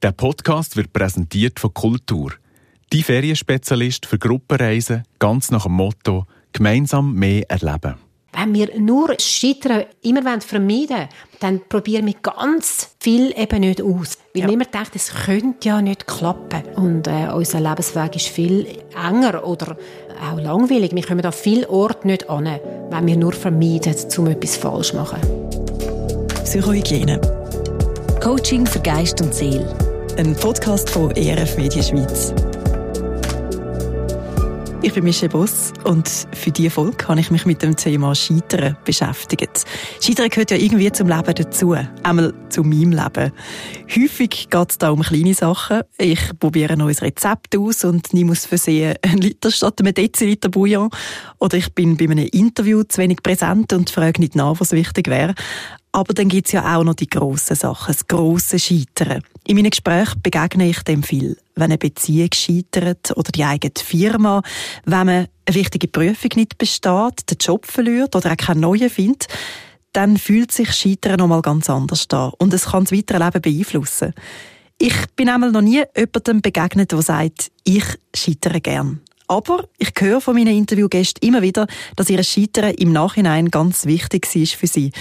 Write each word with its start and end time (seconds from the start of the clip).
Der 0.00 0.12
Podcast 0.12 0.76
wird 0.76 0.92
präsentiert 0.92 1.58
von 1.58 1.74
Kultur. 1.74 2.30
Die 2.92 3.02
Ferienspezialist 3.02 4.06
für 4.06 4.16
Gruppenreisen, 4.16 5.02
ganz 5.18 5.50
nach 5.50 5.64
dem 5.64 5.72
Motto 5.72 6.24
«Gemeinsam 6.52 7.14
mehr 7.14 7.50
erleben». 7.50 7.96
Wenn 8.32 8.54
wir 8.54 8.78
nur 8.78 9.16
Scheitern 9.18 9.86
immer 10.02 10.40
vermeiden 10.40 10.88
wollen, 10.88 11.08
dann 11.40 11.60
probieren 11.68 12.06
wir 12.06 12.14
ganz 12.22 12.94
viel 13.00 13.34
eben 13.36 13.58
nicht 13.58 13.82
aus. 13.82 14.18
Weil 14.34 14.42
ja. 14.42 14.46
man 14.46 14.54
immer 14.54 14.64
denkt, 14.66 14.94
es 14.94 15.10
könnte 15.10 15.68
ja 15.68 15.82
nicht 15.82 16.06
klappen. 16.06 16.62
Und 16.76 17.08
äh, 17.08 17.32
unser 17.34 17.58
Lebensweg 17.58 18.14
ist 18.14 18.28
viel 18.28 18.68
enger 18.94 19.44
oder 19.44 19.76
auch 20.22 20.38
langweilig. 20.38 20.94
Wir 20.94 21.02
kommen 21.02 21.26
an 21.26 21.32
vielen 21.32 21.64
Orten 21.64 22.06
nicht 22.06 22.30
an, 22.30 22.60
wenn 22.90 23.06
wir 23.08 23.16
nur 23.16 23.32
vermeiden, 23.32 23.96
um 24.16 24.28
etwas 24.28 24.56
falsch 24.56 24.90
zu 24.90 24.96
machen. 24.96 25.20
Psychohygiene. 26.44 27.20
Coaching 28.22 28.64
für 28.64 28.80
Geist 28.80 29.20
und 29.20 29.34
Seele. 29.34 29.87
Ein 30.18 30.34
Podcast 30.34 30.90
von 30.90 31.12
ERF 31.12 31.56
Media 31.56 31.80
Schweiz. 31.80 32.34
Ich 34.82 34.92
bin 34.92 35.04
Michelle 35.04 35.28
Boss 35.28 35.72
und 35.84 36.08
für 36.32 36.50
diese 36.50 36.70
Folge 36.70 37.06
habe 37.06 37.20
ich 37.20 37.30
mich 37.30 37.46
mit 37.46 37.62
dem 37.62 37.76
Thema 37.76 38.16
Scheitern 38.16 38.76
beschäftigt. 38.84 39.64
Scheitern 40.00 40.28
gehört 40.28 40.50
ja 40.50 40.56
irgendwie 40.56 40.90
zum 40.90 41.06
Leben 41.06 41.34
dazu, 41.36 41.76
einmal 42.02 42.34
zu 42.48 42.64
meinem 42.64 42.90
Leben. 42.90 43.32
Häufig 43.94 44.50
geht 44.50 44.70
es 44.70 44.78
da 44.78 44.90
um 44.90 45.02
kleine 45.02 45.34
Sachen. 45.34 45.82
Ich 45.98 46.36
probiere 46.40 46.72
ein 46.72 46.80
neues 46.80 47.00
Rezept 47.00 47.56
aus 47.56 47.84
und 47.84 48.12
nie 48.12 48.24
muss 48.24 48.44
versehen 48.44 48.96
ein 49.02 49.18
Liter 49.18 49.52
statt 49.52 49.78
einem 49.78 49.94
Deziliter 49.94 50.48
Bouillon. 50.48 50.90
Oder 51.38 51.58
ich 51.58 51.72
bin 51.74 51.96
bei 51.96 52.06
einem 52.06 52.26
Interview 52.26 52.82
zu 52.82 53.00
wenig 53.00 53.22
präsent 53.22 53.72
und 53.72 53.90
frage 53.90 54.20
nicht 54.20 54.34
nach, 54.34 54.58
was 54.58 54.72
wichtig 54.72 55.06
wäre. 55.06 55.34
Aber 55.92 56.12
dann 56.14 56.28
gibt 56.28 56.48
es 56.48 56.52
ja 56.52 56.76
auch 56.76 56.84
noch 56.84 56.94
die 56.94 57.08
grossen 57.08 57.56
Sachen, 57.56 57.92
das 57.92 58.06
grosse 58.06 58.58
Scheitern. 58.58 59.22
In 59.46 59.56
meinen 59.56 59.70
Gesprächen 59.70 60.20
begegne 60.22 60.68
ich 60.68 60.82
dem 60.82 61.02
viel. 61.02 61.38
Wenn 61.54 61.64
eine 61.64 61.78
Beziehung 61.78 62.28
scheitert 62.34 63.16
oder 63.16 63.32
die 63.32 63.44
eigene 63.44 63.72
Firma, 63.82 64.42
wenn 64.84 65.06
man 65.06 65.08
eine 65.08 65.28
wichtige 65.50 65.88
Prüfung 65.88 66.30
nicht 66.36 66.58
besteht, 66.58 67.30
den 67.30 67.38
Job 67.40 67.66
verliert 67.66 68.14
oder 68.14 68.32
auch 68.32 68.36
keinen 68.36 68.60
neuen 68.60 68.90
findet, 68.90 69.28
dann 69.92 70.18
fühlt 70.18 70.52
sich 70.52 70.72
Scheitern 70.72 71.16
noch 71.16 71.28
mal 71.28 71.42
ganz 71.42 71.70
anders 71.70 72.06
an 72.10 72.32
und 72.38 72.52
es 72.52 72.66
kann 72.66 72.84
das 72.84 72.92
weitere 72.92 73.18
Leben 73.18 73.40
beeinflussen. 73.40 74.12
Ich 74.78 74.94
bin 75.16 75.28
einmal 75.28 75.50
noch 75.50 75.62
nie 75.62 75.82
jemandem 75.96 76.40
begegnet, 76.40 76.92
der 76.92 77.02
sagt, 77.02 77.50
ich 77.64 77.84
scheitere 78.14 78.60
gern. 78.60 79.00
Aber 79.26 79.68
ich 79.76 79.92
höre 79.98 80.20
von 80.20 80.34
meinen 80.34 80.56
Interviewgästen 80.56 81.26
immer 81.26 81.42
wieder, 81.42 81.66
dass 81.96 82.08
ihr 82.08 82.22
Scheitern 82.22 82.74
im 82.74 82.92
Nachhinein 82.92 83.50
ganz 83.50 83.84
wichtig 83.84 84.26
war 84.34 84.46
für 84.46 84.66
sie 84.66 84.92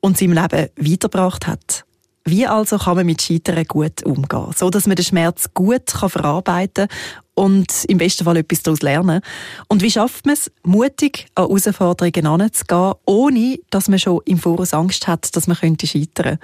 und 0.00 0.16
sie 0.16 0.26
im 0.26 0.32
Leben 0.32 0.68
weitergebracht 0.76 1.46
hat. 1.46 1.84
Wie 2.28 2.44
also 2.44 2.76
kann 2.76 2.96
man 2.96 3.06
mit 3.06 3.22
Scheitern 3.22 3.64
gut 3.64 4.04
umgehen, 4.04 4.50
so 4.56 4.68
dass 4.68 4.88
man 4.88 4.96
den 4.96 5.04
Schmerz 5.04 5.48
gut 5.54 5.86
kann 5.86 6.10
verarbeiten 6.10 6.88
und 7.34 7.84
im 7.86 7.98
besten 7.98 8.24
Fall 8.24 8.38
etwas 8.38 8.62
daraus 8.62 8.82
lernen. 8.82 9.20
Und 9.68 9.80
wie 9.80 9.90
schafft 9.92 10.26
man 10.26 10.34
es, 10.34 10.50
mutig 10.64 11.26
an 11.36 11.46
Herausforderungen 11.46 12.26
heranzugehen, 12.26 12.94
ohne 13.04 13.58
dass 13.70 13.88
man 13.88 14.00
schon 14.00 14.22
im 14.24 14.38
Voraus 14.38 14.74
Angst 14.74 15.06
hat, 15.06 15.36
dass 15.36 15.46
man 15.46 15.56
könnte 15.56 15.86
scheitern 15.86 16.38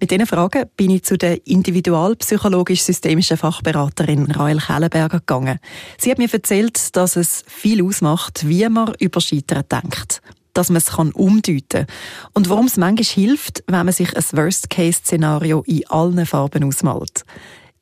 Mit 0.00 0.10
diesen 0.10 0.26
Fragen 0.26 0.70
bin 0.74 0.90
ich 0.90 1.04
zu 1.04 1.18
der 1.18 1.46
individualpsychologisch-systemischen 1.46 3.36
Fachberaterin 3.36 4.30
Rael 4.30 4.58
Kellenberger 4.58 5.20
gegangen. 5.20 5.58
Sie 5.98 6.10
hat 6.10 6.18
mir 6.18 6.32
erzählt, 6.32 6.96
dass 6.96 7.16
es 7.16 7.44
viel 7.46 7.84
ausmacht, 7.84 8.48
wie 8.48 8.66
man 8.70 8.94
über 9.00 9.20
Scheitern 9.20 9.64
denkt 9.70 10.22
dass 10.56 10.70
man 10.70 10.78
es 10.78 10.88
umdeuten 10.94 11.86
kann. 11.86 11.86
Und 12.32 12.48
warum 12.48 12.66
es 12.66 12.76
manchmal 12.76 13.04
hilft, 13.04 13.62
wenn 13.66 13.84
man 13.84 13.92
sich 13.92 14.16
ein 14.16 14.24
Worst-Case-Szenario 14.32 15.62
in 15.66 15.86
allen 15.88 16.24
Farben 16.26 16.64
ausmalt. 16.64 17.24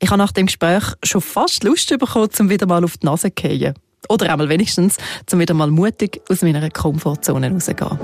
Ich 0.01 0.11
habe 0.11 0.19
nach 0.19 0.33
dem 0.33 0.47
Gespräch 0.47 0.85
schon 1.03 1.21
fast 1.21 1.65
Lust 1.65 1.89
bekommen, 1.89 2.29
um 2.39 2.51
wieder 2.51 2.67
mal 2.67 2.85
auf 2.85 2.97
die 2.97 3.07
Nase 3.07 3.29
zu 3.29 3.43
gehen. 3.43 3.75
Oder 4.09 4.31
einmal 4.31 4.49
wenigstens, 4.49 4.97
um 5.33 5.39
wieder 5.39 5.55
mal 5.55 5.71
mutig 5.71 6.21
aus 6.29 6.43
meiner 6.43 6.69
Komfortzone 6.69 7.51
rauszugehen. 7.51 7.99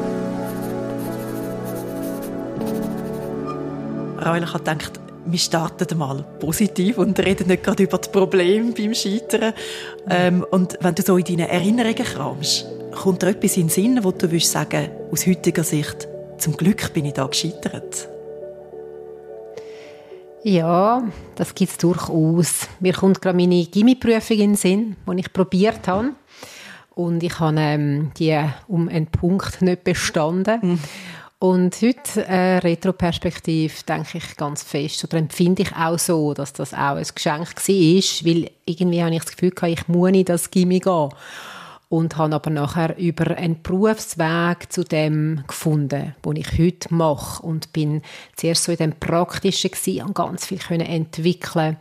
Raul, 4.25 4.43
ich 4.43 4.53
habe 4.53 4.59
gedacht, 4.59 5.01
wir 5.27 5.39
starten 5.39 5.99
mal 5.99 6.25
positiv 6.39 6.99
und 6.99 7.19
reden 7.19 7.49
nicht 7.49 7.63
gerade 7.63 7.83
über 7.83 7.99
die 7.99 8.09
Probleme 8.09 8.73
beim 8.73 8.95
Scheitern. 8.95 9.53
Ähm, 10.09 10.45
und 10.51 10.79
wenn 10.81 10.95
du 10.95 11.03
so 11.03 11.17
in 11.17 11.25
deinen 11.25 11.49
Erinnerungen 11.49 11.95
kramst, 11.97 12.67
kommt 12.93 13.23
dir 13.23 13.29
etwas 13.29 13.57
in 13.57 13.65
den 13.65 13.69
Sinn, 13.71 14.05
wo 14.05 14.13
du 14.13 14.31
würdest 14.31 14.53
sagen, 14.53 14.91
aus 15.11 15.27
heutiger 15.27 15.65
Sicht, 15.65 16.09
zum 16.39 16.57
Glück 16.57 16.93
bin 16.93 17.05
ich 17.05 17.15
da 17.15 17.27
gescheitert? 17.27 18.09
Ja, 20.43 21.03
das 21.35 21.55
gibt 21.55 21.73
es 21.73 21.79
durchaus. 21.79 22.69
Mir 22.81 22.95
kommt 22.95 23.21
gerade 23.21 23.37
meine 23.37 23.65
Gimmi-Prüfung 23.65 24.39
in 24.39 24.51
den 24.51 24.57
Sinn, 24.57 24.97
die 25.07 25.21
ich 25.21 25.33
probiert 25.33 25.87
habe. 25.87 26.11
Und 26.95 27.23
ich 27.23 27.39
habe 27.39 27.57
ähm, 27.59 28.11
die 28.19 28.39
um 28.67 28.89
einen 28.89 29.07
Punkt 29.07 29.61
nicht 29.63 29.85
bestanden. 29.85 30.59
Mhm. 30.63 30.79
Und 31.39 31.77
heute, 31.81 32.27
äh, 32.27 32.59
Retroperspektiv, 32.59 33.83
denke 33.85 34.19
ich 34.19 34.37
ganz 34.37 34.63
fest, 34.63 35.05
oder 35.05 35.17
empfinde 35.17 35.63
ich 35.63 35.75
auch 35.75 35.99
so, 35.99 36.35
dass 36.35 36.53
das 36.53 36.75
auch 36.75 36.97
ein 36.97 37.07
Geschenk 37.15 37.57
war, 37.57 38.27
weil 38.27 38.51
irgendwie 38.67 39.03
habe 39.03 39.15
ich 39.15 39.23
das 39.23 39.33
Gefühl 39.33 39.51
gehabt, 39.51 39.73
ich 39.73 39.89
muss 39.89 40.11
in 40.11 40.25
das 40.27 40.51
Gimmi 40.51 40.81
gehen 40.81 41.09
und 41.91 42.17
habe 42.17 42.37
aber 42.37 42.51
nachher 42.51 42.97
über 42.99 43.37
einen 43.37 43.63
Berufsweg 43.63 44.73
zu 44.73 44.85
dem 44.85 45.43
gefunden, 45.49 46.15
den 46.25 46.37
ich 46.37 46.57
heute 46.57 46.95
mache 46.95 47.43
und 47.43 47.73
bin 47.73 48.03
zuerst 48.37 48.63
so 48.63 48.71
in 48.73 48.79
dem 48.79 48.93
Praktischen 48.93 49.73
gewesen 49.73 50.07
und 50.07 50.15
ganz 50.15 50.47
viel 50.47 50.59
können 50.59 50.87
entwickeln, 50.87 51.77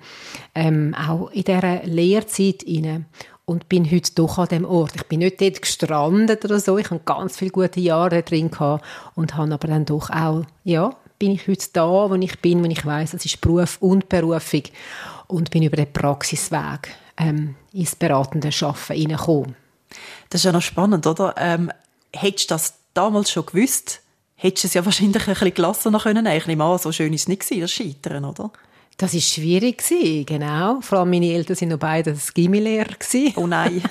ähm, 0.56 0.96
auch 0.96 1.30
in 1.30 1.44
dieser 1.44 1.84
Lehrzeit 1.84 2.64
inne 2.64 3.06
und 3.46 3.70
bin 3.70 3.90
heute 3.90 4.12
doch 4.16 4.40
an 4.40 4.48
dem 4.48 4.66
Ort. 4.66 4.96
Ich 4.96 5.06
bin 5.06 5.20
nicht 5.20 5.40
dort 5.42 5.62
gestrandet 5.62 6.44
oder 6.44 6.60
so, 6.60 6.80
ich 6.80 6.90
habe 6.90 7.02
ganz 7.06 7.38
viele 7.38 7.52
gute 7.52 7.80
Jahre 7.80 8.24
drin 8.24 8.50
gehabt 8.50 8.84
und 9.14 9.36
habe 9.36 9.54
aber 9.54 9.68
dann 9.68 9.86
doch 9.86 10.10
auch, 10.10 10.44
ja, 10.64 10.96
bin 11.20 11.34
ich 11.34 11.48
heute 11.48 11.68
da, 11.74 12.10
wo 12.10 12.16
ich 12.16 12.40
bin, 12.40 12.64
wo 12.64 12.68
ich 12.68 12.84
weiß, 12.84 13.12
das 13.12 13.26
ist 13.26 13.42
Beruf 13.42 13.78
und 13.80 14.10
Berufung 14.10 14.64
und 15.28 15.52
bin 15.52 15.62
über 15.62 15.76
den 15.76 15.94
Praxisweg 15.94 16.96
ähm, 17.16 17.54
ins 17.74 17.96
beratende 17.96 18.52
Schaffen 18.52 18.96
hineingekommen. 18.96 19.69
Das 20.30 20.42
ist 20.42 20.46
ja 20.46 20.52
noch 20.52 20.62
spannend, 20.62 21.06
oder? 21.08 21.36
Ähm, 21.38 21.72
hättest 22.14 22.52
du 22.52 22.56
das 22.56 22.76
damals 22.94 23.32
schon 23.32 23.46
gewusst, 23.46 24.02
hättest 24.36 24.64
du 24.64 24.68
es 24.68 24.74
ja 24.74 24.86
wahrscheinlich 24.86 25.28
ein 25.28 25.34
bisschen 25.34 25.54
gelassener 25.54 26.00
können. 26.00 26.26
Ich 26.26 26.48
nehme 26.48 26.64
an, 26.64 26.78
so 26.78 26.92
schön 26.92 27.14
ist 27.14 27.22
es 27.22 27.28
nicht 27.28 27.62
das 27.62 27.72
Scheitern, 27.72 28.26
oder? 28.26 28.52
Das 28.98 29.14
war 29.14 29.22
schwierig, 29.22 29.84
genau. 30.28 30.82
Vor 30.82 31.00
allem 31.00 31.10
meine 31.10 31.32
Eltern 31.32 31.60
waren 31.62 31.70
noch 31.70 31.80
beide 31.80 32.18
Gimmi-Lehrer. 32.34 32.96
Oh 33.36 33.48
nein. 33.48 33.82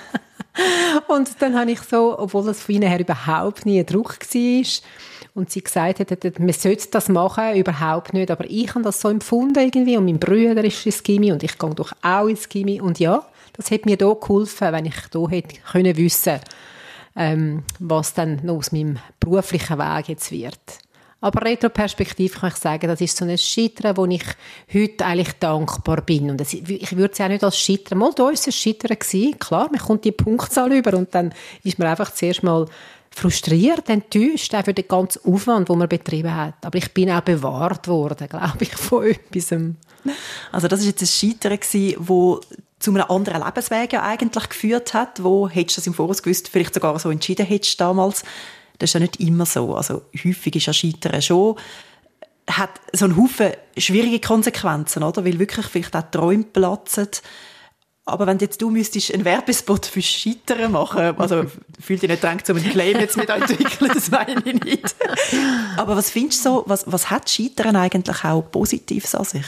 und 1.09 1.31
dann 1.41 1.59
habe 1.59 1.73
ich 1.73 1.81
so, 1.81 2.19
obwohl 2.19 2.45
das 2.45 2.61
von 2.61 2.75
ihnen 2.75 2.89
her 2.89 3.01
überhaupt 3.01 3.65
nie 3.65 3.81
ein 3.81 3.87
Druck 3.87 4.19
war, 4.21 4.65
und 5.39 5.51
sie 5.51 5.63
gesagt 5.63 6.01
hat, 6.01 6.39
man 6.41 6.53
sollte 6.53 6.89
das 6.91 7.09
machen, 7.09 7.55
überhaupt 7.55 8.13
nicht. 8.13 8.31
Aber 8.31 8.45
ich 8.51 8.75
habe 8.75 8.83
das 8.83 9.01
so 9.01 9.09
empfunden 9.09 9.59
irgendwie 9.59 9.97
und 9.97 10.05
mein 10.05 10.19
Bruder 10.19 10.65
ist 10.65 10.85
ins 10.85 11.03
Gimmi 11.03 11.33
und 11.33 11.43
ich 11.43 11.57
gehe 11.57 11.75
doch 11.75 11.93
auch 12.03 12.27
ins 12.27 12.49
Gimmi. 12.49 12.81
Und 12.81 12.99
ja, 12.99 13.25
das 13.59 13.71
hat 13.73 13.85
mir 13.85 13.97
da 13.97 14.15
geholfen, 14.15 14.73
wenn 14.73 14.87
ich 14.87 14.97
da 15.11 15.29
hätte 15.29 15.61
können 15.71 15.97
wissen, 15.97 16.41
ähm, 17.17 17.65
was 17.81 18.15
dann 18.15 18.41
noch 18.45 18.57
aus 18.57 18.73
meinem 18.73 18.99
beruflichen 19.21 19.79
Weg 19.79 20.09
jetzt 20.09 20.31
wird. 20.31 20.59
Aber 21.21 21.45
retroperspektiv 21.45 22.39
kann 22.39 22.51
ich 22.51 22.57
sagen, 22.57 22.87
das 22.87 23.01
ist 23.01 23.17
so 23.17 23.25
ein 23.25 23.37
Scheitern, 23.37 23.97
wo 23.97 24.07
ich 24.07 24.23
heute 24.73 25.05
eigentlich 25.05 25.33
dankbar 25.41 26.03
bin. 26.03 26.31
Und 26.31 26.41
das, 26.41 26.55
ich 26.55 26.97
würde 26.97 27.13
es 27.13 27.21
auch 27.21 27.27
nicht 27.27 27.43
als 27.43 27.59
Scheitern, 27.59 27.99
mal 27.99 28.13
da 28.15 28.25
war 28.25 28.33
es 28.33 28.47
ein 28.47 28.53
Scheitern 28.53 28.97
gewesen. 28.97 29.37
Klar, 29.41 29.69
man 29.73 29.81
kommt 29.81 30.05
die 30.05 30.13
Punktzahl 30.13 30.73
über 30.73 30.97
und 30.97 31.13
dann 31.13 31.35
ist 31.65 31.81
man 31.81 31.89
einfach 31.89 32.13
zuerst 32.15 32.45
mal 32.45 32.67
frustriert, 33.11 33.89
enttäuscht, 33.89 34.55
auch 34.55 34.65
für 34.65 34.75
den 34.75 34.87
ganzen 34.87 35.25
Aufwand, 35.25 35.69
den 35.69 35.79
man 35.79 35.89
betrieben 35.89 36.33
hat. 36.33 36.55
Aber 36.65 36.79
ich 36.79 36.95
bin 36.95 37.11
auch 37.11 37.23
bewahrt 37.23 37.89
worden, 37.89 38.29
glaube 38.31 38.59
ich, 38.61 38.77
von 38.77 39.05
etwas. 39.05 39.53
Also 40.53 40.69
das 40.69 40.81
ist 40.81 40.87
jetzt 40.87 41.03
ein 41.03 41.07
Scheitern 41.07 41.59
gewesen, 41.59 41.97
wo 41.99 42.41
zu 42.79 42.91
einem 42.93 43.05
anderen 43.09 43.43
Lebensweg 43.43 43.93
ja 43.93 44.03
eigentlich 44.03 44.49
geführt 44.49 44.95
hat, 44.95 45.23
wo 45.23 45.49
hättest 45.49 45.77
du 45.77 45.81
das 45.81 45.87
im 45.87 45.95
Voraus 45.95 46.23
gewusst, 46.23 46.49
vielleicht 46.49 46.75
sogar 46.75 46.99
so 46.99 47.11
entschieden 47.11 47.47
hättest 47.47 47.81
damals. 47.81 48.23
Das 48.79 48.91
ist 48.91 48.95
ja 48.95 49.01
nicht 49.01 49.19
immer 49.21 49.47
so. 49.47 49.75
Also 49.75 50.03
häufig 50.25 50.55
ist 50.55 50.67
ja 50.67 50.73
Scheitern 50.73 51.21
schon 51.21 51.57
hat 52.51 52.71
so 52.93 53.05
einen 53.05 53.17
Haufen 53.17 53.53
schwierige 53.77 54.21
Konsequenzen, 54.21 55.03
oder? 55.03 55.25
Weil 55.25 55.39
wirklich 55.39 55.67
vielleicht 55.67 55.95
auch 55.95 56.11
Träume 56.11 56.45
platzen. 56.45 57.09
Aber 58.05 58.27
wenn 58.27 58.39
jetzt 58.39 58.63
du 58.63 58.71
müsstest 58.71 59.13
einen 59.13 59.27
Werbespot 59.27 59.85
für 59.85 60.01
Scheitern 60.01 60.73
machen, 60.73 61.19
also 61.19 61.45
fühlt 61.81 62.01
dich 62.01 62.09
nicht 62.09 62.23
drängt, 62.23 62.47
so 62.47 62.55
einen 62.55 62.71
Claim 62.71 62.99
jetzt 62.99 63.19
mit 63.19 63.29
entwickeln, 63.29 63.91
das 63.93 64.11
meine 64.11 64.41
ich 64.47 64.65
nicht. 64.65 64.97
Aber 65.77 65.95
was 65.95 66.11
findest 66.11 66.45
du 66.47 66.49
so, 66.49 66.65
was, 66.67 66.91
was 66.91 67.11
hat 67.11 67.29
Scheitern 67.29 67.77
eigentlich 67.77 68.25
auch 68.25 68.51
Positives 68.51 69.15
an 69.15 69.25
sich? 69.25 69.45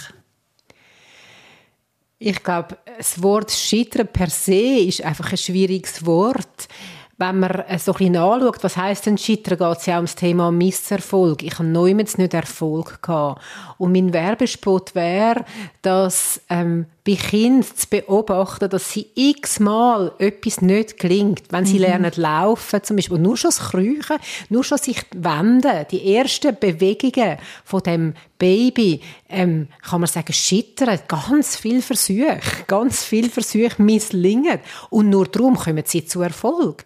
Ich 2.22 2.42
glaube, 2.42 2.76
das 2.98 3.22
Wort 3.22 3.50
Scheitern 3.50 4.06
per 4.06 4.28
se 4.28 4.80
ist 4.80 5.02
einfach 5.02 5.32
ein 5.32 5.38
schwieriges 5.38 6.04
Wort. 6.04 6.68
wenn 7.16 7.38
man 7.38 7.50
äh, 7.50 7.78
so 7.78 7.92
ein 7.92 7.98
bisschen 7.98 8.16
anschaut, 8.16 8.62
was 8.62 8.76
heisst 8.76 9.06
denn 9.06 9.16
Scheitern, 9.16 9.56
geht 9.56 9.78
es 9.78 9.86
ja 9.86 9.96
ums 9.96 10.16
Thema 10.16 10.50
Misserfolg. 10.50 11.42
Ich 11.42 11.58
habe 11.58 11.68
niemals 11.68 12.18
nicht 12.18 12.34
Erfolg 12.34 13.02
gehabt. 13.02 13.42
Und 13.78 13.92
mein 13.92 14.12
Werbespot 14.12 14.94
wäre, 14.94 15.46
dass 15.80 16.42
ähm, 16.50 16.84
bei 17.04 17.14
Kindern 17.14 17.62
zu 17.62 17.88
beobachten, 17.88 18.68
dass 18.68 18.92
sie 18.92 19.06
x-mal 19.14 20.12
etwas 20.18 20.60
nicht 20.60 20.98
gelingt. 20.98 21.44
Wenn 21.50 21.64
sie 21.64 21.74
mhm. 21.74 21.80
lernen 21.80 22.12
laufen, 22.16 22.82
zum 22.82 22.96
Beispiel, 22.96 23.18
nur 23.18 23.36
schon 23.36 23.50
das 23.50 23.70
Kriechen, 23.70 24.18
nur 24.48 24.64
schon 24.64 24.78
sich 24.78 25.02
wenden, 25.14 25.86
die 25.90 26.14
ersten 26.14 26.56
Bewegungen 26.58 27.38
von 27.64 27.82
dem 27.82 28.14
Baby, 28.38 29.00
ähm, 29.28 29.68
kann 29.82 30.00
man 30.00 30.08
sagen, 30.08 30.32
scheitern. 30.32 30.98
Ganz 31.08 31.56
viel 31.56 31.80
Versuche, 31.80 32.40
ganz 32.66 33.04
viel 33.04 33.30
Versuche 33.30 33.82
misslingen. 33.82 34.58
Und 34.90 35.08
nur 35.08 35.26
darum 35.26 35.56
kommen 35.56 35.84
sie 35.86 36.04
zu 36.04 36.20
Erfolg. 36.20 36.84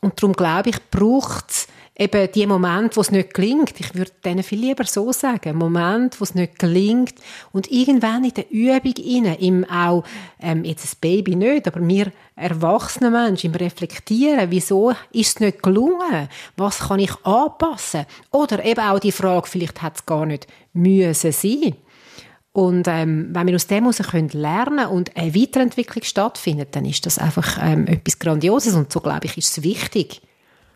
Und 0.00 0.22
darum 0.22 0.34
glaube 0.34 0.70
ich, 0.70 0.90
braucht 0.90 1.50
es 1.50 1.68
eben 1.98 2.30
die 2.32 2.46
Momente, 2.46 2.96
wo 2.96 3.00
es 3.00 3.10
nicht 3.10 3.34
gelingt, 3.34 3.74
ich 3.78 3.94
würde 3.94 4.12
denen 4.24 4.44
viel 4.44 4.60
lieber 4.60 4.84
so 4.84 5.12
sagen, 5.12 5.58
Moment, 5.58 6.20
wo 6.20 6.24
es 6.24 6.34
nicht 6.34 6.58
gelingt 6.58 7.14
und 7.52 7.70
irgendwann 7.70 8.24
in 8.24 8.34
der 8.34 8.50
Übung 8.50 8.94
inne, 8.96 9.40
im 9.40 9.64
auch, 9.64 10.04
ähm, 10.40 10.64
jetzt 10.64 10.86
ein 10.86 10.98
Baby 11.00 11.34
nicht, 11.34 11.66
aber 11.66 11.86
wir 11.86 12.12
erwachsene 12.36 13.10
Menschen, 13.10 13.50
im 13.50 13.56
Reflektieren, 13.56 14.50
wieso 14.50 14.90
ist 15.10 15.28
es 15.28 15.40
nicht 15.40 15.62
gelungen, 15.62 16.28
was 16.56 16.78
kann 16.78 17.00
ich 17.00 17.12
anpassen? 17.24 18.06
Oder 18.30 18.64
eben 18.64 18.80
auch 18.80 19.00
die 19.00 19.12
Frage, 19.12 19.48
vielleicht 19.48 19.82
hat 19.82 19.96
es 19.96 20.06
gar 20.06 20.24
nicht 20.24 20.46
müssen 20.72 21.32
sein. 21.32 21.74
Und 22.52 22.88
ähm, 22.88 23.28
wenn 23.32 23.46
wir 23.46 23.54
aus 23.54 23.66
dem 23.66 23.84
heraus 23.84 24.32
lernen 24.32 24.86
und 24.86 25.16
eine 25.16 25.34
Weiterentwicklung 25.34 26.04
stattfindet, 26.04 26.74
dann 26.74 26.84
ist 26.84 27.06
das 27.06 27.18
einfach 27.18 27.58
ähm, 27.60 27.86
etwas 27.86 28.18
Grandioses. 28.18 28.74
Und 28.74 28.90
so, 28.90 29.00
glaube 29.00 29.26
ich, 29.26 29.36
ist 29.38 29.58
es 29.58 29.62
wichtig. 29.62 30.22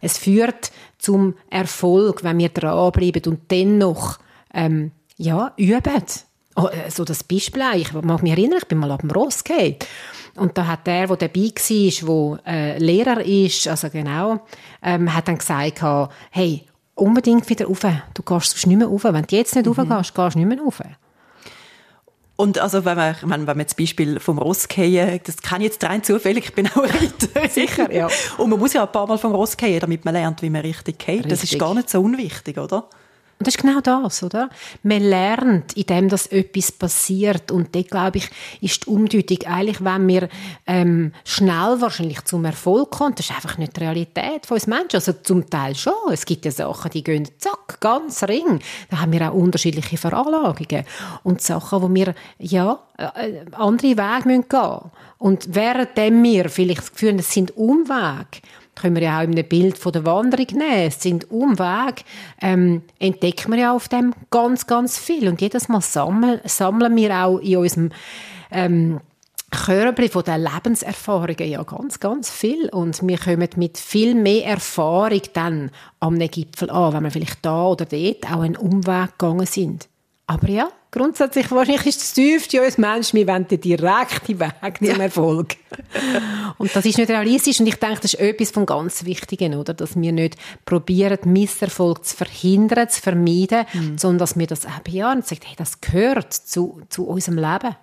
Es 0.02 0.18
führt 0.18 0.70
zum 0.98 1.34
Erfolg, 1.48 2.22
wenn 2.22 2.38
wir 2.38 2.50
dranbleiben 2.50 3.22
und 3.32 3.50
dennoch 3.50 4.18
ähm, 4.52 4.92
ja, 5.16 5.54
üben. 5.56 6.02
Oh, 6.56 6.66
äh, 6.66 6.90
so 6.90 7.04
das 7.04 7.24
Beispiel. 7.24 7.62
Ich 7.76 7.92
mag 7.94 8.22
mich 8.22 8.32
erinnern, 8.32 8.58
ich 8.60 8.68
bin 8.68 8.78
mal 8.78 8.90
ab 8.90 9.00
dem 9.00 9.10
Ross 9.10 9.42
gefallen. 9.42 9.76
Und 10.34 10.58
da 10.58 10.66
hat 10.66 10.86
der, 10.86 11.06
der 11.06 11.16
dabei 11.16 11.52
war, 11.62 12.38
der 12.38 12.46
äh, 12.46 12.78
Lehrer 12.78 13.24
ist, 13.24 13.68
also 13.68 13.90
genau, 13.90 14.40
ähm, 14.82 15.14
hat 15.14 15.28
dann 15.28 15.38
gesagt, 15.38 15.82
hey, 16.30 16.64
unbedingt 16.94 17.48
wieder 17.48 17.66
rauf. 17.66 17.80
Du 18.14 18.22
gehst 18.22 18.50
sonst 18.50 18.66
nicht 18.66 18.78
mehr 18.78 18.88
rauf. 18.88 19.04
Wenn 19.04 19.24
du 19.24 19.36
jetzt 19.36 19.54
nicht 19.54 19.66
mhm. 19.66 19.72
raufgehst, 19.72 20.14
gehst 20.14 20.34
du 20.34 20.38
nicht 20.38 20.48
mehr 20.48 20.64
rauf. 20.64 20.80
Und 22.36 22.58
also, 22.58 22.84
wenn 22.84 22.96
man, 22.96 23.16
wenn, 23.22 23.46
wenn 23.46 23.56
man 23.56 23.66
das 23.66 23.74
Beispiel 23.74 24.18
vom 24.18 24.38
Ross 24.38 24.66
gehen, 24.66 25.20
das 25.24 25.36
kann 25.42 25.60
ich 25.60 25.68
jetzt 25.68 25.84
rein 25.84 26.02
zufällig, 26.02 26.46
ich 26.46 26.54
bin 26.54 26.66
auch 26.68 26.76
Reiter. 26.78 27.48
Sicher, 27.48 27.92
ja. 27.92 28.08
Und 28.38 28.50
man 28.50 28.58
muss 28.58 28.72
ja 28.72 28.82
ein 28.84 28.92
paar 28.92 29.06
Mal 29.06 29.18
vom 29.18 29.34
Ross 29.34 29.56
gehen, 29.56 29.80
damit 29.80 30.04
man 30.04 30.14
lernt, 30.14 30.42
wie 30.42 30.50
man 30.50 30.62
richtig 30.62 30.98
geht. 30.98 31.30
Das 31.30 31.44
ist 31.44 31.58
gar 31.58 31.74
nicht 31.74 31.90
so 31.90 32.00
unwichtig, 32.00 32.58
oder? 32.58 32.88
Und 33.42 33.48
das 33.48 33.56
ist 33.56 33.62
genau 33.62 33.80
das, 33.80 34.22
oder? 34.22 34.50
Man 34.84 35.02
lernt, 35.02 35.72
indem 35.72 36.08
das 36.08 36.28
etwas 36.28 36.70
passiert. 36.70 37.50
Und 37.50 37.74
da 37.74 37.82
glaube 37.82 38.18
ich, 38.18 38.30
ist 38.60 38.86
die 38.86 38.88
Umdeutung 38.88 39.38
eigentlich, 39.46 39.82
wenn 39.84 40.06
wir 40.06 40.28
ähm, 40.64 41.12
schnell 41.24 41.80
wahrscheinlich 41.80 42.22
zum 42.22 42.44
Erfolg 42.44 42.92
kommen, 42.92 43.16
das 43.16 43.26
ist 43.26 43.34
einfach 43.34 43.58
nicht 43.58 43.76
die 43.76 43.80
Realität 43.80 44.46
von 44.46 44.54
uns 44.54 44.68
Menschen. 44.68 44.94
Also 44.94 45.14
zum 45.24 45.50
Teil 45.50 45.74
schon. 45.74 45.92
Es 46.12 46.24
gibt 46.24 46.44
ja 46.44 46.52
Sachen, 46.52 46.92
die 46.92 47.02
gehen 47.02 47.28
zack, 47.38 47.80
ganz 47.80 48.22
ring. 48.22 48.60
Da 48.90 49.00
haben 49.00 49.10
wir 49.10 49.28
auch 49.28 49.34
unterschiedliche 49.34 49.96
Veranlagungen. 49.96 50.84
Und 51.24 51.42
Sachen, 51.42 51.82
wo 51.82 51.92
wir, 51.92 52.14
ja, 52.38 52.78
äh, 52.96 53.40
andere 53.50 53.96
Wege 53.96 54.22
gehen 54.22 54.44
müssen. 54.52 54.90
Und 55.18 55.52
währenddem 55.52 56.22
wir 56.22 56.48
vielleicht 56.48 56.82
das 56.82 56.92
Gefühl 56.92 57.08
haben, 57.08 57.18
es 57.18 57.32
sind 57.32 57.56
Umwege, 57.56 58.38
können 58.74 58.96
wir 58.96 59.02
ja 59.02 59.18
auch 59.18 59.24
in 59.24 59.32
einem 59.32 59.48
Bild 59.48 59.78
von 59.78 59.92
der 59.92 60.04
Wanderung 60.04 60.46
nehmen. 60.52 60.86
Es 60.86 61.02
sind 61.02 61.30
Umwege, 61.30 62.02
ähm, 62.40 62.82
entdecken 62.98 63.52
wir 63.52 63.58
ja 63.58 63.72
auf 63.72 63.88
dem 63.88 64.14
ganz, 64.30 64.66
ganz 64.66 64.98
viel. 64.98 65.28
Und 65.28 65.40
jedes 65.40 65.68
Mal 65.68 65.80
sammeln, 65.80 66.40
sammeln 66.44 66.96
wir 66.96 67.14
auch 67.14 67.38
in 67.38 67.58
unserem 67.58 67.90
ähm, 68.50 69.00
Körbli 69.50 70.08
von 70.08 70.24
den 70.24 70.42
Lebenserfahrungen 70.42 71.48
ja 71.48 71.62
ganz, 71.62 72.00
ganz 72.00 72.30
viel. 72.30 72.70
Und 72.70 73.06
wir 73.06 73.18
kommen 73.18 73.48
mit 73.56 73.76
viel 73.76 74.14
mehr 74.14 74.46
Erfahrung 74.46 75.20
dann 75.34 75.70
am 76.00 76.18
Gipfel 76.18 76.70
an, 76.70 76.94
wenn 76.94 77.04
wir 77.04 77.10
vielleicht 77.10 77.44
da 77.44 77.66
oder 77.66 77.84
dort 77.84 78.32
auch 78.32 78.40
einen 78.40 78.56
Umweg 78.56 79.18
gegangen 79.18 79.46
sind. 79.46 79.88
Aber 80.26 80.48
ja, 80.48 80.68
grundsätzlich 80.92 81.50
wahrscheinlich 81.50 81.86
ist 81.86 82.00
das 82.00 82.12
tiefste 82.12 82.62
uns 82.62 82.78
Menschen, 82.78 83.18
wir 83.18 83.26
wollen 83.26 83.48
den 83.48 83.60
direkten 83.60 84.38
Weg 84.38 84.78
zum 84.78 85.00
Erfolg. 85.00 85.56
und 86.58 86.76
das 86.76 86.84
ist 86.84 86.98
nicht 86.98 87.10
realistisch 87.10 87.58
und 87.58 87.66
ich 87.66 87.76
denke, 87.76 88.00
das 88.02 88.14
ist 88.14 88.20
etwas 88.20 88.50
von 88.50 88.66
ganz 88.66 89.04
Wichtigen, 89.04 89.54
oder? 89.54 89.74
Dass 89.74 89.96
wir 89.96 90.12
nicht 90.12 90.36
probieren, 90.64 91.18
Misserfolg 91.24 92.04
zu 92.04 92.14
verhindern, 92.14 92.88
zu 92.88 93.00
vermeiden, 93.00 93.64
mhm. 93.72 93.98
sondern 93.98 94.18
dass 94.18 94.38
wir 94.38 94.46
das 94.46 94.64
eben 94.64 94.94
ja 94.94 95.10
und 95.10 95.26
sagen, 95.26 95.40
hey, 95.44 95.56
das 95.56 95.80
gehört 95.80 96.32
zu, 96.32 96.82
zu 96.88 97.06
unserem 97.06 97.38
Leben. 97.38 97.74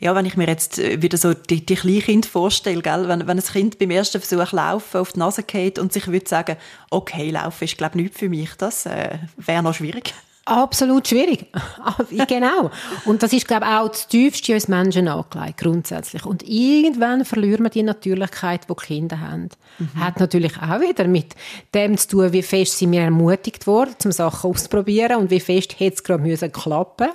Ja, 0.00 0.14
wenn 0.14 0.26
ich 0.26 0.36
mir 0.36 0.46
jetzt 0.46 0.78
äh, 0.78 1.02
wieder 1.02 1.18
so 1.18 1.34
die, 1.34 1.64
die 1.64 1.74
Kleinkind 1.74 2.26
vorstelle, 2.26 2.82
gell? 2.82 3.08
Wenn, 3.08 3.26
wenn 3.26 3.38
ein 3.38 3.44
Kind 3.44 3.78
beim 3.78 3.90
ersten 3.90 4.20
Versuch 4.20 4.52
laufen 4.52 4.98
auf 4.98 5.12
die 5.12 5.18
Nase 5.18 5.42
geht 5.42 5.78
und 5.78 5.92
sich 5.92 6.06
würde 6.06 6.28
sagen, 6.28 6.56
okay, 6.90 7.30
laufen 7.30 7.64
ist 7.64 7.76
glaube 7.76 7.98
ich 7.98 8.04
nichts 8.04 8.18
für 8.18 8.28
mich, 8.28 8.50
das 8.58 8.86
äh, 8.86 9.18
wäre 9.36 9.62
noch 9.62 9.74
schwierig. 9.74 10.14
Absolut 10.48 11.06
schwierig. 11.06 11.46
genau. 12.28 12.70
Und 13.04 13.22
das 13.22 13.34
ist, 13.34 13.46
glaube 13.46 13.66
ich, 13.66 13.70
auch 13.70 13.88
das 13.88 14.08
Tiefste 14.08 14.54
uns 14.54 14.66
Menschen 14.66 15.06
angelegt, 15.06 15.58
grundsätzlich. 15.58 16.24
Und 16.24 16.42
irgendwann 16.42 17.26
verlieren 17.26 17.64
wir 17.64 17.70
die 17.70 17.82
Natürlichkeit, 17.82 18.62
die, 18.64 18.74
die 18.74 18.86
Kinder 18.86 19.20
haben. 19.20 19.50
Mhm. 19.78 20.00
Hat 20.00 20.18
natürlich 20.18 20.56
auch 20.56 20.80
wieder 20.80 21.06
mit 21.06 21.34
dem 21.74 21.98
zu 21.98 22.08
tun, 22.08 22.32
wie 22.32 22.42
fest 22.42 22.78
sind 22.78 22.92
wir 22.92 23.02
ermutigt 23.02 23.66
worden, 23.66 23.94
zum 23.98 24.10
Sachen 24.10 24.50
auszuprobieren 24.50 25.18
und 25.18 25.30
wie 25.30 25.40
fest 25.40 25.78
hätte 25.78 25.96
es 25.96 26.02
gerade 26.02 26.22
müssen 26.22 26.50
klappen 26.50 27.10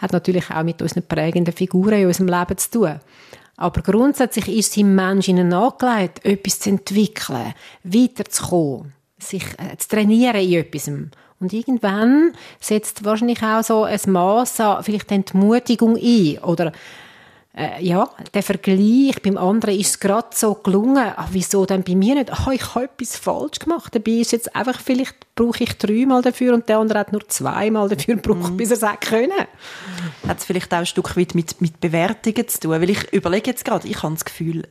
Hat 0.00 0.12
natürlich 0.12 0.50
auch 0.50 0.64
mit 0.64 0.82
unseren 0.82 1.06
prägenden 1.06 1.54
Figuren 1.54 2.00
in 2.00 2.06
unserem 2.08 2.26
Leben 2.26 2.58
zu 2.58 2.70
tun. 2.70 3.00
Aber 3.56 3.80
grundsätzlich 3.82 4.48
ist 4.48 4.72
es 4.72 4.76
im 4.78 4.96
Menschen 4.96 5.52
angelegt, 5.52 6.24
etwas 6.24 6.58
zu 6.58 6.70
entwickeln, 6.70 7.54
weiterzukommen, 7.84 8.92
sich 9.18 9.44
äh, 9.58 9.76
zu 9.78 9.88
trainieren 9.88 10.40
in 10.40 10.54
etwas. 10.54 10.90
Und 11.42 11.52
irgendwann 11.52 12.32
setzt 12.60 13.04
wahrscheinlich 13.04 13.42
auch 13.42 13.62
so 13.62 13.82
ein 13.82 14.00
Maß 14.06 14.60
an 14.60 14.84
vielleicht 14.84 15.10
Entmutigung 15.10 15.96
ein 15.96 16.38
oder 16.38 16.72
äh, 17.54 17.84
ja, 17.84 18.08
der 18.32 18.42
Vergleich 18.42 19.20
beim 19.22 19.36
anderen 19.36 19.78
ist 19.78 19.88
es 19.88 20.00
gerade 20.00 20.28
so 20.32 20.54
gelungen. 20.54 21.12
Ach, 21.16 21.28
wieso 21.32 21.66
denn 21.66 21.82
bei 21.82 21.94
mir 21.94 22.14
nicht? 22.14 22.32
Ach, 22.32 22.48
ich 22.48 22.74
habe 22.74 22.84
etwas 22.84 23.16
falsch 23.16 23.58
gemacht. 23.58 23.94
Dabei 23.94 24.12
ist 24.12 24.32
jetzt 24.32 24.56
einfach, 24.56 24.80
vielleicht 24.80 25.34
brauche 25.34 25.64
ich 25.64 25.76
dreimal 25.76 26.22
dafür 26.22 26.54
und 26.54 26.68
der 26.68 26.78
andere 26.78 27.00
hat 27.00 27.12
nur 27.12 27.28
zweimal 27.28 27.88
dafür 27.90 28.16
gebraucht, 28.16 28.52
mhm. 28.52 28.56
bis 28.56 28.70
er 28.70 28.94
es 28.94 29.00
können. 29.00 29.32
Hat 30.26 30.38
es 30.38 30.44
vielleicht 30.44 30.72
auch 30.72 30.78
ein 30.78 30.86
Stück 30.86 31.14
weit 31.16 31.34
mit, 31.34 31.60
mit 31.60 31.80
Bewertungen 31.80 32.48
zu 32.48 32.60
tun? 32.60 32.70
Weil 32.70 32.88
ich 32.88 33.12
überlege 33.12 33.50
jetzt 33.50 33.66
gerade, 33.66 33.86
ich 33.86 34.02
habe 34.02 34.14
das 34.14 34.24
Gefühl, 34.24 34.68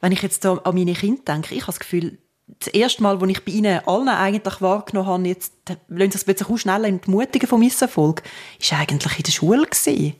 wenn 0.00 0.12
ich 0.12 0.22
jetzt 0.22 0.46
an 0.46 0.60
meine 0.66 0.92
Kinder 0.92 1.22
denke, 1.26 1.54
ich 1.54 1.62
habe 1.62 1.72
das 1.72 1.80
Gefühl, 1.80 2.18
das 2.58 2.68
erste 2.68 3.02
Mal, 3.02 3.20
wo 3.20 3.26
ich 3.26 3.44
bei 3.44 3.52
ihnen 3.52 3.80
allen 3.86 4.08
eigentlich 4.08 4.60
wahrgenommen 4.60 5.08
habe, 5.08 5.28
jetzt 5.28 5.52
lassen 5.88 6.10
sie 6.10 6.18
sich 6.18 6.26
plötzlich 6.26 6.48
auch 6.48 6.58
schnell 6.58 6.84
entmutigen 6.84 7.48
vom 7.48 7.60
Misserfolg, 7.60 8.22
ist 8.58 8.72
eigentlich 8.72 9.18
in 9.18 9.22
der 9.24 9.32
Schule 9.32 9.66
gewesen. 9.66 10.14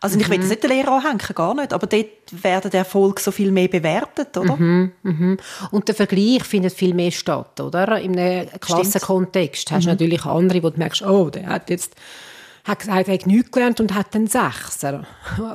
Also 0.00 0.16
mhm. 0.16 0.22
ich 0.22 0.28
will 0.28 0.38
das 0.38 0.48
nicht 0.48 0.62
den 0.62 0.70
Lehrer 0.70 0.92
anhängen, 0.92 1.18
gar 1.34 1.54
nicht, 1.54 1.72
aber 1.72 1.86
dort 1.86 2.06
werden 2.30 2.70
der 2.70 2.80
Erfolg 2.80 3.20
so 3.20 3.30
viel 3.30 3.50
mehr 3.50 3.68
bewertet, 3.68 4.36
oder? 4.36 4.56
Mhm, 4.56 4.92
mhm. 5.02 5.38
Und 5.70 5.88
der 5.88 5.94
Vergleich 5.94 6.44
findet 6.44 6.74
viel 6.74 6.94
mehr 6.94 7.10
statt, 7.10 7.60
oder? 7.60 7.88
Einem 7.88 8.46
Klassenkontext 8.60 9.70
hast 9.70 9.84
du 9.84 9.88
mhm. 9.88 9.94
natürlich 9.94 10.24
andere, 10.24 10.62
wo 10.62 10.70
du 10.70 10.78
merkst, 10.78 11.02
oh, 11.02 11.30
der 11.30 11.46
hat 11.46 11.70
jetzt 11.70 11.94
hat 12.66 12.80
gesagt, 12.80 13.08
er 13.08 13.14
hat 13.14 13.26
nichts 13.26 13.50
gelernt 13.52 13.80
und 13.80 13.94
hat 13.94 14.14
einen 14.16 14.26
Sechser. 14.26 15.06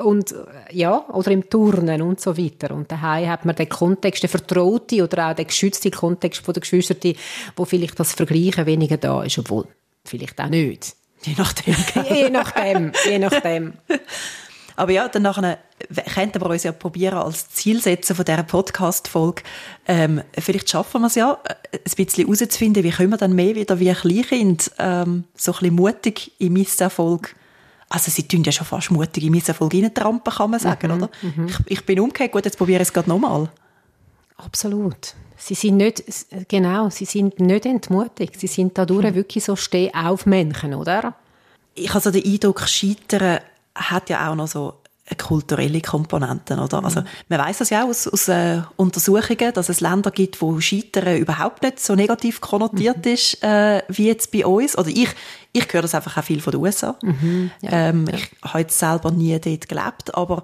Und, 0.03 0.33
ja, 0.71 1.05
oder 1.09 1.31
im 1.31 1.49
Turnen 1.49 2.01
und 2.01 2.21
so 2.21 2.37
weiter. 2.37 2.73
Und 2.73 2.91
daheim 2.91 3.27
hat 3.27 3.45
man 3.45 3.55
den 3.55 3.67
Kontext, 3.67 4.23
den 4.23 4.29
vertraute 4.29 5.03
oder 5.03 5.29
auch 5.29 5.35
den 5.35 5.47
geschützten 5.47 5.91
Kontext 5.91 6.43
von 6.43 6.53
der 6.53 6.61
Geschwister, 6.61 6.95
wo 7.55 7.65
vielleicht 7.65 7.99
das 7.99 8.13
Vergleichen 8.13 8.65
weniger 8.65 8.97
da 8.97 9.23
ist, 9.23 9.37
obwohl 9.37 9.67
vielleicht 10.05 10.39
auch 10.39 10.47
nicht. 10.47 10.95
Je 11.23 11.33
nachdem. 11.37 11.75
je 12.09 12.29
nachdem, 12.29 12.91
je 13.05 13.19
nachdem. 13.19 13.73
Aber 14.75 14.91
ja, 14.91 15.07
dann 15.07 15.23
nachher 15.23 15.57
könnten 16.13 16.41
wir 16.41 16.49
uns 16.49 16.63
ja 16.63 16.71
probieren, 16.71 17.17
als 17.17 17.49
Ziel 17.49 17.81
setzen 17.81 18.15
von 18.15 18.25
dieser 18.25 18.43
Podcast-Folge, 18.43 19.43
ähm, 19.87 20.21
vielleicht 20.37 20.69
schaffen 20.69 21.01
wir 21.01 21.07
es 21.07 21.15
ja, 21.15 21.37
äh, 21.43 21.77
ein 21.77 22.05
bisschen 22.05 22.25
herauszufinden, 22.25 22.83
wie 22.83 22.91
können 22.91 23.09
wir 23.09 23.17
dann 23.17 23.33
mehr 23.33 23.55
wieder 23.55 23.79
wie 23.79 23.93
Kleinkind 23.93 24.71
ähm, 24.79 25.25
so 25.35 25.51
ein 25.51 25.59
bisschen 25.59 25.75
mutig 25.75 26.31
im 26.39 26.53
Misserfolg 26.53 27.35
also 27.93 28.09
sie 28.09 28.25
tun 28.25 28.41
ja 28.43 28.53
schon 28.53 28.65
fast 28.65 28.89
mutig 28.89 29.21
in 29.21 29.31
Misserfolg 29.31 29.73
reintrampen, 29.73 30.33
kann 30.33 30.49
man 30.49 30.61
sagen, 30.61 30.87
mhm, 30.87 30.97
oder? 30.97 31.09
Mhm. 31.21 31.47
Ich, 31.47 31.59
ich, 31.65 31.85
bin 31.85 31.99
umgekehrt, 31.99 32.31
gut, 32.31 32.45
jetzt 32.45 32.57
probiere 32.57 32.81
ich 32.81 32.87
es 32.87 32.93
gerade 32.93 33.09
nochmal. 33.09 33.49
Absolut. 34.37 35.13
Sie 35.35 35.55
sind 35.55 35.77
nicht, 35.77 36.03
genau, 36.47 36.89
sie 36.89 37.05
sind 37.05 37.39
nicht 37.39 37.65
entmutigt. 37.65 38.39
Sie 38.39 38.47
sind 38.47 38.77
dadurch 38.77 39.11
mhm. 39.11 39.15
wirklich 39.15 39.43
so 39.43 39.55
steh 39.55 39.91
auf 39.93 40.25
Menschen, 40.25 40.73
oder? 40.73 41.15
Ich 41.73 41.89
habe 41.89 41.99
so 41.99 42.11
den 42.11 42.23
Eindruck, 42.23 42.61
Scheitern 42.61 43.39
hat 43.75 44.09
ja 44.09 44.29
auch 44.29 44.35
noch 44.35 44.47
so 44.47 44.81
kulturelle 45.17 45.81
Komponente, 45.81 46.55
oder? 46.55 46.79
Mhm. 46.79 46.85
Also, 46.85 47.03
man 47.27 47.39
weiß 47.39 47.59
das 47.59 47.69
ja 47.69 47.83
auch 47.83 47.89
aus, 47.89 48.07
aus 48.07 48.27
äh, 48.27 48.61
Untersuchungen, 48.77 49.53
dass 49.53 49.69
es 49.69 49.81
Länder 49.81 50.11
gibt, 50.11 50.41
wo 50.41 50.59
Scheitern 50.59 51.17
überhaupt 51.17 51.63
nicht 51.63 51.79
so 51.79 51.95
negativ 51.95 52.41
konnotiert 52.41 53.05
mhm. 53.05 53.11
ist, 53.11 53.43
äh, 53.43 53.81
wie 53.89 54.07
jetzt 54.07 54.31
bei 54.31 54.45
uns. 54.45 54.77
Oder 54.77 54.89
ich, 54.89 55.09
ich 55.53 55.71
höre 55.71 55.81
das 55.81 55.95
einfach 55.95 56.17
auch 56.17 56.23
viel 56.23 56.41
von 56.41 56.51
den 56.51 56.61
USA. 56.61 56.95
Mhm. 57.01 57.51
Ja, 57.61 57.71
ähm, 57.71 58.05
ja. 58.07 58.15
Ich 58.15 58.31
habe 58.43 58.59
jetzt 58.59 58.79
selber 58.79 59.11
nie 59.11 59.37
dort 59.39 59.67
gelebt, 59.67 60.15
aber 60.15 60.43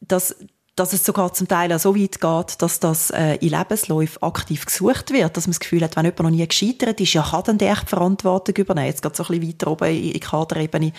das, 0.00 0.36
dass 0.76 0.92
es 0.92 1.04
sogar 1.04 1.32
zum 1.32 1.46
Teil 1.46 1.72
auch 1.72 1.78
so 1.78 1.94
weit 1.94 2.20
geht, 2.20 2.62
dass 2.62 2.80
das 2.80 3.10
äh, 3.10 3.36
in 3.36 3.50
Lebensläufen 3.50 4.22
aktiv 4.22 4.66
gesucht 4.66 5.12
wird, 5.12 5.36
dass 5.36 5.46
man 5.46 5.52
das 5.52 5.60
Gefühl 5.60 5.82
hat, 5.82 5.96
wenn 5.96 6.04
jemand 6.04 6.20
noch 6.20 6.30
nie 6.30 6.46
gescheitert 6.46 7.00
ist, 7.00 7.12
ja, 7.12 7.22
kann 7.22 7.44
dann 7.44 7.58
der 7.58 7.76
Verantwortung 7.76 8.56
übernehmen. 8.56 8.88
Jetzt 8.88 9.02
geht 9.02 9.14
so 9.14 9.22
ein 9.24 9.38
bisschen 9.38 9.48
weiter 9.48 9.70
oben 9.70 9.88
in, 9.88 10.12
in 10.12 10.20
Kaderebene. 10.20 10.92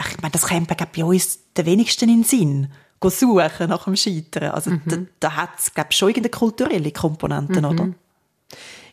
Ich 0.00 0.22
meine, 0.22 0.32
das 0.32 0.46
kommt 0.46 0.92
bei 0.92 1.04
uns 1.04 1.40
den 1.54 1.66
wenigsten 1.66 2.08
in 2.08 2.22
den 2.22 2.24
Sinn, 2.24 2.72
suchen 3.02 3.68
nach 3.68 3.84
dem 3.84 3.96
Scheitern. 3.96 4.50
Also 4.50 4.70
mhm. 4.70 4.82
da, 4.86 4.96
da 5.20 5.36
hat 5.36 5.50
es, 5.58 5.74
glaube 5.74 5.88
ich, 5.90 5.96
schon 5.98 6.08
irgendeine 6.08 6.30
kulturelle 6.30 6.92
Komponente, 6.92 7.60
mhm. 7.60 7.64
oder? 7.64 7.88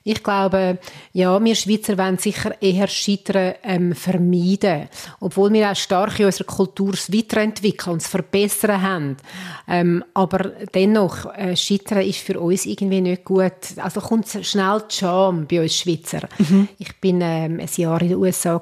Ich 0.07 0.21
glaube, 0.21 0.77
ja, 1.13 1.43
wir 1.43 1.55
Schweizer 1.55 1.97
wollen 1.97 2.19
sicher 2.19 2.61
eher 2.61 2.87
Scheitern 2.87 3.55
ähm, 3.63 3.95
vermeiden. 3.95 4.87
Obwohl 5.19 5.51
wir 5.51 5.71
auch 5.71 5.75
stark 5.75 6.19
in 6.19 6.27
unserer 6.27 6.45
Kultur 6.45 6.93
weiterentwickeln 6.93 7.93
und 7.93 8.03
es 8.03 8.07
verbessern 8.07 8.83
haben. 8.83 9.17
Ähm, 9.67 10.03
aber 10.13 10.51
dennoch, 10.75 11.25
äh, 11.35 11.55
Scheitern 11.55 12.03
ist 12.03 12.19
für 12.19 12.39
uns 12.39 12.67
irgendwie 12.67 13.01
nicht 13.01 13.25
gut. 13.25 13.51
Also 13.77 13.99
kommt 13.99 14.27
schnell 14.27 14.83
die 14.91 14.95
Scham 14.95 15.47
bei 15.47 15.63
uns 15.63 15.75
Schweizer. 15.75 16.29
Mhm. 16.37 16.67
Ich 16.77 16.95
bin 16.97 17.21
ähm, 17.21 17.59
ein 17.59 17.69
Jahr 17.75 17.99
in 18.03 18.09
den 18.09 18.17
USA 18.17 18.61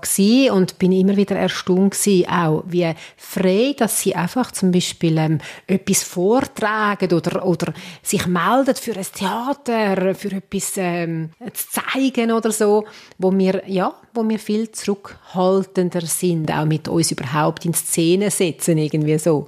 und 0.50 0.80
bin 0.80 0.94
immer 0.94 1.18
wieder 1.18 1.36
erstaunt 1.36 1.92
gewesen, 1.92 2.30
auch 2.30 2.64
wie 2.68 2.90
frei, 3.18 3.76
dass 3.78 4.00
sie 4.00 4.16
einfach 4.16 4.54
zum 4.54 4.72
Beispiel 4.72 5.18
ähm, 5.18 5.40
etwas 5.68 6.04
vortragen 6.04 7.12
oder, 7.12 7.46
oder 7.46 7.74
sich 8.02 8.26
melden 8.28 8.76
für 8.76 8.96
ein 8.96 9.06
Theater, 9.14 10.16
für 10.16 10.32
etwas 10.32 10.76
ähm, 10.78 11.33
zu 11.54 11.66
zeigen 11.70 12.32
oder 12.32 12.52
so, 12.52 12.86
wo 13.18 13.32
wir, 13.32 13.64
ja, 13.68 13.94
wo 14.14 14.28
wir 14.28 14.40
viel 14.40 14.72
zurückhaltender 14.72 16.02
sind, 16.02 16.52
auch 16.52 16.66
mit 16.66 16.88
uns 16.88 17.12
überhaupt 17.12 17.66
in 17.66 17.74
Szene 17.74 18.32
setzen, 18.32 18.78
irgendwie 18.78 19.18
so. 19.18 19.46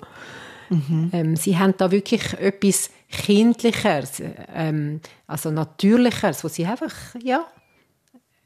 Mhm. 0.70 1.10
Ähm, 1.13 1.36
sie 1.36 1.58
haben 1.58 1.74
da 1.77 1.92
wirklich 1.92 2.34
etwas 2.34 2.89
Kindlicheres, 3.10 4.22
ähm, 4.54 5.00
also 5.27 5.51
Natürlicheres, 5.51 6.44
wo 6.44 6.48
sie 6.48 6.65
einfach, 6.65 6.94
ja, 7.24 7.46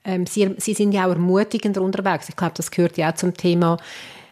ähm, 0.03 0.25
sie, 0.25 0.55
sie 0.57 0.73
sind 0.73 0.91
ja 0.91 1.05
auch 1.05 1.11
ermutigender 1.11 1.81
unterwegs. 1.81 2.29
Ich 2.29 2.35
glaube, 2.35 2.53
das 2.55 2.71
gehört 2.71 2.97
ja 2.97 3.11
auch 3.11 3.15
zum 3.15 3.33
Thema 3.33 3.77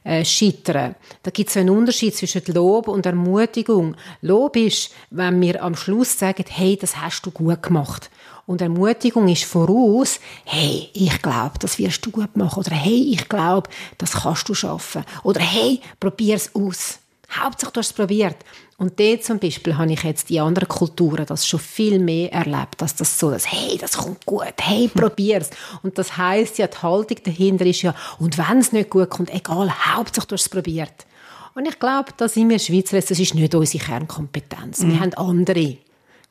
äh, 0.04 0.24
scheitern. 0.24 0.96
Da 1.24 1.32
gibt 1.32 1.50
es 1.50 1.58
einen 1.58 1.70
Unterschied 1.70 2.16
zwischen 2.16 2.42
Lob 2.48 2.88
und 2.88 3.06
Ermutigung. 3.06 3.96
Lob 4.22 4.56
ist, 4.56 4.94
wenn 5.10 5.42
wir 5.42 5.62
am 5.64 5.76
Schluss 5.76 6.18
sagen, 6.18 6.46
hey, 6.48 6.78
das 6.80 7.02
hast 7.02 7.26
du 7.26 7.32
gut 7.32 7.62
gemacht. 7.64 8.10
Und 8.48 8.62
Ermutigung 8.62 9.28
ist 9.28 9.44
voraus, 9.44 10.22
hey, 10.46 10.90
ich 10.94 11.22
glaube, 11.22 11.60
das 11.60 11.78
wirst 11.78 12.06
du 12.06 12.12
gut 12.12 12.38
machen. 12.38 12.60
Oder 12.62 12.72
hey, 12.72 13.12
ich 13.12 13.28
glaube, 13.28 13.70
das 13.98 14.14
kannst 14.14 14.48
du 14.48 14.54
schaffen. 14.54 15.04
Oder 15.24 15.42
hey, 15.42 15.82
probier's 16.00 16.50
aus. 16.56 17.00
Hauptsache, 17.30 17.74
du 17.74 17.80
hast 17.80 17.88
es 17.88 17.94
probiert. 17.94 18.38
Und 18.78 18.98
dort 19.02 19.26
zum 19.26 19.38
Beispiel 19.40 19.78
habe 19.78 19.92
ich 19.92 20.02
jetzt 20.04 20.30
die 20.30 20.40
anderen 20.40 20.70
Kulturen 20.70 21.26
das 21.26 21.46
schon 21.46 21.60
viel 21.60 22.00
mehr 22.00 22.32
erlebt, 22.32 22.82
dass 22.82 22.96
das 22.96 23.20
so, 23.20 23.32
dass, 23.32 23.52
hey, 23.52 23.78
das 23.78 23.98
kommt 23.98 24.26
gut, 24.26 24.54
hey, 24.62 24.88
probier's. 24.94 25.50
Und 25.84 25.98
das 25.98 26.16
heißt 26.16 26.58
ja, 26.58 26.68
die 26.68 26.78
Haltung 26.78 27.18
dahinter 27.26 27.66
ist 27.66 27.82
ja, 27.82 27.94
und 28.18 28.38
wenn 28.38 28.60
es 28.60 28.72
nicht 28.72 28.90
gut 28.90 29.10
kommt, 29.10 29.34
egal, 29.34 29.70
Hauptsache, 29.70 30.28
du 30.28 30.34
hast 30.36 30.44
es 30.44 30.50
probiert. 30.50 31.06
Und 31.54 31.68
ich 31.68 31.80
glaube, 31.80 32.14
da 32.16 32.30
sind 32.30 32.50
wir 32.50 32.60
Schweizer, 32.60 33.02
das 33.02 33.20
ist 33.20 33.36
nicht 33.36 33.54
unsere 33.54 33.84
Kernkompetenz. 33.84 34.84
Mhm. 34.84 34.92
Wir 34.92 35.00
haben 35.02 35.14
andere 35.16 35.78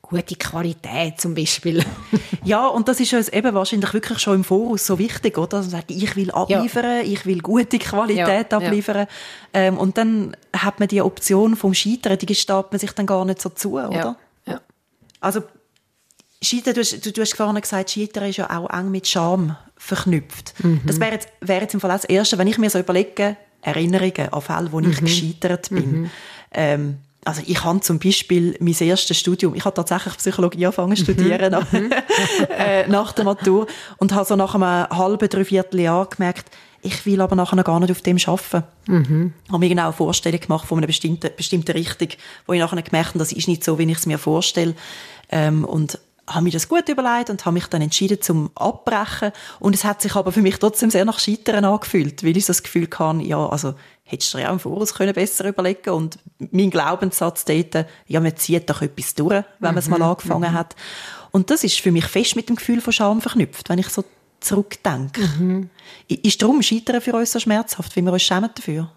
gute 0.09 0.35
Qualität 0.35 1.19
zum 1.19 1.35
Beispiel. 1.35 1.83
ja, 2.43 2.67
und 2.67 2.87
das 2.87 2.99
ist 2.99 3.13
uns 3.13 3.29
eben 3.29 3.53
wahrscheinlich 3.53 3.93
wirklich 3.93 4.19
schon 4.19 4.35
im 4.35 4.43
Voraus 4.43 4.85
so 4.85 4.97
wichtig, 4.97 5.37
oder? 5.37 5.47
Dass 5.47 5.65
man 5.65 5.71
sagt, 5.71 5.91
ich 5.91 6.15
will 6.15 6.31
abliefern, 6.31 7.05
ja. 7.05 7.13
ich 7.13 7.25
will 7.25 7.41
gute 7.41 7.77
Qualität 7.77 8.51
ja, 8.51 8.57
abliefern. 8.57 9.07
Ja. 9.53 9.61
Ähm, 9.61 9.77
und 9.77 9.97
dann 9.97 10.35
hat 10.53 10.79
man 10.79 10.87
die 10.87 11.01
Option 11.01 11.55
vom 11.55 11.73
Scheitern, 11.73 12.17
die 12.17 12.25
gesteht 12.25 12.65
man 12.71 12.79
sich 12.79 12.91
dann 12.91 13.05
gar 13.05 13.25
nicht 13.25 13.41
so 13.41 13.49
zu, 13.49 13.73
oder? 13.73 13.91
Ja. 13.91 14.15
Also, 15.19 15.41
Scheitern, 16.41 16.75
du 16.75 16.81
hast, 16.81 17.05
du, 17.05 17.11
du 17.11 17.21
hast 17.21 17.35
vorhin 17.35 17.59
gesagt, 17.59 17.91
Scheitern 17.91 18.29
ist 18.29 18.37
ja 18.37 18.49
auch 18.55 18.69
eng 18.69 18.91
mit 18.91 19.07
Scham 19.07 19.57
verknüpft. 19.75 20.53
Mhm. 20.63 20.81
Das 20.85 20.99
wäre 20.99 21.13
jetzt, 21.13 21.29
wäre 21.41 21.61
jetzt 21.61 21.73
im 21.73 21.79
Fall 21.79 21.89
das 21.89 22.05
Erste, 22.05 22.37
wenn 22.37 22.47
ich 22.47 22.57
mir 22.57 22.69
so 22.69 22.79
überlege, 22.79 23.37
Erinnerungen 23.61 24.31
an 24.31 24.41
Fälle, 24.41 24.71
wo 24.71 24.79
ich 24.79 25.01
mhm. 25.01 25.05
gescheitert 25.05 25.69
bin. 25.69 26.01
Mhm. 26.01 26.11
Ähm, 26.51 26.97
also 27.27 27.41
ich 27.45 27.61
habe 27.63 27.81
zum 27.81 27.99
Beispiel 27.99 28.55
mein 28.61 28.73
erstes 28.79 29.19
Studium, 29.19 29.53
ich 29.53 29.65
habe 29.65 29.73
tatsächlich 29.73 30.15
Psychologie 30.17 30.65
angefangen 30.65 30.95
zu 30.95 31.03
studieren 31.03 31.51
nach, 31.51 31.69
mhm. 31.73 31.91
äh, 32.57 32.87
nach 32.87 33.11
der 33.11 33.25
Matur 33.25 33.67
und 33.97 34.13
habe 34.13 34.25
so 34.25 34.37
nach 34.37 34.55
einem 34.55 34.89
halben, 34.89 35.27
dreiviertel 35.27 35.81
Jahr 35.81 36.07
gemerkt, 36.07 36.49
ich 36.81 37.05
will 37.05 37.19
aber 37.19 37.35
nachher 37.35 37.61
gar 37.63 37.81
nicht 37.81 37.91
auf 37.91 38.01
dem 38.01 38.17
arbeiten. 38.25 38.63
Mhm. 38.87 39.33
Ich 39.43 39.49
habe 39.49 39.59
mir 39.59 39.69
genau 39.69 39.85
eine 39.85 39.93
Vorstellung 39.93 40.39
gemacht 40.39 40.67
von 40.67 40.77
einer 40.77 40.87
bestimmten, 40.87 41.29
bestimmten 41.35 41.71
Richtung, 41.71 42.09
wo 42.45 42.53
ich 42.53 42.61
nachher 42.61 42.81
gemerkt 42.81 43.09
habe, 43.09 43.19
das 43.19 43.33
ist 43.33 43.49
nicht 43.49 43.63
so, 43.63 43.77
wie 43.77 43.91
ich 43.91 43.97
es 43.97 44.05
mir 44.05 44.17
vorstelle. 44.17 44.73
Ähm, 45.29 45.65
und 45.65 45.99
habe 46.27 46.43
mir 46.43 46.51
das 46.51 46.67
gut 46.67 46.89
überlegt 46.89 47.29
und 47.29 47.45
habe 47.45 47.53
mich 47.53 47.67
dann 47.67 47.81
entschieden 47.81 48.21
zum 48.21 48.51
Abbrechen. 48.55 49.31
Und 49.59 49.73
es 49.73 49.85
hat 49.85 50.01
sich 50.01 50.15
aber 50.15 50.31
für 50.31 50.41
mich 50.41 50.57
trotzdem 50.57 50.91
sehr 50.91 51.05
nach 51.05 51.19
Scheitern 51.19 51.65
angefühlt, 51.65 52.23
weil 52.23 52.35
ich 52.35 52.45
so 52.45 52.51
das 52.51 52.63
Gefühl 52.63 52.87
hatte, 52.97 53.23
ja, 53.23 53.47
also 53.47 53.75
hättest 54.03 54.33
du 54.33 54.37
dir 54.37 54.43
ja 54.43 54.51
im 54.51 54.59
Voraus 54.59 54.93
können 54.93 55.13
besser 55.13 55.47
überlegen 55.47 55.89
und 55.91 56.19
mein 56.51 56.69
Glaubenssatz 56.69 57.45
dort, 57.45 57.85
ja, 58.07 58.19
man 58.19 58.35
zieht 58.35 58.69
doch 58.69 58.81
etwas 58.81 59.15
durch, 59.15 59.43
wenn 59.59 59.73
man 59.73 59.77
es 59.77 59.87
mal 59.87 59.97
mhm. 59.99 60.05
angefangen 60.05 60.51
mhm. 60.51 60.57
hat. 60.57 60.75
Und 61.31 61.49
das 61.49 61.63
ist 61.63 61.79
für 61.79 61.91
mich 61.91 62.05
fest 62.05 62.35
mit 62.35 62.49
dem 62.49 62.55
Gefühl 62.55 62.81
von 62.81 62.93
Scham 62.93 63.21
verknüpft, 63.21 63.69
wenn 63.69 63.79
ich 63.79 63.89
so 63.89 64.03
zurückdenke. 64.39 65.21
Mhm. 65.39 65.69
Ist 66.07 66.41
darum 66.41 66.61
Scheitern 66.61 67.01
für 67.01 67.15
uns 67.15 67.31
so 67.31 67.39
schmerzhaft, 67.39 67.95
wie 67.95 68.01
wir 68.01 68.13
uns 68.13 68.23
schämen 68.23 68.49
dafür? 68.53 68.89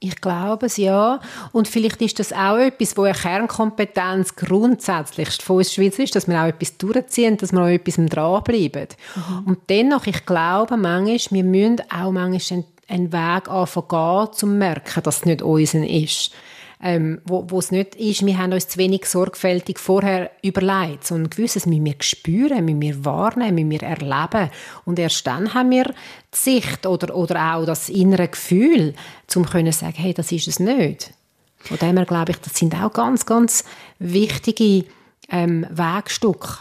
Ich 0.00 0.20
glaube 0.20 0.66
es, 0.66 0.76
ja. 0.76 1.18
Und 1.50 1.66
vielleicht 1.66 2.00
ist 2.02 2.20
das 2.20 2.32
auch 2.32 2.56
etwas, 2.56 2.96
wo 2.96 3.02
eine 3.02 3.14
Kernkompetenz 3.14 4.36
grundsätzlich 4.36 5.30
von 5.42 5.56
uns 5.56 5.74
Schweizer 5.74 6.04
ist, 6.04 6.14
dass 6.14 6.28
wir 6.28 6.40
auch 6.40 6.46
etwas 6.46 6.78
durchziehen, 6.78 7.36
dass 7.36 7.52
wir 7.52 7.62
auch 7.62 7.66
etwas 7.66 7.96
dranbleiben. 7.96 8.88
Mhm. 9.16 9.46
Und 9.46 9.58
dennoch, 9.68 10.06
ich 10.06 10.24
glaube 10.24 10.76
manchmal, 10.76 11.18
wir 11.30 11.44
müssen 11.44 11.82
auch 11.90 12.12
manchmal 12.12 12.64
einen 12.86 13.12
Weg 13.12 13.48
anfangen, 13.48 14.28
um 14.28 14.32
zu 14.32 14.46
merken, 14.46 15.02
dass 15.02 15.18
es 15.18 15.24
nicht 15.24 15.42
unseren 15.42 15.82
ist. 15.82 16.30
Ähm, 16.80 17.20
wo, 17.24 17.44
wo 17.48 17.58
es 17.58 17.72
nicht 17.72 17.96
ist, 17.96 18.24
wir 18.24 18.38
haben 18.38 18.52
uns 18.52 18.68
zu 18.68 18.78
wenig 18.78 19.06
sorgfältig 19.06 19.80
vorher 19.80 20.30
überlegt, 20.42 21.04
sondern 21.04 21.30
gewisses 21.30 21.66
müssen 21.66 21.84
wir 21.84 21.96
spüren, 22.00 22.64
müssen 22.64 22.80
wir 22.80 23.04
wahrnehmen, 23.04 23.66
müssen 23.66 23.70
wir 23.70 23.82
erleben. 23.82 24.50
Und 24.84 24.98
erst 24.98 25.26
dann 25.26 25.54
haben 25.54 25.70
wir 25.70 25.84
die 25.84 25.92
Sicht 26.38 26.86
oder, 26.86 27.16
oder 27.16 27.54
auch 27.54 27.64
das 27.66 27.88
innere 27.88 28.28
Gefühl, 28.28 28.94
um 29.34 29.44
zu 29.46 29.72
sagen, 29.72 29.96
hey, 29.96 30.14
das 30.14 30.30
ist 30.30 30.46
es 30.46 30.60
nicht. 30.60 31.12
Von 31.56 31.78
dem 31.78 31.96
her 31.96 32.06
glaube 32.06 32.32
ich, 32.32 32.38
das 32.38 32.54
sind 32.54 32.74
auch 32.80 32.92
ganz, 32.92 33.26
ganz 33.26 33.64
wichtige 33.98 34.86
ähm, 35.28 35.66
Wegstücke. 35.70 36.58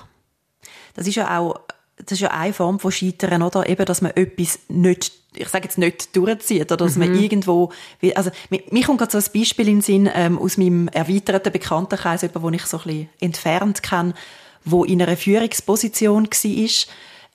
Das 0.95 1.07
ist 1.07 1.15
ja 1.15 1.38
auch 1.38 1.59
das 1.98 2.13
ist 2.13 2.22
ja 2.22 2.32
eine 2.32 2.54
Form 2.54 2.80
von 2.80 2.92
Scheitern, 2.92 3.42
oder? 3.42 3.68
Eben, 3.68 3.86
dass 3.86 4.01
man 4.01 4.12
etwas 4.12 4.60
nicht, 4.68 5.12
ich 5.36 5.48
sage 5.50 5.66
jetzt 5.66 5.77
nicht 5.77 6.16
durchzieht, 6.16 6.72
oder 6.72 6.86
dass 6.86 6.96
mhm. 6.96 7.06
man 7.06 7.20
irgendwo, 7.20 7.72
also, 8.16 8.30
mir 8.50 8.84
kommt 8.86 9.00
gerade 9.00 9.12
so 9.12 9.18
ein 9.18 9.34
Beispiel 9.34 9.68
in 9.68 9.75
den 9.77 9.82
Sinn, 9.82 10.10
ähm, 10.13 10.38
aus 10.38 10.58
meinem 10.58 10.88
erweiterten 10.89 11.51
Bekanntenkreis, 11.51 12.22
jemand, 12.22 12.46
den 12.46 12.54
ich 12.54 12.66
so 12.66 12.77
ein 12.77 12.84
bisschen 12.84 13.10
entfernt 13.20 13.84
kenne, 13.84 14.13
wo 14.63 14.84
in 14.84 15.01
einer 15.01 15.18
Führungsposition 15.18 16.27
war, 16.27 16.70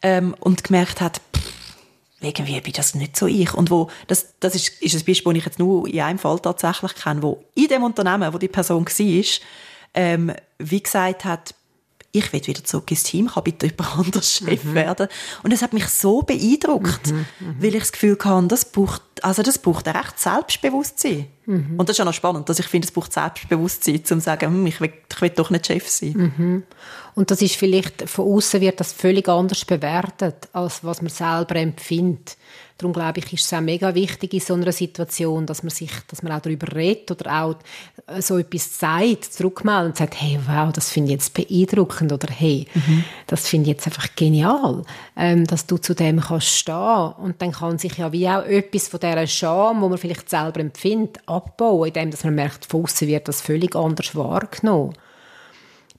ähm, 0.02 0.34
und 0.40 0.64
gemerkt 0.64 1.00
hat, 1.00 1.20
pff, 1.36 1.52
irgendwie 2.20 2.60
bin 2.60 2.72
das 2.72 2.94
nicht 2.94 3.16
so 3.16 3.26
ich. 3.26 3.52
Und 3.54 3.70
wo, 3.70 3.88
das, 4.06 4.34
das 4.40 4.54
ist, 4.54 4.80
ist 4.82 4.94
ein 4.94 5.04
Beispiel, 5.04 5.32
das 5.32 5.38
ich 5.38 5.44
jetzt 5.44 5.58
nur 5.58 5.88
in 5.88 6.00
einem 6.00 6.18
Fall 6.18 6.38
tatsächlich 6.38 6.94
kenne, 6.94 7.22
wo 7.22 7.44
in 7.54 7.68
dem 7.68 7.82
Unternehmen, 7.82 8.32
wo 8.32 8.38
die 8.38 8.48
Person 8.48 8.86
war, 8.86 9.24
ähm, 9.94 10.32
wie 10.58 10.82
gesagt 10.82 11.24
hat, 11.24 11.54
ich 12.14 12.30
will 12.32 12.46
wieder 12.46 12.62
zurück 12.62 12.90
ins 12.90 13.04
Team, 13.04 13.28
kann 13.28 13.42
bitte 13.42 13.66
jemand 13.66 13.98
anders 14.06 14.34
Chef 14.34 14.64
mhm. 14.64 14.74
werden. 14.74 15.08
Und 15.42 15.52
das 15.52 15.62
hat 15.62 15.72
mich 15.72 15.86
so 15.86 16.20
beeindruckt, 16.20 17.10
mhm, 17.10 17.24
mhm. 17.40 17.56
weil 17.58 17.74
ich 17.74 17.80
das 17.80 17.92
Gefühl 17.92 18.18
hatte, 18.22 18.48
das 18.48 18.66
braucht, 18.66 19.02
also 19.22 19.42
das 19.42 19.58
braucht 19.58 19.88
ein 19.88 19.96
recht 19.96 20.18
Selbstbewusstsein. 20.18 21.26
Mhm. 21.46 21.74
Und 21.78 21.88
das 21.88 21.94
ist 21.94 21.98
ja 21.98 22.04
noch 22.04 22.12
spannend, 22.12 22.48
dass 22.48 22.58
ich 22.58 22.66
finde, 22.66 22.86
es 22.86 22.92
braucht 22.92 23.14
Selbstbewusstsein, 23.14 23.96
um 23.96 24.04
zu 24.04 24.20
sagen, 24.20 24.50
hm, 24.50 24.66
ich, 24.66 24.80
will, 24.80 24.92
ich 25.10 25.20
will 25.22 25.30
doch 25.30 25.48
nicht 25.48 25.66
Chef 25.66 25.88
sein. 25.88 26.34
Mhm. 26.36 26.62
Und 27.14 27.30
das 27.30 27.40
ist 27.40 27.56
vielleicht, 27.56 28.08
von 28.08 28.26
außen 28.26 28.60
wird 28.60 28.80
das 28.80 28.92
völlig 28.92 29.28
anders 29.28 29.64
bewertet, 29.64 30.48
als 30.52 30.84
was 30.84 31.00
man 31.00 31.10
selber 31.10 31.56
empfindet. 31.56 32.36
Darum 32.82 32.94
glaube 32.94 33.20
ich, 33.20 33.32
ist 33.32 33.44
es 33.44 33.52
auch 33.52 33.60
mega 33.60 33.94
wichtig 33.94 34.34
in 34.34 34.40
so 34.40 34.54
einer 34.54 34.72
Situation, 34.72 35.46
dass 35.46 35.62
man 35.62 35.70
sich, 35.70 35.92
dass 36.08 36.24
man 36.24 36.32
auch 36.32 36.40
darüber 36.40 36.74
redet 36.74 37.12
oder 37.12 37.44
auch 37.44 37.54
äh, 38.08 38.20
so 38.20 38.38
etwas 38.38 38.76
sagt, 38.76 39.24
zurückmeldet 39.26 39.86
und 39.86 39.96
sagt, 39.98 40.20
hey, 40.20 40.36
wow, 40.48 40.72
das 40.72 40.90
finde 40.90 41.10
ich 41.10 41.12
jetzt 41.12 41.32
beeindruckend 41.32 42.12
oder 42.12 42.26
hey, 42.28 42.66
mhm. 42.74 43.04
das 43.28 43.46
finde 43.48 43.70
ich 43.70 43.76
jetzt 43.76 43.86
einfach 43.86 44.08
genial, 44.16 44.82
ähm, 45.16 45.46
dass 45.46 45.66
du 45.66 45.76
zu 45.76 45.94
dem 45.94 46.18
kannst 46.18 46.48
stehen 46.48 47.12
und 47.18 47.40
dann 47.40 47.52
kann 47.52 47.78
sich 47.78 47.98
ja 47.98 48.10
wie 48.10 48.28
auch 48.28 48.42
etwas 48.42 48.88
von 48.88 48.98
dieser 48.98 49.28
Scham, 49.28 49.80
wo 49.80 49.88
man 49.88 49.98
vielleicht 49.98 50.28
selber 50.28 50.58
empfindet, 50.58 51.20
abbauen, 51.26 51.86
indem 51.86 52.10
man 52.24 52.34
merkt, 52.34 52.66
von 52.66 52.82
wird 52.82 53.28
das 53.28 53.42
völlig 53.42 53.76
anders 53.76 54.16
wahrgenommen. 54.16 54.94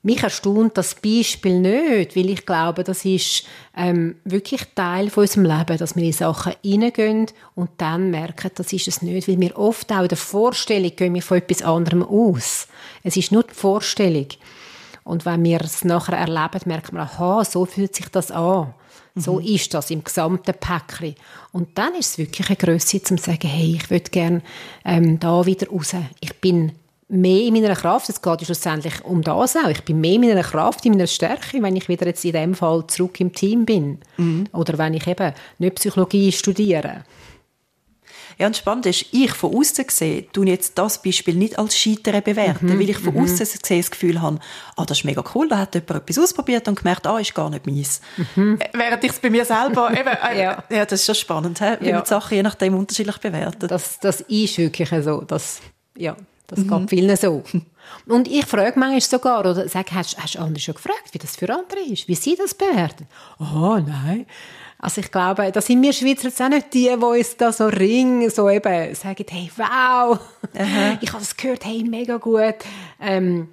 Mich 0.06 0.22
erstaunt 0.22 0.78
das 0.78 0.96
Beispiel 0.96 1.62
nicht, 1.62 2.18
weil 2.18 2.30
ich 2.30 2.46
glaube, 2.46 2.84
das 2.84 3.06
ist 3.06 3.46
ähm, 3.76 4.18
wirklich 4.26 4.62
Teil 4.76 5.10
von 5.10 5.22
unserem 5.22 5.46
Leben, 5.46 5.78
dass 5.78 5.96
wir 5.96 6.04
in 6.04 6.12
Sachen 6.12 6.54
hineingehen 6.62 7.28
und 7.56 7.70
dann 7.78 8.12
merken, 8.12 8.52
das 8.54 8.74
ist 8.74 8.90
es 8.90 9.02
nicht, 9.02 9.30
weil 9.30 9.40
wir 9.40 9.58
oft 9.58 9.90
auch 9.94 10.02
in 10.02 10.10
der 10.10 10.18
Vorstellung 10.18 10.92
gehen 10.94 11.14
wir 11.14 11.22
von 11.22 11.38
etwas 11.38 11.62
anderem 11.62 12.04
aus. 12.04 12.68
Es 13.04 13.16
ist 13.16 13.32
nur 13.32 13.44
die 13.44 13.54
Vorstellung. 13.54 14.28
Und 15.06 15.26
wenn 15.26 15.42
wir 15.46 15.62
es 15.62 15.86
nachher 15.86 16.18
erleben, 16.18 16.62
merkt 16.66 16.92
man, 16.92 17.04
aha, 17.04 17.46
so 17.46 17.66
fühlt 17.66 17.96
sich 17.96 18.10
das 18.10 18.30
an. 18.30 18.74
So 19.16 19.40
mhm. 19.40 19.46
ist 19.46 19.74
das 19.74 19.90
im 19.90 20.04
gesamten 20.04 20.54
Päckchen. 20.54 21.16
Und 21.54 21.78
dann 21.78 21.96
ist 21.96 22.12
es 22.12 22.18
wirklich 22.18 22.50
eine 22.50 22.58
Größe, 22.58 22.98
um 23.10 23.18
zu 23.18 23.24
sagen, 23.24 23.48
hey, 23.48 23.78
ich 23.82 23.90
würde 23.90 24.10
gerne 24.10 24.42
ähm, 24.84 25.18
da 25.20 25.46
wieder 25.46 25.70
raus. 25.70 25.96
Ich 26.20 26.36
bin 26.42 26.74
mehr 27.08 27.42
in 27.42 27.54
meiner 27.54 27.76
Kraft. 27.76 28.10
Es 28.10 28.22
geht 28.22 28.42
ja 28.42 28.46
schlussendlich 28.46 29.04
um 29.04 29.22
das 29.22 29.56
auch. 29.56 29.70
Ich 29.70 29.84
bin 29.84 30.02
mehr 30.02 30.14
in 30.14 30.22
meiner 30.22 30.44
Kraft, 30.44 30.86
in 30.86 30.94
meiner 30.94 31.08
Stärke, 31.08 31.62
wenn 31.62 31.76
ich 31.76 31.88
wieder 31.88 32.06
jetzt 32.06 32.26
in 32.26 32.34
dem 32.34 32.56
Fall 32.56 32.86
zurück 32.88 33.20
im 33.20 33.34
Team 33.34 33.66
bin. 33.66 34.00
Mhm. 34.18 34.46
Oder 34.54 34.78
wenn 34.78 34.94
ich 34.94 35.08
eben 35.08 35.34
nicht 35.60 35.76
Psychologie 35.76 36.32
studiere. 36.32 37.04
Ja, 38.40 38.48
und 38.48 38.58
spannend 38.58 38.86
ist, 38.86 39.06
ich 39.12 39.32
von 39.32 39.56
außen 39.56 39.86
gesehen, 39.86 40.28
tue 40.34 40.48
jetzt 40.48 40.78
das 40.78 41.02
Beispiel 41.02 41.36
nicht 41.36 41.60
als 41.60 41.78
Scheitern 41.78 42.22
bewerten, 42.24 42.66
mhm. 42.66 42.80
weil 42.80 42.90
ich 42.90 42.98
von 42.98 43.14
mhm. 43.14 43.24
außen 43.24 43.40
gesehen 43.40 43.82
das 43.82 43.92
Gefühl 43.92 44.22
habe, 44.22 44.40
ah, 44.76 44.86
das 44.86 45.00
ist 45.00 45.04
mega 45.04 45.24
cool, 45.36 45.48
da 45.48 45.60
hat 45.60 45.76
jemand 45.76 45.92
etwas 45.92 46.18
ausprobiert 46.18 46.68
und 46.68 46.80
gemerkt, 46.80 47.06
ah, 47.06 47.20
ist 47.20 47.36
gar 47.36 47.50
nicht 47.50 47.66
meins. 47.66 48.02
Mhm. 48.36 48.58
Äh, 48.60 48.70
während 48.74 49.04
ich 49.04 49.12
es 49.12 49.20
bei 49.20 49.30
mir 49.30 49.46
selber, 49.46 49.92
eben, 49.98 50.08
äh, 50.08 50.42
ja. 50.42 50.64
ja. 50.70 50.86
das 50.86 51.02
ist 51.02 51.06
schon 51.06 51.16
spannend, 51.16 51.60
he? 51.60 51.76
wie 51.80 51.90
ja. 51.90 51.96
man 51.96 52.04
die 52.04 52.10
Sachen 52.10 52.36
je 52.36 52.44
nachdem 52.44 52.76
unterschiedlich 52.76 53.18
bewertet. 53.18 53.70
Das, 53.70 54.00
das 54.00 54.22
ist 54.22 54.58
wirklich 54.58 54.90
so, 55.04 55.22
das, 55.22 55.60
ja. 55.98 56.16
Das 56.56 56.66
mhm. 56.66 56.70
geht 56.70 56.90
vielen 56.90 57.18
so. 57.18 57.44
Und 58.08 58.28
ich 58.28 58.46
frage 58.46 58.80
manchmal 58.80 59.02
sogar, 59.02 59.40
oder 59.40 59.68
sage, 59.68 59.94
hast, 59.94 60.18
hast 60.22 60.36
du 60.36 60.40
andere 60.40 60.60
schon 60.60 60.76
gefragt, 60.76 61.10
wie 61.12 61.18
das 61.18 61.36
für 61.36 61.50
andere 61.54 61.80
ist, 61.82 62.08
wie 62.08 62.16
sie 62.16 62.36
das 62.36 62.54
bewerten? 62.54 63.08
Oh, 63.40 63.78
nein. 63.78 64.26
Also 64.80 65.00
ich 65.00 65.12
glaube, 65.12 65.50
da 65.52 65.62
sind 65.62 65.82
wir 65.82 65.94
Schweizer 65.94 66.28
jetzt 66.28 66.42
auch 66.42 66.50
nicht 66.50 66.74
die, 66.74 66.90
die 66.90 67.06
uns 67.06 67.38
da 67.38 67.54
so 67.54 67.68
ringen, 67.68 68.30
so 68.30 68.50
eben 68.50 68.94
sagen, 68.96 69.26
hey, 69.30 69.50
wow, 69.56 70.20
Aha. 70.58 70.98
ich 71.00 71.10
habe 71.10 71.20
das 71.20 71.38
gehört, 71.38 71.66
hey, 71.66 71.84
mega 71.84 72.18
gut. 72.18 72.56
Ähm, 73.00 73.48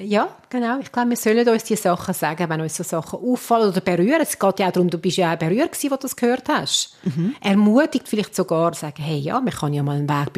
ja, 0.00 0.28
genau. 0.48 0.78
Ich 0.78 0.92
glaube, 0.92 1.10
wir 1.10 1.16
sollen 1.16 1.48
uns 1.48 1.64
diese 1.64 1.82
Sachen 1.82 2.14
sagen, 2.14 2.48
wenn 2.48 2.60
uns 2.60 2.76
so 2.76 2.84
Sachen 2.84 3.18
auffallen 3.18 3.70
oder 3.70 3.80
berühren. 3.80 4.20
Es 4.20 4.38
geht 4.38 4.60
ja 4.60 4.68
auch 4.68 4.72
darum, 4.72 4.90
du 4.90 4.98
bist 4.98 5.16
ja 5.16 5.34
auch 5.34 5.38
berührt 5.38 5.72
gewesen, 5.72 5.92
als 5.92 6.00
du 6.00 6.06
das 6.06 6.16
gehört 6.16 6.48
hast. 6.48 6.96
Mhm. 7.04 7.34
Ermutigt 7.40 8.08
vielleicht 8.08 8.34
sogar, 8.34 8.74
sagen, 8.74 9.02
hey, 9.02 9.18
ja, 9.18 9.40
man 9.40 9.52
kann 9.52 9.72
ja 9.72 9.82
mal 9.82 9.96
einen 9.96 10.08
Weg 10.08 10.32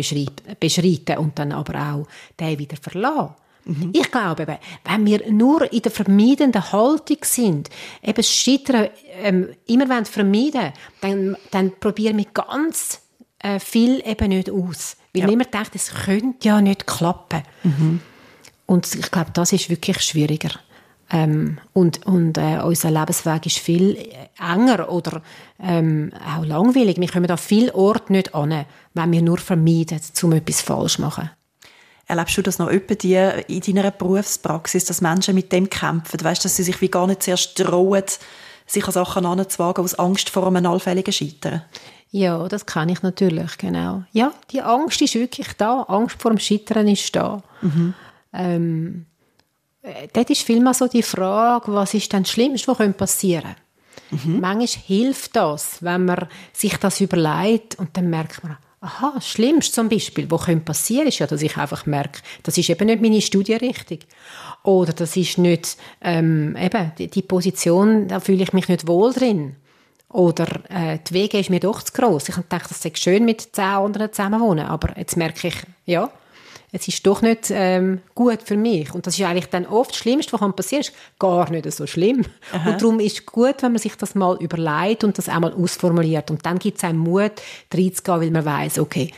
beschreiten 0.59 1.19
und 1.19 1.39
dann 1.39 1.53
aber 1.53 1.75
auch 1.75 2.07
den 2.39 2.59
wieder 2.59 2.77
verlassen. 2.77 3.35
Mhm. 3.65 3.91
Ich 3.93 4.11
glaube, 4.11 4.43
eben, 4.43 4.57
wenn 4.85 5.07
wir 5.07 5.31
nur 5.31 5.71
in 5.73 5.83
der 5.83 5.93
vermeidenden 5.93 6.73
Haltung 6.73 7.19
sind, 7.23 7.69
eben 8.03 8.23
Scheitern 8.23 8.89
ähm, 9.23 9.51
immer 9.67 9.89
wollen 9.89 10.07
vermeiden, 10.07 10.73
dann, 11.01 11.37
dann 11.51 11.73
probieren 11.79 12.17
wir 12.17 12.27
ganz 12.33 13.03
äh, 13.39 13.59
viel 13.59 14.03
eben 14.07 14.29
nicht 14.29 14.51
aus. 14.51 14.97
Weil 15.13 15.23
ja. 15.23 15.29
immer 15.29 15.45
denkt, 15.45 15.75
es 15.75 15.93
könnte 15.93 16.49
ja 16.49 16.61
nicht 16.61 16.87
klappen. 16.87 17.43
Mhm. 17.63 18.01
Und 18.71 18.95
ich 18.95 19.11
glaube, 19.11 19.33
das 19.33 19.53
ist 19.53 19.69
wirklich 19.69 20.01
schwieriger. 20.01 20.51
Ähm, 21.11 21.59
und 21.73 22.07
und 22.07 22.39
äh, 22.39 22.61
unser 22.63 22.93
Lebensweg 22.93 23.45
ist 23.47 23.59
viel 23.59 23.99
enger 24.39 24.93
oder 24.93 25.23
ähm, 25.61 26.13
auch 26.25 26.45
langweilig. 26.45 27.01
Wir 27.01 27.09
kommen 27.09 27.27
da 27.27 27.37
viel 27.37 27.73
Ort 27.73 28.11
nicht 28.11 28.33
an, 28.33 28.65
wenn 28.95 29.11
wir 29.11 29.23
nur 29.23 29.39
vermeiden, 29.39 30.01
um 30.23 30.33
etwas 30.35 30.61
falsch 30.61 30.95
zu 30.95 31.01
machen. 31.01 31.31
Erlebst 32.07 32.39
du 32.39 32.43
das 32.43 32.61
noch 32.61 32.69
öppe 32.69 32.95
die 32.95 33.17
in 33.49 33.61
deiner 33.61 33.91
Berufspraxis, 33.91 34.85
dass 34.85 35.01
Menschen 35.01 35.35
mit 35.35 35.51
dem 35.51 35.69
kämpfen? 35.69 36.23
Weißt, 36.23 36.45
dass 36.45 36.55
sie 36.55 36.63
sich 36.63 36.81
wie 36.81 36.91
gar 36.91 37.09
nicht 37.09 37.25
zuerst 37.25 37.57
trauen, 37.59 38.05
sich 38.67 38.87
an 38.87 38.93
Sachen 38.93 39.27
anzuwagen 39.27 39.83
aus 39.83 39.97
Angst 39.97 40.31
vor 40.31 40.47
einem 40.47 40.65
allfälligen 40.65 41.13
Scheitern? 41.13 41.63
Ja, 42.13 42.47
das 42.47 42.67
kann 42.67 42.89
ich 42.89 43.03
natürlich, 43.03 43.59
genau. 43.59 44.05
Ja, 44.13 44.33
die 44.53 44.63
Angst 44.63 45.03
ist 45.03 45.17
wirklich 45.17 45.49
da. 45.57 45.83
Angst 45.89 46.23
vor 46.23 46.31
dem 46.31 46.39
Scheitern 46.39 46.87
ist 46.87 47.17
da. 47.17 47.43
Mhm. 47.63 47.95
Ähm, 48.33 49.07
äh, 49.83 50.09
dort 50.13 50.31
ist 50.31 50.43
vielmehr 50.43 50.75
so 50.75 50.87
die 50.87 51.03
Frage, 51.03 51.73
was 51.73 51.95
ist 51.95 52.13
denn 52.13 52.23
das 52.23 52.33
Schlimmste, 52.33 52.69
was 52.69 52.97
passieren 52.97 53.55
könnte. 54.11 54.29
Mhm. 54.29 54.41
Manchmal 54.41 54.85
hilft 54.87 55.37
das, 55.37 55.83
wenn 55.83 56.05
man 56.05 56.29
sich 56.53 56.77
das 56.77 57.01
überlegt 57.01 57.79
und 57.79 57.97
dann 57.97 58.11
merkt 58.11 58.43
man, 58.43 58.57
aha, 58.81 59.13
das 59.15 59.29
Schlimmste 59.29 59.73
zum 59.73 59.89
Beispiel, 59.89 60.31
was 60.31 60.45
könnte 60.45 60.65
passieren, 60.65 61.09
ist 61.09 61.19
ja, 61.19 61.27
dass 61.27 61.43
ich 61.43 61.57
einfach 61.57 61.87
merke, 61.87 62.21
das 62.43 62.57
ist 62.59 62.71
eben 62.71 62.87
nicht 62.87 63.03
meine 63.03 63.21
Studienrichtung. 63.21 63.99
Oder 64.63 64.93
das 64.93 65.17
ist 65.17 65.39
nicht, 65.39 65.77
ähm, 66.01 66.57
eben, 66.57 66.93
die, 66.99 67.09
die, 67.09 67.23
Position, 67.23 68.09
da 68.09 68.21
fühle 68.21 68.43
ich 68.43 68.53
mich 68.53 68.69
nicht 68.69 68.87
wohl 68.87 69.13
drin. 69.13 69.57
Oder 70.09 70.47
äh, 70.69 70.99
die 71.09 71.15
Wege 71.15 71.39
ist 71.39 71.51
mir 71.51 71.61
doch 71.61 71.83
zu 71.83 71.93
gross. 71.93 72.29
Ich 72.29 72.35
dachte, 72.49 72.69
das 72.69 72.85
ist 72.85 72.99
schön 72.99 73.25
mit 73.25 73.55
zehn 73.55 73.65
anderen 73.65 74.13
zusammenwohnen, 74.13 74.67
aber 74.67 74.99
jetzt 74.99 75.17
merke 75.17 75.49
ich, 75.49 75.55
ja, 75.87 76.11
es 76.73 76.87
ist 76.87 77.07
doch 77.07 77.23
nicht 77.23 77.51
ähm, 77.51 78.01
gut 78.15 78.43
für 78.45 78.57
mich. 78.57 78.95
Und 78.95 79.07
das 79.07 79.19
ist 79.19 79.25
eigentlich 79.25 79.47
dann 79.47 79.67
oft 79.67 79.91
das 79.91 79.99
Schlimmste, 79.99 80.33
was 80.33 80.41
passieren 80.55 80.83
kann, 80.85 80.93
ist 80.93 81.19
gar 81.19 81.51
nicht 81.51 81.73
so 81.73 81.87
schlimm. 81.87 82.25
Aha. 82.53 82.71
Und 82.71 82.83
darum 82.83 83.01
ist 83.01 83.19
es 83.19 83.27
gut, 83.27 83.63
wenn 83.63 83.73
man 83.73 83.81
sich 83.81 83.97
das 83.97 84.15
mal 84.15 84.37
überlegt 84.41 85.05
und 85.05 85.19
das 85.19 85.29
auch 85.29 85.41
mal 85.41 85.53
ausformuliert. 85.53 86.31
Und 86.31 86.47
dann 86.47 86.59
gibt 86.59 86.79
es 86.79 86.85
einen 86.85 86.99
Mut, 86.99 87.33
reinzugehen, 87.73 88.21
weil 88.21 88.31
man 88.31 88.45
weiß, 88.45 88.79
okay, 88.79 89.13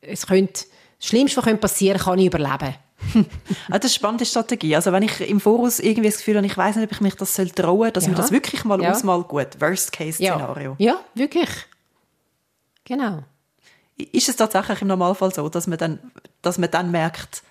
es 0.00 0.26
könnte, 0.26 0.64
das 0.98 1.08
Schlimmste, 1.08 1.44
was 1.44 1.60
passieren 1.60 1.98
kann, 1.98 2.04
kann 2.04 2.18
ich 2.18 2.26
überleben. 2.26 2.74
ah, 3.14 3.78
das 3.78 3.78
ist 3.78 3.82
eine 3.82 3.88
spannende 3.90 4.26
Strategie. 4.26 4.76
Also 4.76 4.92
wenn 4.92 5.02
ich 5.02 5.20
im 5.28 5.40
Voraus 5.40 5.80
irgendwie 5.80 6.08
das 6.08 6.18
Gefühl 6.18 6.36
habe, 6.36 6.46
ich 6.46 6.56
weiß 6.56 6.76
nicht, 6.76 6.84
ob 6.84 6.92
ich 6.92 7.00
mich 7.00 7.14
das 7.14 7.34
trauen 7.34 7.78
soll, 7.78 7.90
dass 7.90 8.04
ja. 8.04 8.10
mir 8.10 8.16
das 8.16 8.30
wirklich 8.30 8.64
mal 8.64 8.80
ja. 8.80 8.92
ausmal 8.92 9.22
gut. 9.22 9.60
Worst-Case-Szenario. 9.60 10.76
Ja. 10.78 10.92
ja, 10.92 11.00
wirklich. 11.14 11.48
Genau. 12.84 13.24
Ist 14.12 14.28
es 14.28 14.36
tatsächlich 14.36 14.82
im 14.82 14.88
Normalfall 14.88 15.32
so, 15.32 15.48
dass 15.48 15.66
man 15.66 15.78
dann, 15.78 15.98
dass 16.42 16.58
man 16.58 16.70
dann 16.70 16.90
merkt, 16.90 17.42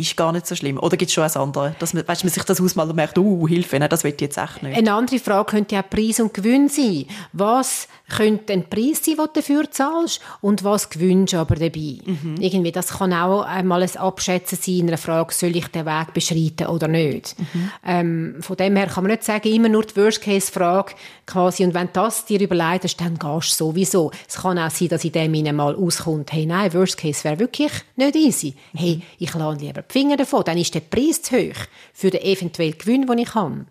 ist 0.00 0.16
gar 0.16 0.32
nicht 0.32 0.46
so 0.46 0.56
schlimm. 0.56 0.78
Oder 0.78 0.96
gibt 0.96 1.08
es 1.08 1.14
schon 1.14 1.24
etwas 1.24 1.36
anderes, 1.36 1.74
dass 1.78 1.94
man, 1.94 2.06
weißt, 2.06 2.24
man 2.24 2.32
sich 2.32 2.42
das 2.42 2.60
ausmalt 2.60 2.90
und 2.90 2.96
merkt, 2.96 3.18
uh, 3.18 3.46
Hilfe, 3.46 3.78
nein, 3.78 3.88
das 3.88 4.02
will 4.02 4.12
ich 4.14 4.20
jetzt 4.20 4.38
echt 4.38 4.62
nicht. 4.62 4.76
Eine 4.76 4.92
andere 4.92 5.18
Frage 5.18 5.50
könnte 5.50 5.74
ja 5.74 5.82
Preis 5.82 6.20
und 6.20 6.34
Gewinn 6.34 6.68
sein. 6.68 7.06
Was 7.32 7.86
könnte 8.08 8.52
ein 8.52 8.68
Preis 8.68 9.04
sein, 9.04 9.16
den 9.16 9.26
du 9.26 9.32
dafür 9.34 9.70
zahlst 9.70 10.20
und 10.40 10.64
was 10.64 10.90
gewünscht 10.90 11.34
aber 11.34 11.54
dabei? 11.54 11.98
Mhm. 12.04 12.36
Irgendwie, 12.40 12.72
das 12.72 12.98
kann 12.98 13.12
auch 13.12 13.42
einmal 13.42 13.82
ein 13.82 13.96
Abschätzen 13.96 14.58
sein 14.60 14.74
in 14.74 14.88
einer 14.88 14.98
Frage, 14.98 15.34
soll 15.34 15.56
ich 15.56 15.68
den 15.68 15.86
Weg 15.86 16.14
beschreiten 16.14 16.66
oder 16.66 16.88
nicht? 16.88 17.38
Mhm. 17.38 17.70
Ähm, 17.84 18.36
von 18.40 18.56
dem 18.56 18.76
her 18.76 18.86
kann 18.86 19.04
man 19.04 19.12
nicht 19.12 19.24
sagen, 19.24 19.52
immer 19.52 19.68
nur 19.68 19.84
die 19.84 19.96
Worst-Case-Frage 19.96 20.94
quasi 21.30 21.64
und 21.64 21.74
wenn 21.74 21.86
du 21.86 21.92
das 21.94 22.24
dir 22.24 22.40
überlegst, 22.40 23.00
dann 23.00 23.18
gehst 23.18 23.52
du 23.52 23.64
sowieso. 23.64 24.10
Es 24.28 24.36
kann 24.36 24.58
auch 24.58 24.70
sein, 24.70 24.88
dass 24.88 25.04
in 25.04 25.12
dem 25.12 25.56
mal 25.56 25.74
auskommt, 25.74 26.32
hey, 26.32 26.46
nein, 26.46 26.72
Worst-Case 26.74 27.24
wäre 27.24 27.38
wirklich 27.38 27.72
nicht 27.96 28.16
easy. 28.16 28.54
Hey, 28.74 29.02
ich 29.18 29.34
lade 29.34 29.64
lieber 29.64 29.82
die 29.82 29.92
Finger 29.92 30.16
davon, 30.16 30.44
dann 30.44 30.58
ist 30.58 30.74
der 30.74 30.80
Preis 30.80 31.22
zu 31.22 31.36
hoch 31.36 31.56
für 31.92 32.10
den 32.10 32.22
eventuellen 32.22 32.76
Gewinn, 32.76 33.06
den 33.06 33.18
ich 33.18 33.34
habe. 33.34 33.66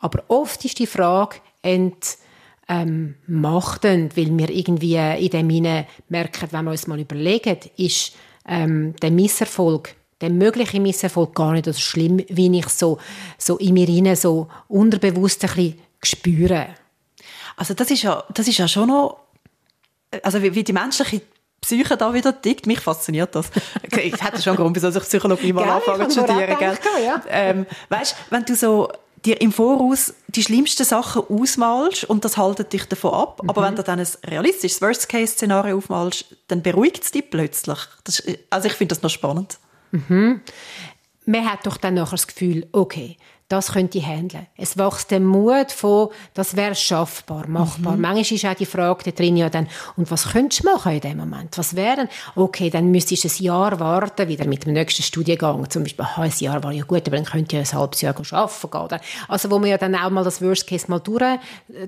Aber 0.00 0.24
oft 0.28 0.64
ist 0.64 0.78
die 0.78 0.86
Frage 0.86 1.36
ent, 1.62 2.18
ähm, 2.68 3.16
machtend, 3.26 4.16
weil 4.16 4.36
wir 4.36 4.50
irgendwie 4.50 4.96
in 4.96 5.30
dem 5.30 5.50
hinein 5.50 5.86
merken, 6.08 6.48
wenn 6.50 6.64
wir 6.64 6.70
uns 6.72 6.86
mal 6.86 6.98
überlegen, 6.98 7.58
ist 7.76 8.14
ähm, 8.48 8.94
der 9.02 9.10
Misserfolg, 9.10 9.94
der 10.20 10.30
mögliche 10.30 10.80
Misserfolg 10.80 11.34
gar 11.34 11.52
nicht 11.52 11.66
so 11.66 11.72
schlimm, 11.72 12.22
wie 12.28 12.58
ich 12.58 12.68
so, 12.68 12.98
so 13.38 13.58
in 13.58 13.74
mir 13.74 13.86
hinein 13.86 14.16
so 14.16 14.48
unterbewusst 14.68 15.44
ein 15.44 15.54
bisschen 15.54 15.78
spüre. 16.02 16.68
Also 17.56 17.74
das 17.74 17.90
ist 17.90 18.02
ja, 18.02 18.24
das 18.34 18.48
ist 18.48 18.58
ja 18.58 18.68
schon 18.68 18.88
noch, 18.88 19.20
also 20.22 20.42
wie, 20.42 20.54
wie 20.54 20.64
die 20.64 20.72
menschliche 20.72 21.22
Psyche 21.60 21.96
da 21.96 22.12
wieder 22.12 22.40
tickt. 22.40 22.66
Mich 22.66 22.80
fasziniert 22.80 23.34
das. 23.34 23.50
Ich 23.96 24.20
hätte 24.20 24.42
schon 24.42 24.52
einen 24.52 24.56
Grund, 24.56 24.76
wieso 24.76 24.88
ich 24.88 25.04
Psychologie 25.04 25.52
mal 25.52 25.68
anfangen 25.68 26.10
zu 26.10 26.24
studieren. 26.24 26.56
Gell? 26.58 26.76
Ja. 27.04 27.22
Ähm, 27.28 27.66
weißt, 27.88 28.16
wenn 28.30 28.44
du 28.44 28.56
so 28.56 28.90
dir 29.24 29.40
im 29.40 29.52
Voraus 29.52 30.14
die 30.26 30.42
schlimmsten 30.42 30.84
Sachen 30.84 31.22
ausmalst 31.28 32.04
und 32.04 32.24
das 32.24 32.36
haltet 32.36 32.72
dich 32.72 32.86
davon 32.86 33.14
ab, 33.14 33.42
mhm. 33.42 33.50
aber 33.50 33.62
wenn 33.62 33.76
du 33.76 33.84
dann 33.84 34.00
ein 34.00 34.08
realistisches 34.26 34.82
Worst-Case-Szenario 34.82 35.78
aufmalst, 35.78 36.24
dann 36.48 36.62
beruhigt 36.62 37.04
es 37.04 37.12
dich 37.12 37.30
plötzlich. 37.30 37.78
Ist, 38.08 38.24
also 38.50 38.66
ich 38.66 38.74
finde 38.74 38.96
das 38.96 39.02
noch 39.02 39.10
spannend. 39.10 39.58
Mhm. 39.92 40.40
Man 41.24 41.50
hat 41.50 41.64
doch 41.66 41.76
dann 41.76 41.94
nachher 41.94 42.12
das 42.12 42.26
Gefühl, 42.26 42.66
okay, 42.72 43.16
das 43.48 43.72
könnte 43.72 43.98
ich 43.98 44.06
handeln. 44.06 44.46
Es 44.56 44.78
wächst 44.78 45.10
der 45.10 45.20
Mut 45.20 45.72
von, 45.72 46.08
das 46.32 46.56
wäre 46.56 46.74
schaffbar, 46.74 47.46
machbar. 47.48 47.96
Mhm. 47.96 48.00
Manchmal 48.00 48.36
ist 48.36 48.44
auch 48.46 48.54
die 48.54 48.66
Frage 48.66 49.04
da 49.04 49.10
drin 49.10 49.36
ja 49.36 49.50
dann, 49.50 49.68
und 49.96 50.10
was 50.10 50.32
könntest 50.32 50.64
du 50.64 50.70
machen 50.70 50.92
in 50.92 51.00
dem 51.00 51.18
Moment? 51.18 51.58
Was 51.58 51.76
wären? 51.76 52.08
Okay, 52.34 52.70
dann 52.70 52.90
müsstest 52.90 53.24
du 53.24 53.28
ein 53.28 53.44
Jahr 53.44 53.78
warten, 53.78 54.28
wieder 54.28 54.46
mit 54.46 54.64
dem 54.64 54.72
nächsten 54.72 55.02
Studiengang. 55.02 55.68
Zum 55.68 55.82
Beispiel, 55.82 56.04
aha, 56.04 56.22
ein 56.22 56.32
Jahr 56.38 56.64
war 56.64 56.72
ja 56.72 56.84
gut, 56.84 57.06
aber 57.06 57.16
dann 57.16 57.26
könnt 57.26 57.52
ihr 57.52 57.60
ein 57.60 57.72
halbes 57.72 58.00
Jahr 58.00 58.14
arbeiten 58.16 58.70
gehen. 58.70 58.80
Oder? 58.80 59.00
Also, 59.28 59.50
wo 59.50 59.58
man 59.58 59.68
ja 59.68 59.76
dann 59.76 59.94
auch 59.94 60.10
mal 60.10 60.24
das 60.24 60.40
Worst 60.40 60.66
Case 60.66 60.86
mal 60.88 61.00
durch, 61.00 61.22
äh, 61.22 61.38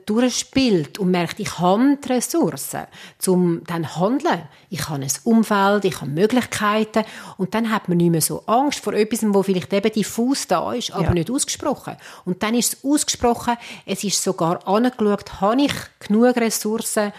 durchspielt 0.04 0.98
und 0.98 1.10
merkt, 1.10 1.40
ich 1.40 1.58
habe 1.58 1.96
die 2.04 2.12
Ressourcen, 2.12 2.82
um 3.26 3.62
dann 3.66 3.96
handeln. 3.96 4.42
Ich 4.68 4.88
habe 4.88 5.02
ein 5.02 5.12
Umfeld, 5.24 5.84
ich 5.84 6.00
habe 6.00 6.10
Möglichkeiten 6.10 7.04
und 7.38 7.54
dann 7.54 7.70
hat 7.70 7.88
man 7.88 7.98
nicht 7.98 8.10
mehr 8.10 8.20
so 8.20 8.42
Angst 8.46 8.80
vor 8.80 8.92
etwas, 8.92 9.20
wo 9.24 9.42
vielleicht 9.42 9.72
eben 9.72 9.92
diffus 9.92 10.46
da 10.46 10.72
ist, 10.72 10.92
aber 10.92 11.04
ja. 11.04 11.14
nicht 11.14 11.30
ausgesprochen. 11.54 11.96
Und 12.24 12.42
dann 12.42 12.54
ist 12.54 12.74
es 12.74 12.84
ausgesprochen, 12.84 13.56
es 13.86 14.04
ist 14.04 14.22
sogar 14.22 14.66
angeschaut, 14.66 15.40
habe 15.40 15.62
ich 15.62 15.72
genug 16.00 16.36
Ressourcen, 16.36 17.12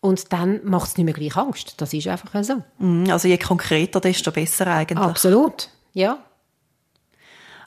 und 0.00 0.32
dann 0.32 0.60
macht 0.64 0.88
es 0.88 0.96
nicht 0.96 1.04
mehr 1.04 1.14
gleich 1.14 1.36
Angst. 1.36 1.74
Das 1.76 1.92
ist 1.94 2.08
einfach 2.08 2.42
so. 2.42 2.60
Mm, 2.78 3.08
also 3.08 3.28
je 3.28 3.38
konkreter, 3.38 4.00
desto 4.00 4.32
besser 4.32 4.66
eigentlich. 4.66 4.98
Absolut, 4.98 5.68
ja. 5.92 6.18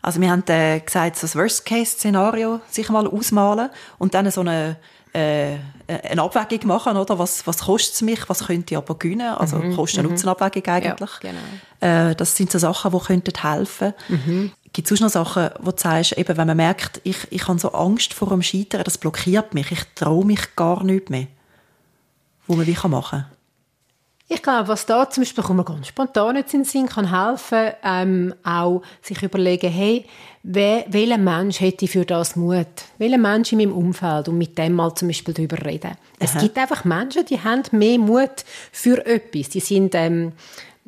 Also 0.01 0.19
wir 0.19 0.29
haben 0.29 0.43
äh, 0.47 0.81
gesagt, 0.81 1.23
das 1.23 1.33
Worst-Case-Szenario 1.33 2.59
sich 2.69 2.89
mal 2.89 3.07
ausmalen 3.07 3.69
und 3.97 4.13
dann 4.13 4.29
so 4.31 4.41
eine 4.41 4.75
äh, 5.13 5.57
eine 5.87 6.21
Abwägung 6.21 6.67
machen, 6.67 6.97
oder? 6.97 7.17
Was, 7.17 7.47
was 7.47 7.59
kostet 7.59 7.93
es 7.93 8.01
mich, 8.01 8.27
was 8.27 8.47
könnte 8.47 8.73
ich 8.73 8.77
aber 8.77 8.99
gewinnen? 8.99 9.33
Also 9.35 9.57
mhm. 9.57 9.75
Kosten-Nutzen-Abwägung 9.75 10.63
mhm. 10.65 10.69
eigentlich. 10.69 11.09
Ja, 11.21 11.31
genau. 11.79 12.09
äh, 12.09 12.15
das 12.15 12.35
sind 12.35 12.51
so 12.51 12.59
Sachen, 12.59 12.91
die 12.91 12.99
könnten 12.99 13.41
helfen. 13.41 13.93
Mhm. 14.09 14.51
Gibt 14.75 14.91
es 14.91 14.97
auch 14.97 15.05
noch 15.05 15.09
Sachen, 15.09 15.51
wo 15.61 15.71
du 15.71 15.77
sagst, 15.77 16.17
eben, 16.17 16.35
wenn 16.35 16.47
man 16.47 16.57
merkt, 16.57 16.99
ich, 17.05 17.15
ich 17.29 17.47
habe 17.47 17.57
so 17.57 17.71
Angst 17.71 18.13
vor 18.13 18.27
dem 18.27 18.41
Scheitern, 18.41 18.83
das 18.83 18.97
blockiert 18.97 19.53
mich, 19.53 19.71
ich 19.71 19.79
traue 19.95 20.25
mich 20.25 20.53
gar 20.57 20.83
nicht 20.83 21.09
mehr, 21.09 21.27
wo 22.45 22.57
man 22.57 22.67
wie 22.67 22.75
machen 22.89 23.21
kann? 23.21 23.25
Ich 24.27 24.43
glaube, 24.43 24.67
was 24.67 24.85
da 24.85 25.09
zum 25.09 25.23
Beispiel 25.23 25.45
man 25.53 25.63
ganz 25.63 25.87
spontan 25.87 26.35
jetzt 26.35 26.53
in 26.53 26.63
den 26.63 26.65
Sinn 26.65 26.87
kann 26.87 27.09
helfen, 27.09 27.71
ähm, 27.85 28.35
auch 28.43 28.81
sich 29.01 29.23
überlegen, 29.23 29.71
hey, 29.71 30.05
wer, 30.43 30.83
welcher 30.89 31.19
Mensch 31.19 31.61
hätte 31.61 31.87
für 31.87 32.03
das 32.03 32.35
Mut? 32.35 32.67
Welcher 32.97 33.17
Mensch 33.17 33.53
in 33.53 33.59
meinem 33.59 33.71
Umfeld 33.71 34.27
und 34.27 34.37
mit 34.37 34.57
dem 34.57 34.73
mal 34.73 34.93
zum 34.93 35.07
Beispiel 35.07 35.33
darüber 35.33 35.65
reden? 35.65 35.91
Aha. 35.91 35.97
Es 36.19 36.37
gibt 36.37 36.57
einfach 36.57 36.83
Menschen, 36.83 37.25
die 37.25 37.41
haben 37.41 37.63
mehr 37.71 37.97
Mut 37.97 38.43
für 38.73 39.05
etwas. 39.05 39.47
Die 39.47 39.61
sind 39.61 39.95
ähm, 39.95 40.33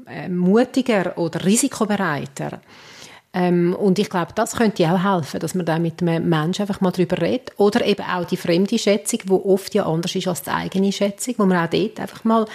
äh, 0.08 0.28
mutiger 0.28 1.18
oder 1.18 1.46
risikobereiter. 1.46 2.60
Ähm, 3.34 3.76
und 3.76 4.00
ich 4.00 4.10
glaube, 4.10 4.32
das 4.34 4.56
könnte 4.56 4.92
auch 4.92 5.04
helfen, 5.04 5.40
dass 5.40 5.54
man 5.54 5.66
da 5.66 5.80
mit 5.80 6.02
einem 6.02 6.28
Menschen 6.28 6.62
einfach 6.62 6.82
mal 6.82 6.92
drüber 6.92 7.22
redet. 7.22 7.52
Oder 7.58 7.86
eben 7.86 8.04
auch 8.04 8.26
die 8.26 8.38
fremde 8.38 8.80
Schätzung, 8.80 9.20
die 9.26 9.32
oft 9.32 9.74
ja 9.76 9.86
anders 9.86 10.16
ist 10.16 10.28
als 10.28 10.44
die 10.44 10.50
eigene 10.50 10.92
Schätzung, 10.92 11.36
wo 11.38 11.46
man 11.46 11.66
auch 11.66 11.70
dort 11.70 12.00
einfach 12.00 12.24
mal, 12.24 12.46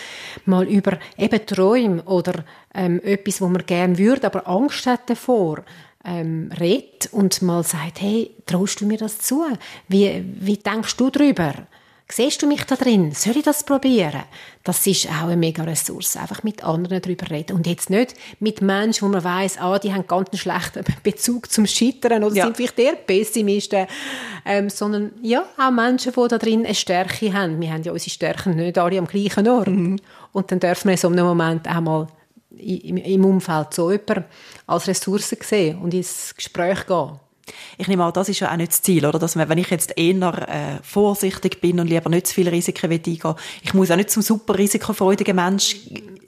mal 0.44 0.66
über 0.66 0.98
eben 1.16 1.46
Träume 1.46 2.02
oder 2.04 2.44
ähm, 2.74 3.00
etwas, 3.04 3.40
wo 3.40 3.48
man 3.48 3.64
gerne 3.66 3.98
würde, 3.98 4.26
aber 4.26 4.48
Angst 4.48 4.87
hat 4.87 5.11
davor, 5.11 5.62
ähm, 6.04 6.50
redet 6.58 7.11
und 7.12 7.42
mal 7.42 7.62
sagt, 7.62 8.00
hey, 8.00 8.30
traust 8.46 8.80
du 8.80 8.87
mir 8.87 8.98
das 8.98 9.18
zu? 9.18 9.44
Wie, 9.88 10.24
wie 10.40 10.56
denkst 10.56 10.96
du 10.96 11.11
darüber? 11.11 11.54
Siehst 12.14 12.42
du 12.42 12.46
mich 12.46 12.62
da 12.64 12.77
drin? 12.77 13.12
Soll 13.12 13.38
ich 13.38 13.42
das 13.42 13.64
probieren? 13.64 14.25
Das 14.64 14.87
ist 14.87 15.09
auch 15.09 15.29
eine 15.29 15.37
mega 15.38 15.62
Ressource. 15.62 16.18
Einfach 16.18 16.42
mit 16.42 16.62
anderen 16.62 17.01
darüber 17.01 17.31
reden. 17.31 17.57
Und 17.57 17.66
jetzt 17.66 17.88
nicht 17.88 18.14
mit 18.38 18.61
Menschen, 18.61 19.09
wo 19.09 19.11
man 19.11 19.25
weiss, 19.25 19.57
ah, 19.57 19.79
die 19.79 19.94
haben 19.94 20.07
ganz 20.07 20.29
einen 20.29 20.38
schlechten 20.38 20.85
Bezug 21.03 21.51
zum 21.51 21.66
Scheitern 21.66 22.22
oder 22.22 22.35
ja. 22.35 22.44
sind 22.44 22.59
vielleicht 22.59 22.79
eher 22.79 22.96
Pessimisten. 22.96 23.87
Ähm, 24.44 24.68
sondern, 24.68 25.12
ja, 25.22 25.42
auch 25.57 25.70
Menschen, 25.70 26.12
die 26.12 26.29
da 26.29 26.37
drin 26.37 26.66
eine 26.66 26.75
Stärke 26.75 27.33
haben. 27.33 27.59
Wir 27.62 27.72
haben 27.72 27.83
ja 27.83 27.92
unsere 27.92 28.11
Stärken 28.11 28.57
nicht 28.57 28.77
alle 28.77 28.98
am 28.98 29.07
gleichen 29.07 29.48
Ort. 29.48 29.68
Mhm. 29.68 29.98
Und 30.33 30.53
dann 30.53 30.61
dürfen 30.61 30.88
wir 30.88 30.92
in 30.92 30.98
so 30.98 31.09
einem 31.09 31.25
Moment 31.25 31.66
auch 31.66 31.81
mal 31.81 32.09
im 32.59 33.25
Umfeld 33.25 33.72
so 33.72 33.90
jemanden 33.90 34.27
als 34.66 34.87
Ressource 34.87 35.35
sehen 35.40 35.79
und 35.79 35.94
ins 35.94 36.35
Gespräch 36.37 36.87
gehen. 36.87 37.21
Ich 37.76 37.88
nehme 37.88 38.05
an, 38.05 38.12
das 38.12 38.28
ist 38.28 38.40
ja 38.40 38.52
auch 38.52 38.57
nicht 38.57 38.72
das 38.72 38.83
Ziel, 38.83 39.05
oder? 39.05 39.18
Dass 39.18 39.35
man, 39.35 39.48
wenn 39.48 39.59
ich 39.59 39.70
jetzt 39.70 39.98
eher 39.98 40.48
äh, 40.48 40.83
vorsichtig 40.83 41.61
bin 41.61 41.81
und 41.81 41.88
lieber 41.88 42.09
nicht 42.09 42.28
zu 42.28 42.35
viele 42.35 42.52
Risiken 42.52 42.90
eingehen 42.90 43.35
ich 43.62 43.74
muss 43.74 43.90
auch 43.90 43.96
nicht 43.96 44.11
zum 44.11 44.22
super 44.22 44.59
risikofreudigen 44.59 45.35
Mensch 45.35 45.76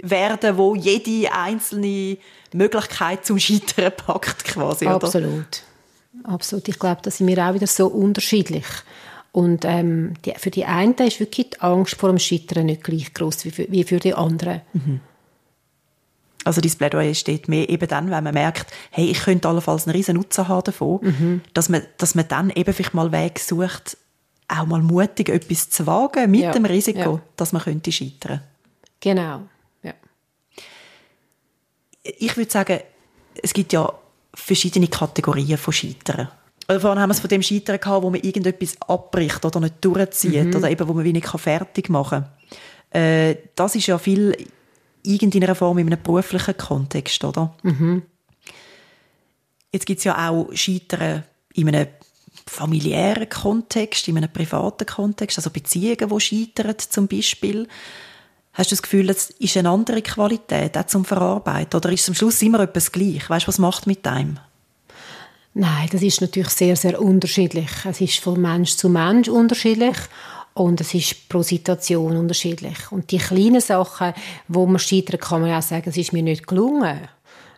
werden, 0.03 0.57
wo 0.57 0.75
jede 0.75 1.33
einzelne 1.33 2.19
Möglichkeit 2.53 3.25
zum 3.25 3.39
Scheitern 3.39 3.93
packt, 3.97 4.45
quasi, 4.45 4.87
oder? 4.87 4.97
Absolut. 4.97 5.63
Absolut. 6.23 6.69
Ich 6.69 6.79
glaube, 6.79 7.01
da 7.03 7.11
sind 7.11 7.27
wir 7.27 7.39
auch 7.39 7.55
wieder 7.55 7.67
so 7.67 7.87
unterschiedlich. 7.87 8.67
Und 9.33 9.65
ähm, 9.65 10.15
die, 10.25 10.33
für 10.37 10.51
die 10.51 10.65
einen 10.65 10.95
ist 10.95 11.19
wirklich 11.19 11.51
die 11.51 11.61
Angst 11.61 11.97
vor 11.97 12.09
dem 12.09 12.21
Scheitern 12.21 12.67
nicht 12.67 12.85
gleich 12.85 13.13
groß 13.13 13.45
wie 13.45 13.51
für, 13.51 13.67
wie 13.69 13.83
für 13.83 13.99
die 13.99 14.15
anderen. 14.15 14.61
Mhm. 14.73 15.01
Also 16.45 16.61
das 16.61 16.77
Plädoyer 16.77 17.15
steht 17.15 17.49
mehr 17.49 17.69
eben 17.69 17.89
dann, 17.89 18.11
wenn 18.11 18.25
man 18.25 18.35
merkt, 18.35 18.71
hey, 18.91 19.11
ich 19.11 19.21
könnte 19.21 19.49
allenfalls 19.49 19.87
einen 19.87 19.97
riesen 19.97 20.17
Nutzen 20.17 20.47
haben 20.47 20.65
davon, 20.65 21.01
mhm. 21.03 21.41
dass, 21.55 21.69
man, 21.69 21.83
dass 21.99 22.15
man 22.15 22.29
dann 22.29 22.51
eben 22.51 22.73
vielleicht 22.73 22.95
mal 22.95 23.13
Weg 23.13 23.39
sucht, 23.39 23.97
auch 24.49 24.67
mal 24.67 24.83
mutig 24.83 25.31
etwas 25.31 25.71
zu 25.71 25.87
wagen 25.87 26.31
mit 26.31 26.43
ja. 26.43 26.53
dem 26.53 26.67
Risiko, 26.67 26.99
ja. 26.99 27.21
dass 27.37 27.53
man 27.53 27.63
könnte 27.63 27.91
scheitern. 27.91 28.43
Genau, 29.01 29.43
ja. 29.83 29.95
Ich 32.03 32.37
würde 32.37 32.51
sagen, 32.51 32.81
es 33.43 33.53
gibt 33.55 33.73
ja 33.73 33.91
verschiedene 34.35 34.89
Kategorien 34.89 35.57
von 35.57 35.73
Scheitern. 35.73 36.29
Vorhin 36.67 37.01
haben 37.01 37.11
wir 37.11 37.15
es 37.15 37.21
von 37.21 37.29
dem 37.29 37.43
Scheitern 37.43 37.79
gehabt, 37.79 38.03
wo 38.03 38.11
man 38.11 38.21
irgendetwas 38.21 38.77
abbricht 38.87 39.45
oder 39.45 39.61
nicht 39.61 39.85
durchzieht 39.85 40.47
mhm. 40.47 40.57
oder 40.57 40.71
eben, 40.71 40.89
wo 40.89 40.95
man 40.95 41.05
wenig 41.05 41.27
fertig 41.27 41.91
machen 41.91 42.25
kann. 42.91 43.03
Äh, 43.03 43.37
das 43.55 43.75
ist 43.75 43.87
ja 43.87 43.99
viel 43.99 44.37
irgendeiner 45.05 45.55
Form 45.55 45.79
in 45.79 45.87
einem 45.87 46.03
beruflichen 46.03 46.57
Kontext, 46.57 47.23
oder? 47.25 47.55
Mhm. 47.63 48.03
Jetzt 49.73 49.87
gibt 49.87 49.99
es 49.99 50.05
ja 50.05 50.31
auch 50.31 50.49
Scheitern 50.53 51.25
in 51.55 51.69
einem 51.69 51.89
familiären 52.47 53.29
Kontext, 53.29 54.09
in 54.09 54.17
einem 54.17 54.33
privaten 54.33 54.87
Kontext, 54.87 55.39
also 55.39 55.51
Beziehungen, 55.51 56.09
die 56.09 56.21
scheitern 56.21 56.75
zum 56.79 57.09
Beispiel. 57.09 57.69
Hast 58.53 58.71
du 58.71 58.75
das 58.77 58.83
Gefühl, 58.83 59.11
es 59.11 59.31
ist 59.31 59.57
eine 59.57 59.71
andere 59.71 60.01
Qualität, 60.03 60.77
auch 60.79 60.87
zum 60.87 61.05
Verarbeiten? 61.05 61.77
Oder 61.77 61.91
ist 61.91 62.03
es 62.03 62.09
am 62.09 62.15
Schluss 62.15 62.41
immer 62.43 62.61
etwas 62.61 62.93
gleich? 62.93 63.29
Weißt 63.29 63.47
du, 63.47 63.49
was 63.49 63.59
macht 63.59 63.87
mit 63.87 64.07
einem? 64.07 64.39
Nein, 65.55 65.89
das 65.91 66.03
ist 66.03 66.21
natürlich 66.21 66.51
sehr, 66.51 66.77
sehr 66.77 67.01
unterschiedlich. 67.01 67.71
Es 67.85 68.01
ist 68.01 68.19
von 68.19 68.41
Mensch 68.41 68.77
zu 68.77 68.89
Mensch 68.89 69.29
unterschiedlich. 69.29 69.97
Und 70.55 70.81
es 70.81 70.95
ist 70.95 71.29
pro 71.29 71.43
Situation 71.43 72.17
unterschiedlich. 72.17 72.93
Und 72.93 73.11
die 73.11 73.19
kleinen 73.19 73.61
Sachen, 73.61 74.15
wo 74.47 74.67
man 74.67 74.79
scheitert, 74.79 75.21
kann 75.21 75.41
man 75.41 75.51
ja 75.51 75.59
auch 75.59 75.63
sagen, 75.63 75.91
es 75.91 75.97
ist 75.97 76.13
mir 76.13 76.23
nicht 76.23 76.47
gelungen. 76.47 77.01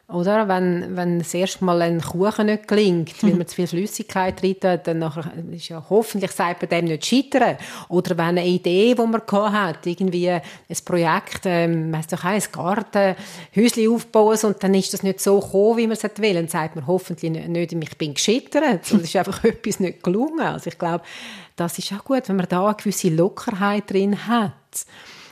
Oder? 0.08 0.46
Wenn, 0.46 0.96
wenn 0.96 1.18
das 1.18 1.34
erste 1.34 1.64
Mal 1.64 1.82
ein 1.82 2.00
Kuchen 2.00 2.46
nicht 2.46 2.68
gelingt, 2.68 3.22
weil 3.22 3.34
man 3.36 3.46
zu 3.46 3.56
viel 3.56 3.66
Flüssigkeit 3.66 4.40
drin 4.40 4.56
hat, 4.62 4.86
dann 4.86 5.00
nachher 5.00 5.32
ist 5.50 5.68
ja 5.68 5.84
hoffentlich 5.90 6.30
sagt 6.30 6.62
man 6.62 6.68
dem 6.68 6.84
nicht 6.84 7.04
scheitern. 7.04 7.58
Oder 7.88 8.16
wenn 8.16 8.24
eine 8.26 8.46
Idee, 8.46 8.94
die 8.94 9.02
man 9.02 9.52
hat, 9.52 9.84
irgendwie 9.84 10.30
ein 10.30 10.42
Projekt, 10.84 11.40
ähm, 11.44 11.92
weiss 11.92 12.06
doch 12.06 12.22
ein 12.24 12.42
Garten, 12.52 13.16
Häuschen 13.54 13.92
aufbauen 13.92 14.38
und 14.44 14.62
dann 14.62 14.74
ist 14.74 14.94
das 14.94 15.02
nicht 15.02 15.20
so 15.20 15.40
gekommen, 15.40 15.76
wie 15.76 15.86
man 15.88 15.96
es 15.96 16.04
will, 16.04 16.34
dann 16.34 16.48
sagt 16.48 16.76
man 16.76 16.86
hoffentlich 16.86 17.32
nicht, 17.32 17.72
ich 17.72 17.98
bin 17.98 18.14
gescheitert, 18.14 18.86
sondern 18.86 19.04
es 19.04 19.10
ist 19.10 19.16
einfach 19.16 19.42
etwas 19.44 19.80
nicht 19.80 20.04
gelungen. 20.04 20.40
Also 20.40 20.68
ich 20.68 20.78
glaube, 20.78 21.02
das 21.56 21.78
ist 21.78 21.92
auch 21.92 22.04
gut, 22.04 22.28
wenn 22.28 22.36
man 22.36 22.46
da 22.48 22.66
eine 22.66 22.74
gewisse 22.74 23.08
Lockerheit 23.08 23.90
drin 23.90 24.26
hat. 24.26 24.52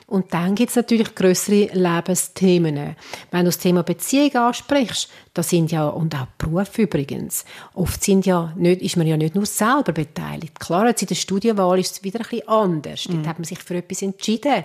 Und 0.06 0.34
dann 0.34 0.54
gibt 0.54 0.70
es 0.70 0.76
natürlich 0.76 1.14
größere 1.14 1.70
Lebensthemen. 1.72 2.94
Wenn 3.30 3.40
du 3.40 3.46
das 3.46 3.58
Thema 3.58 3.82
Beziehung 3.82 4.34
ansprichst, 4.34 5.08
das 5.32 5.48
sind 5.48 5.72
ja, 5.72 5.88
und 5.88 6.14
auch 6.14 6.26
Beruf 6.36 6.78
übrigens, 6.78 7.46
oft 7.72 8.04
sind 8.04 8.26
ja 8.26 8.52
nicht, 8.54 8.82
ist 8.82 8.98
man 8.98 9.06
ja 9.06 9.16
nicht 9.16 9.34
nur 9.34 9.46
selber 9.46 9.92
beteiligt. 9.92 10.60
Klar, 10.60 10.88
jetzt 10.88 11.00
in 11.02 11.08
der 11.08 11.14
Studienwahl 11.14 11.78
ist 11.78 11.92
es 11.92 12.04
wieder 12.04 12.20
ein 12.20 12.26
bisschen 12.28 12.48
anders. 12.48 13.08
Mhm. 13.08 13.14
Dort 13.14 13.26
hat 13.28 13.38
man 13.38 13.44
sich 13.44 13.58
für 13.60 13.76
etwas 13.76 14.02
entschieden. 14.02 14.64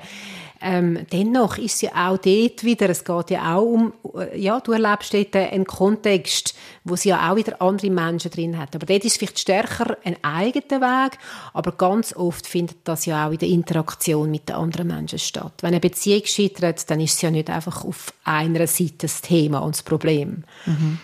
Ähm, 0.61 1.05
dennoch 1.11 1.57
ist 1.57 1.81
ja 1.81 1.91
auch 1.91 2.17
dort 2.17 2.63
wieder, 2.63 2.89
es 2.89 3.05
geht 3.05 3.29
ja 3.29 3.55
auch 3.55 3.63
um, 3.63 3.93
äh, 4.15 4.37
ja, 4.39 4.59
du 4.59 4.73
erlebst 4.73 5.13
dort 5.13 5.35
einen 5.35 5.65
Kontext, 5.65 6.53
wo 6.83 6.95
sie 6.95 7.09
ja 7.09 7.31
auch 7.31 7.35
wieder 7.37 7.61
andere 7.61 7.89
Menschen 7.89 8.31
drin 8.31 8.57
hat. 8.57 8.75
Aber 8.75 8.85
dort 8.85 9.05
ist 9.05 9.17
vielleicht 9.17 9.39
stärker 9.39 9.97
ein 10.03 10.17
eigener 10.21 10.81
Weg, 10.81 11.17
aber 11.53 11.71
ganz 11.71 12.13
oft 12.15 12.45
findet 12.45 12.77
das 12.83 13.05
ja 13.05 13.27
auch 13.27 13.31
in 13.31 13.37
der 13.37 13.49
Interaktion 13.49 14.29
mit 14.29 14.49
den 14.49 14.57
anderen 14.57 14.87
Menschen 14.87 15.19
statt. 15.19 15.53
Wenn 15.61 15.69
eine 15.69 15.79
Beziehung 15.79 16.25
scheitert, 16.25 16.89
dann 16.89 16.99
ist 16.99 17.15
es 17.15 17.21
ja 17.21 17.31
nicht 17.31 17.49
einfach 17.49 17.85
auf 17.85 18.13
einer 18.25 18.67
Seite 18.67 18.93
das 18.99 19.21
Thema 19.21 19.59
und 19.59 19.75
das 19.75 19.83
Problem. 19.83 20.43
Mhm. 20.65 20.99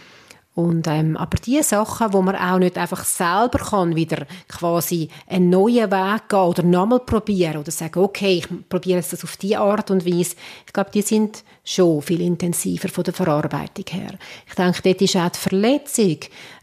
Und, 0.56 0.88
ähm, 0.88 1.18
aber 1.18 1.38
die 1.38 1.62
Sachen, 1.62 2.14
wo 2.14 2.22
man 2.22 2.38
auch 2.38 2.58
nicht 2.58 2.78
einfach 2.78 3.04
selber 3.04 3.60
kann, 3.60 3.98
wieder 3.98 4.26
quasi 4.48 5.10
einen 5.28 5.50
neuen 5.50 5.92
Weg 5.92 6.30
gehen 6.30 6.40
oder 6.40 6.64
nochmal 6.64 7.02
probieren 7.02 7.58
oder 7.58 7.72
sagen, 7.72 8.00
okay, 8.00 8.38
ich 8.38 8.70
probiere 8.70 9.00
es 9.00 9.22
auf 9.22 9.36
die 9.36 9.58
Art 9.58 9.92
und 9.92 10.06
Weise. 10.06 10.38
Ich 10.66 10.72
glaube, 10.72 10.92
die 10.94 11.02
sind 11.02 11.44
schon 11.66 12.02
viel 12.02 12.22
intensiver 12.22 12.88
von 12.88 13.04
der 13.04 13.14
Verarbeitung 13.14 13.84
her. 13.90 14.14
Ich 14.48 14.56
denke, 14.56 14.82
dort 14.82 15.02
ist 15.02 15.18
auch 15.18 15.30
die 15.30 15.40
Verletzung, 15.40 16.18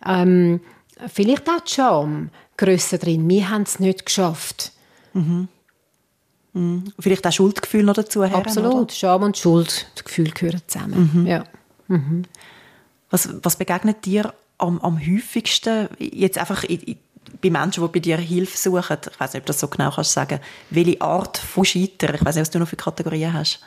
ähm, 0.06 0.60
vielleicht 1.08 1.46
auch 1.50 1.60
die 1.60 1.74
Scham 1.74 2.30
grösser 2.56 2.96
drin. 2.96 3.28
Wir 3.28 3.50
haben 3.50 3.62
es 3.62 3.78
nicht 3.78 4.06
geschafft. 4.06 4.72
Mhm. 5.12 5.48
Mhm. 6.54 6.84
Vielleicht 6.98 7.26
auch 7.26 7.32
Schuldgefühl 7.32 7.82
noch 7.82 7.94
dazu 7.94 8.24
her, 8.24 8.36
Absolut. 8.36 8.74
Oder? 8.74 8.92
Scham 8.94 9.22
und 9.22 9.36
Schuldgefühl 9.36 10.30
gehören 10.30 10.62
zusammen. 10.66 11.10
Mhm. 11.12 11.26
Ja. 11.26 11.44
Was, 13.12 13.28
was 13.42 13.56
begegnet 13.56 14.04
dir 14.04 14.34
am, 14.58 14.80
am 14.80 14.98
häufigsten 14.98 15.88
jetzt 15.98 16.38
einfach 16.38 16.64
in, 16.64 16.80
in, 16.80 16.96
bei 17.40 17.50
Menschen, 17.50 17.84
die 17.84 17.92
bei 17.92 18.00
dir 18.00 18.16
Hilfe 18.16 18.56
suchen? 18.56 18.96
Ich 19.10 19.20
weiß 19.20 19.34
nicht, 19.34 19.42
ob 19.42 19.46
du 19.46 19.52
das 19.52 19.60
so 19.60 19.68
genau 19.68 19.90
kannst 19.90 20.12
sagen. 20.12 20.40
Welche 20.70 21.00
Art 21.00 21.38
von 21.38 21.64
Scheitern? 21.64 22.14
Ich 22.14 22.24
weiß 22.24 22.34
nicht, 22.34 22.42
was 22.42 22.50
du 22.50 22.58
noch 22.58 22.68
für 22.68 22.76
Kategorien 22.76 23.32
hast. 23.32 23.60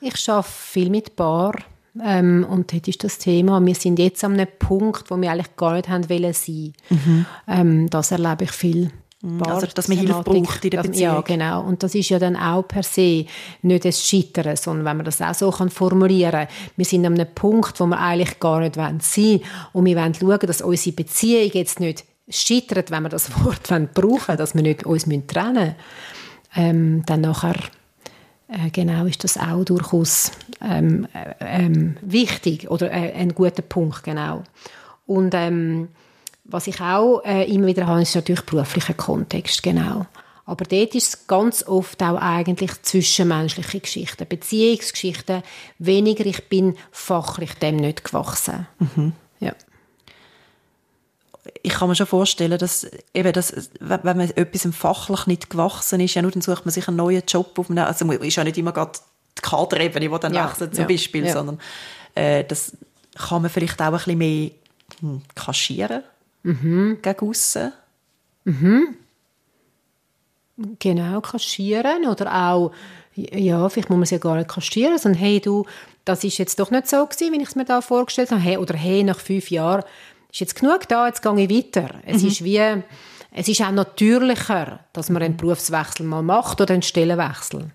Ich 0.00 0.28
arbeite 0.28 0.48
viel 0.50 0.90
mit 0.90 1.16
Paar. 1.16 1.54
Ähm, 2.02 2.46
und 2.48 2.72
dort 2.72 2.88
ist 2.88 3.02
das 3.02 3.18
Thema, 3.18 3.64
wir 3.64 3.74
sind 3.74 3.98
jetzt 3.98 4.22
an 4.22 4.34
einem 4.34 4.48
Punkt, 4.58 5.10
wo 5.10 5.16
wir 5.16 5.30
eigentlich 5.30 5.56
gar 5.56 5.74
nicht 5.74 5.88
haben 5.88 6.08
wollen 6.08 6.32
sein. 6.32 6.72
Mhm. 6.88 7.26
Ähm, 7.48 7.90
das 7.90 8.12
erlebe 8.12 8.44
ich 8.44 8.52
viel. 8.52 8.90
Mhm. 9.22 9.42
Also, 9.42 9.66
dass 9.66 9.88
man 9.88 9.98
Hilfe 9.98 10.22
braucht 10.22 10.64
in 10.64 10.70
der 10.70 10.82
Beziehung. 10.82 11.14
Ja, 11.14 11.20
genau. 11.20 11.62
Und 11.62 11.82
das 11.82 11.94
ist 11.94 12.08
ja 12.08 12.18
dann 12.18 12.36
auch 12.36 12.62
per 12.62 12.82
se 12.82 13.26
nicht 13.62 13.84
das 13.84 14.06
Scheitern, 14.06 14.56
sondern 14.56 14.86
wenn 14.86 14.96
man 14.96 15.04
das 15.04 15.20
auch 15.20 15.34
so 15.34 15.50
kann 15.50 15.68
formulieren 15.68 16.32
kann. 16.32 16.48
Wir 16.76 16.84
sind 16.86 17.04
an 17.04 17.14
einem 17.14 17.34
Punkt, 17.34 17.78
wo 17.80 17.86
wir 17.86 17.98
eigentlich 17.98 18.40
gar 18.40 18.60
nicht 18.60 18.76
sein 18.76 19.24
wollen. 19.24 19.40
Und 19.74 19.84
wir 19.84 19.96
wollen 19.96 20.14
schauen, 20.14 20.46
dass 20.46 20.62
unsere 20.62 20.96
Beziehung 20.96 21.50
jetzt 21.52 21.80
nicht 21.80 22.04
scheitert, 22.30 22.90
wenn 22.90 23.02
wir 23.02 23.08
das 23.10 23.30
Wort 23.44 23.68
brauchen 23.94 24.36
dass 24.36 24.54
wir 24.54 24.62
nicht 24.62 24.86
uns 24.86 25.04
trennen 25.04 25.54
müssen. 25.54 25.74
Ähm, 26.56 27.02
dann 27.06 27.20
nachher 27.20 27.56
äh, 28.48 28.70
genau 28.70 29.04
ist 29.04 29.22
das 29.22 29.36
auch 29.36 29.64
durchaus 29.64 30.32
ähm, 30.60 31.06
äh, 31.12 31.34
ähm, 31.40 31.96
wichtig 32.00 32.70
oder 32.70 32.90
äh, 32.90 33.12
ein 33.12 33.34
guter 33.34 33.62
Punkt, 33.62 34.02
genau. 34.02 34.42
Und 35.06 35.32
ähm, 35.34 35.88
was 36.52 36.66
ich 36.66 36.80
auch 36.80 37.22
äh, 37.24 37.44
immer 37.44 37.66
wieder 37.66 37.86
habe, 37.86 38.02
ist 38.02 38.14
natürlich 38.14 38.42
beruflicher 38.42 38.94
Kontext, 38.94 39.62
genau. 39.62 40.06
Aber 40.50 40.64
dort 40.64 40.96
ist 40.96 41.08
es 41.08 41.26
ganz 41.28 41.62
oft 41.62 42.02
auch 42.02 42.16
eigentlich 42.16 42.82
zwischenmenschliche 42.82 43.78
Geschichten, 43.78 44.26
Beziehungsgeschichten. 44.28 45.44
Weniger, 45.78 46.26
ich 46.26 46.48
bin 46.48 46.76
fachlich 46.90 47.54
dem 47.54 47.76
nicht 47.76 48.02
gewachsen. 48.02 48.66
Mhm. 48.80 49.12
Ja. 49.38 49.54
Ich 51.62 51.72
kann 51.72 51.88
mir 51.88 51.94
schon 51.94 52.08
vorstellen, 52.08 52.58
dass 52.58 52.90
eben 53.14 53.32
das, 53.32 53.70
wenn 53.78 54.00
man 54.02 54.28
etwas 54.30 54.74
fachlich 54.74 55.26
nicht 55.28 55.50
gewachsen 55.50 56.00
ist, 56.00 56.14
ja 56.14 56.22
nur 56.22 56.32
dann 56.32 56.42
sucht 56.42 56.66
man 56.66 56.72
sich 56.72 56.88
einen 56.88 56.96
neuen 56.96 57.22
Job 57.28 57.56
auf 57.56 57.70
einem, 57.70 57.84
also 57.84 58.10
ist 58.10 58.36
ja 58.36 58.42
nicht 58.42 58.58
immer 58.58 58.72
gerade 58.72 58.98
die 59.38 59.42
Kaderebene, 59.42 60.08
die 60.08 60.20
dann 60.20 60.34
ja, 60.34 60.48
wechselt 60.48 60.74
zum 60.74 60.82
ja, 60.82 60.88
Beispiel, 60.88 61.26
ja. 61.26 61.32
sondern 61.32 61.60
äh, 62.16 62.42
das 62.42 62.76
kann 63.16 63.42
man 63.42 63.50
vielleicht 63.50 63.80
auch 63.80 63.86
ein 63.86 63.92
bisschen 63.92 64.18
mehr 64.18 64.50
hm, 65.00 65.22
kaschieren 65.36 66.02
mhm. 66.42 66.98
gegen 67.02 67.28
aussen. 67.28 67.72
Mhm. 68.44 68.96
Genau, 70.78 71.20
kaschieren 71.20 72.06
oder 72.06 72.34
auch, 72.34 72.72
ja, 73.14 73.68
vielleicht 73.68 73.88
muss 73.88 73.96
man 73.96 74.02
es 74.02 74.10
ja 74.10 74.18
gar 74.18 74.36
nicht 74.36 74.50
kaschieren, 74.50 74.98
sondern 74.98 75.20
hey, 75.20 75.40
du, 75.40 75.64
das 76.04 76.24
ist 76.24 76.38
jetzt 76.38 76.58
doch 76.58 76.70
nicht 76.70 76.88
so 76.88 77.04
gewesen, 77.06 77.32
wie 77.32 77.42
ich 77.42 77.48
es 77.48 77.56
mir 77.56 77.64
da 77.64 77.80
vorgestellt 77.80 78.30
habe, 78.30 78.40
hey, 78.40 78.56
oder 78.58 78.74
hey, 78.76 79.02
nach 79.02 79.18
fünf 79.18 79.50
Jahren 79.50 79.84
ist 80.30 80.40
jetzt 80.40 80.56
genug 80.56 80.86
da, 80.88 81.06
jetzt 81.06 81.22
gehe 81.22 81.38
ich 81.38 81.50
weiter. 81.50 81.94
Es 82.04 82.22
mhm. 82.22 82.28
ist 82.28 82.44
wie, 82.44 82.82
es 83.32 83.48
ist 83.48 83.62
auch 83.62 83.70
natürlicher, 83.70 84.80
dass 84.92 85.08
man 85.08 85.22
einen 85.22 85.36
Berufswechsel 85.36 86.04
mal 86.04 86.22
macht 86.22 86.60
oder 86.60 86.74
einen 86.74 86.82
Stellenwechsel. 86.82 87.70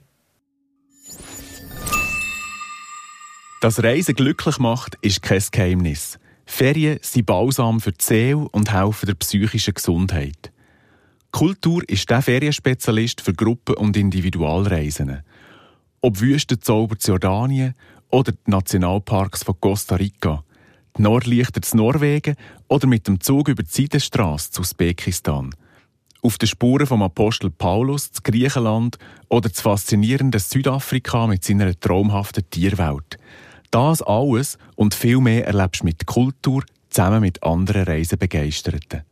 Dass 3.62 3.82
Reisen 3.82 4.16
glücklich 4.16 4.60
macht, 4.60 4.96
ist 5.02 5.22
kein 5.22 5.44
Geheimnis. 5.52 6.20
Ferien 6.46 7.00
sind 7.02 7.26
Balsam 7.26 7.82
für 7.82 7.92
die 7.92 8.04
Seele 8.04 8.48
und 8.52 8.72
helfen 8.72 9.08
der 9.08 9.16
psychischen 9.16 9.74
Gesundheit. 9.74 10.52
Kultur 11.32 11.84
ist 11.90 12.10
der 12.10 12.22
Ferienspezialist 12.22 13.20
für 13.20 13.34
Gruppen- 13.34 13.76
und 13.76 13.98
Individualreisen. 13.98 15.22
Ob 16.02 16.22
Wüstenzauber 16.22 16.98
zu 16.98 17.12
Jordanien 17.12 17.74
oder 18.10 18.32
die 18.32 18.52
Nationalparks 18.52 19.44
von 19.44 19.60
Costa 19.60 19.96
Rica, 19.96 20.44
die 20.98 21.02
Nordlichter 21.02 21.62
zu 21.62 21.78
Norwegen 21.78 22.36
oder 22.70 22.88
mit 22.88 23.08
dem 23.08 23.20
Zug 23.20 23.50
über 23.50 23.64
die 23.64 23.70
Seidenstrasse 23.70 24.52
zu 24.52 24.62
Usbekistan. 24.62 25.54
Auf 26.22 26.38
den 26.38 26.48
Spuren 26.48 26.88
vom 26.88 27.02
Apostel 27.02 27.50
Paulus 27.50 28.12
zu 28.12 28.22
Griechenland 28.24 28.98
oder 29.28 29.50
das 29.50 29.62
faszinierende 29.62 30.40
Südafrika 30.40 31.28
mit 31.28 31.44
seiner 31.44 31.78
traumhaften 31.78 32.50
Tierwelt– 32.50 33.18
das 33.76 34.02
alles 34.02 34.58
und 34.78 34.96
viel 34.96 35.20
mehr 35.20 35.46
erlebst 35.48 35.82
du 35.82 35.86
mit 35.86 36.06
Kultur 36.06 36.64
zusammen 36.90 37.20
mit 37.20 37.44
anderen 37.44 37.84
Reisebegeisterten. 37.84 39.04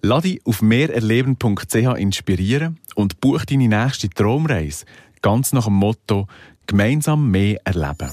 Lass 0.00 0.22
dich 0.22 0.40
auf 0.46 0.62
mehrerleben.ch 0.62 1.74
inspirieren 1.74 2.80
und 2.94 3.20
buch 3.20 3.44
deine 3.44 3.68
nächste 3.68 4.08
Traumreise 4.08 4.86
ganz 5.20 5.52
nach 5.52 5.66
dem 5.66 5.74
Motto 5.74 6.26
«Gemeinsam 6.66 7.30
mehr 7.30 7.60
erleben». 7.64 8.08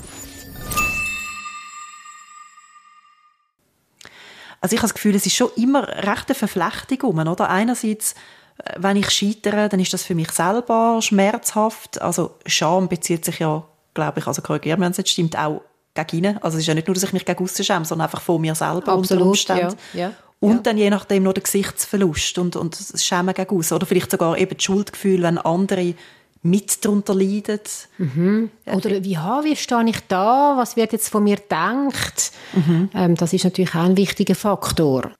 Also 4.59 4.73
ich 4.73 4.79
habe 4.79 4.89
das 4.89 4.95
Gefühl, 4.95 5.15
es 5.15 5.25
ist 5.25 5.35
schon 5.35 5.51
immer 5.55 5.87
recht 5.87 6.27
eine 6.27 6.35
Verflechtung 6.35 7.17
oder? 7.19 7.49
Einerseits, 7.49 8.15
äh, 8.57 8.73
wenn 8.77 8.97
ich 8.97 9.11
scheitere, 9.11 9.69
dann 9.69 9.79
ist 9.79 9.93
das 9.93 10.03
für 10.03 10.15
mich 10.15 10.31
selber 10.31 10.99
schmerzhaft. 11.01 12.01
Also 12.01 12.35
Scham 12.47 12.89
bezieht 12.89 13.23
sich 13.23 13.39
ja, 13.39 13.63
glaube 13.93 14.19
ich, 14.19 14.27
also 14.27 14.41
korrigieren, 14.41 14.81
wenn 14.81 14.91
es 14.91 14.97
jetzt 14.97 15.11
stimmt, 15.11 15.37
auch 15.37 15.61
gegen. 16.03 16.37
Also 16.37 16.57
es 16.57 16.63
ist 16.63 16.67
ja 16.67 16.73
nicht 16.73 16.87
nur, 16.87 16.93
dass 16.93 17.03
ich 17.03 17.13
mich 17.13 17.25
gegen 17.25 17.43
aussen 17.43 17.63
schäme, 17.63 17.85
sondern 17.85 18.05
einfach 18.05 18.21
von 18.21 18.41
mir 18.41 18.55
selber 18.55 18.93
Absolut, 18.93 19.49
unter 19.49 19.57
Ja, 19.57 19.69
ja, 19.93 20.11
und 20.39 20.57
ja. 20.57 20.61
dann 20.61 20.77
je 20.77 20.89
nachdem 20.89 21.23
noch 21.23 21.33
der 21.33 21.43
Gesichtsverlust 21.43 22.37
und, 22.37 22.55
und 22.55 22.77
das 22.93 23.03
Schämen 23.03 23.33
gegen 23.33 23.57
aussen. 23.57 23.73
Oder 23.75 23.85
vielleicht 23.85 24.11
sogar 24.11 24.37
eben 24.37 24.55
das 24.55 24.63
Schuldgefühl, 24.63 25.23
wenn 25.23 25.37
andere 25.37 25.95
mit 26.43 26.85
darunter 26.85 27.15
leiden. 27.15 27.59
Mhm. 27.97 28.51
Oder 28.67 29.03
wie, 29.03 29.13
ja, 29.13 29.43
wie 29.43 29.55
stehe 29.55 29.89
ich 29.89 29.99
da? 30.07 30.53
Was 30.57 30.75
wird 30.75 30.93
jetzt 30.93 31.09
von 31.09 31.23
mir 31.23 31.37
gedacht? 31.37 32.31
Mhm. 32.53 32.89
Ähm, 32.93 33.15
das 33.15 33.33
ist 33.33 33.45
natürlich 33.45 33.73
auch 33.73 33.83
ein 33.83 33.97
wichtiger 33.97 34.35
Faktor. 34.35 35.11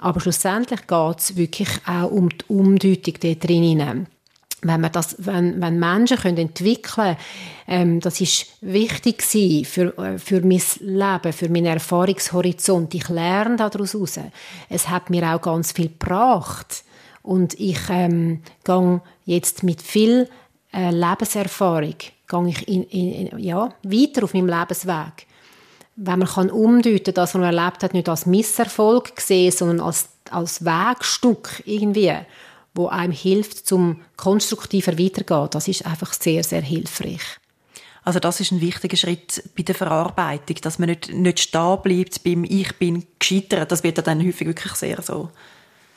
Aber 0.00 0.20
schlussendlich 0.20 0.86
geht 0.86 1.18
es 1.18 1.36
wirklich 1.36 1.68
auch 1.86 2.10
um 2.10 2.28
die 2.30 2.44
Umdeutung 2.48 3.14
dort 3.22 3.44
drinnen 3.44 4.08
wenn 4.64 4.80
man 4.80 4.92
das, 4.92 5.16
wenn, 5.18 5.60
wenn 5.60 5.78
Menschen 5.78 6.18
können 6.18 6.38
entwickeln, 6.38 7.16
ähm, 7.68 8.00
das 8.00 8.20
ist 8.20 8.46
wichtig 8.60 9.22
für 9.22 9.96
äh, 9.98 10.18
für 10.18 10.40
mein 10.40 10.62
Leben, 10.80 11.32
für 11.32 11.48
meinen 11.48 11.66
Erfahrungshorizont. 11.66 12.92
Ich 12.94 13.08
lerne 13.08 13.56
daraus 13.56 13.94
raus. 13.94 14.18
Es 14.68 14.88
hat 14.88 15.10
mir 15.10 15.34
auch 15.34 15.40
ganz 15.40 15.72
viel 15.72 15.88
gebracht 15.88 16.84
und 17.22 17.58
ich 17.60 17.78
ähm, 17.90 18.42
gehe 18.64 19.00
jetzt 19.26 19.62
mit 19.62 19.82
viel 19.82 20.28
äh, 20.72 20.90
Lebenserfahrung 20.90 21.94
gehe 22.26 22.48
ich 22.48 22.68
in, 22.68 22.84
in, 22.84 23.38
ja 23.38 23.68
weiter 23.82 24.24
auf 24.24 24.34
meinem 24.34 24.48
Lebensweg. 24.48 25.26
Wenn 25.96 26.18
man 26.18 26.28
kann 26.28 26.50
umdeuten, 26.50 27.14
dass 27.14 27.34
man 27.34 27.44
erlebt 27.44 27.84
hat, 27.84 27.94
nicht 27.94 28.08
als 28.08 28.26
Misserfolg 28.26 29.12
sehen, 29.20 29.52
sondern 29.52 29.80
als 29.80 30.08
als 30.30 30.64
Wegstück 30.64 31.62
irgendwie 31.66 32.12
wo 32.74 32.88
einem 32.88 33.12
hilft, 33.12 33.66
zum 33.66 34.00
konstruktiver 34.16 34.98
weitergehen. 34.98 35.48
Das 35.50 35.68
ist 35.68 35.86
einfach 35.86 36.12
sehr, 36.12 36.42
sehr 36.42 36.62
hilfreich. 36.62 37.22
Also 38.04 38.20
das 38.20 38.40
ist 38.40 38.52
ein 38.52 38.60
wichtiger 38.60 38.96
Schritt 38.96 39.42
bei 39.56 39.62
der 39.62 39.74
Verarbeitung, 39.74 40.56
dass 40.60 40.78
man 40.78 40.90
nicht, 40.90 41.12
nicht 41.12 41.40
stehen 41.40 41.78
bleibt 41.82 42.22
beim 42.22 42.44
«Ich 42.44 42.76
bin 42.76 43.06
gescheitert». 43.18 43.72
Das 43.72 43.82
wird 43.82 43.96
ja 43.96 44.02
dann 44.02 44.24
häufig 44.24 44.46
wirklich 44.46 44.74
sehr 44.74 45.00
so 45.00 45.30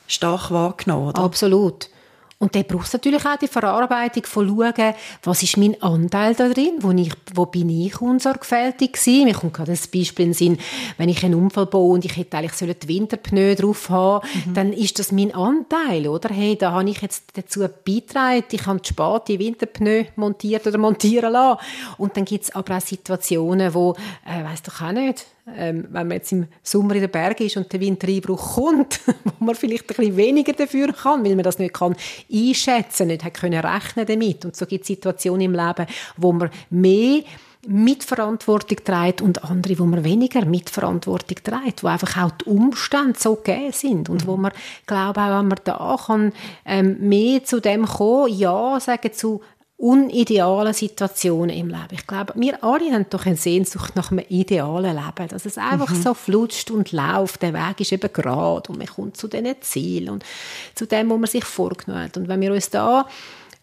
stark 0.07 0.51
wahrgenommen, 0.51 1.09
oder? 1.09 1.21
Absolut. 1.21 1.89
Und 2.39 2.53
dann 2.53 2.65
braucht 2.65 2.85
es 2.85 2.93
natürlich 2.93 3.25
auch 3.25 3.37
die 3.37 3.47
Verarbeitung 3.47 4.23
von 4.25 4.47
schauen, 4.47 4.93
was 5.23 5.41
ist 5.41 5.57
mein 5.57 5.81
Anteil 5.81 6.35
da 6.35 6.47
drin, 6.47 6.75
wo, 6.81 6.91
ich, 6.91 7.11
wo 7.33 7.47
bin 7.47 7.67
ich 7.69 7.99
unsorgfältig 7.99 8.93
gewesen. 8.93 9.23
Mir 9.23 9.33
kommt 9.33 9.55
gerade 9.55 9.71
ein 9.71 9.79
Beispiel 9.91 10.25
in 10.25 10.31
den 10.31 10.33
Sinn, 10.33 10.59
wenn 10.97 11.09
ich 11.09 11.25
einen 11.25 11.33
Unfall 11.33 11.65
baue 11.65 11.95
und 11.95 12.05
ich 12.05 12.15
hätte 12.15 12.37
eigentlich 12.37 12.77
die 12.77 12.87
Winterpneu 12.87 13.55
drauf 13.55 13.89
haben 13.89 14.27
mhm. 14.45 14.53
dann 14.53 14.73
ist 14.73 14.99
das 14.99 15.11
mein 15.11 15.33
Anteil, 15.33 16.07
oder? 16.07 16.29
Hey, 16.29 16.55
da 16.55 16.73
habe 16.73 16.87
ich 16.87 17.01
jetzt 17.01 17.23
dazu 17.33 17.61
beigetragen, 17.61 18.43
ich 18.51 18.65
habe 18.67 18.79
die 18.81 18.89
Spate 18.89 19.39
Winterpneu 19.39 20.05
montiert 20.15 20.67
oder 20.67 20.77
montieren 20.77 21.31
lassen. 21.31 21.59
Und 21.97 22.17
dann 22.17 22.25
gibt 22.25 22.43
es 22.43 22.55
aber 22.55 22.77
auch 22.77 22.81
Situationen, 22.81 23.73
wo, 23.73 23.95
äh, 24.25 24.43
weiss 24.43 24.61
doch 24.61 24.81
auch 24.81 24.91
nicht, 24.91 25.25
ähm, 25.55 25.85
wenn 25.89 26.07
man 26.07 26.17
jetzt 26.17 26.31
im 26.31 26.47
Sommer 26.61 26.95
in 26.95 27.01
den 27.01 27.11
Bergen 27.11 27.45
ist 27.45 27.57
und 27.57 27.71
der 27.71 27.79
Wintereinbruch 27.79 28.55
kommt, 28.55 28.99
wo 29.39 29.45
man 29.45 29.55
vielleicht 29.55 29.83
ein 29.83 29.95
bisschen 29.95 30.17
weniger 30.17 30.53
dafür 30.53 30.93
kann, 30.93 31.23
weil 31.23 31.35
man 31.35 31.43
das 31.43 31.59
nicht 31.59 31.73
kann 31.73 31.95
einschätzen, 32.31 33.07
nicht 33.07 33.23
hat 33.23 33.33
können 33.33 33.65
rechnen 33.65 34.05
damit. 34.05 34.45
Und 34.45 34.55
so 34.55 34.65
gibt 34.65 34.81
es 34.81 34.87
Situationen 34.87 35.41
im 35.41 35.53
Leben, 35.53 35.85
wo 36.17 36.31
man 36.31 36.49
mehr 36.69 37.23
Mitverantwortung 37.67 38.77
trägt 38.83 39.21
und 39.21 39.43
andere, 39.43 39.79
wo 39.79 39.85
man 39.85 40.03
weniger 40.03 40.45
Mitverantwortung 40.45 41.37
trägt, 41.43 41.83
wo 41.83 41.87
einfach 41.87 42.23
auch 42.23 42.31
die 42.31 42.45
Umstände 42.45 43.19
so 43.19 43.35
gegeben 43.35 43.73
sind 43.73 44.09
und 44.09 44.25
wo 44.25 44.37
man, 44.37 44.51
glaube 44.85 45.19
auch, 45.21 45.39
wenn 45.39 45.47
man 45.47 45.59
da 45.63 45.97
kann, 46.05 46.33
ähm, 46.65 46.97
mehr 46.99 47.43
zu 47.43 47.59
dem 47.59 47.85
kommen, 47.85 48.33
ja 48.33 48.79
sagen 48.79 49.11
zu 49.11 49.41
unidealen 49.77 50.73
Situationen 50.73 51.55
im 51.55 51.67
Leben. 51.67 51.87
Ich 51.91 52.07
glaube, 52.07 52.33
wir 52.35 52.63
alle 52.63 52.91
haben 52.91 53.05
doch 53.11 53.27
eine 53.27 53.35
Sehnsucht 53.35 53.95
nach 53.95 54.11
einem 54.11 54.25
idealen 54.27 54.95
Leben, 54.95 55.27
dass 55.29 55.45
es 55.45 55.59
einfach 55.59 55.91
mhm. 55.91 56.01
so 56.01 56.13
flutscht 56.15 56.71
und 56.71 56.91
läuft. 56.91 57.43
Der 57.43 57.53
Weg 57.53 57.79
ist 57.79 57.91
eben 57.91 58.11
gerade 58.11 58.71
und 58.71 58.79
man 58.79 58.87
kommt 58.87 59.17
zu 59.17 59.27
diesen 59.27 59.55
Zielen 59.61 60.09
und 60.09 60.25
zu 60.73 60.87
dem, 60.87 61.09
wo 61.11 61.17
man 61.17 61.29
sich 61.29 61.45
vorgenommen 61.45 62.05
hat. 62.05 62.17
Und 62.17 62.27
wenn 62.27 62.41
wir 62.41 62.51
uns 62.51 62.71
da 62.71 63.07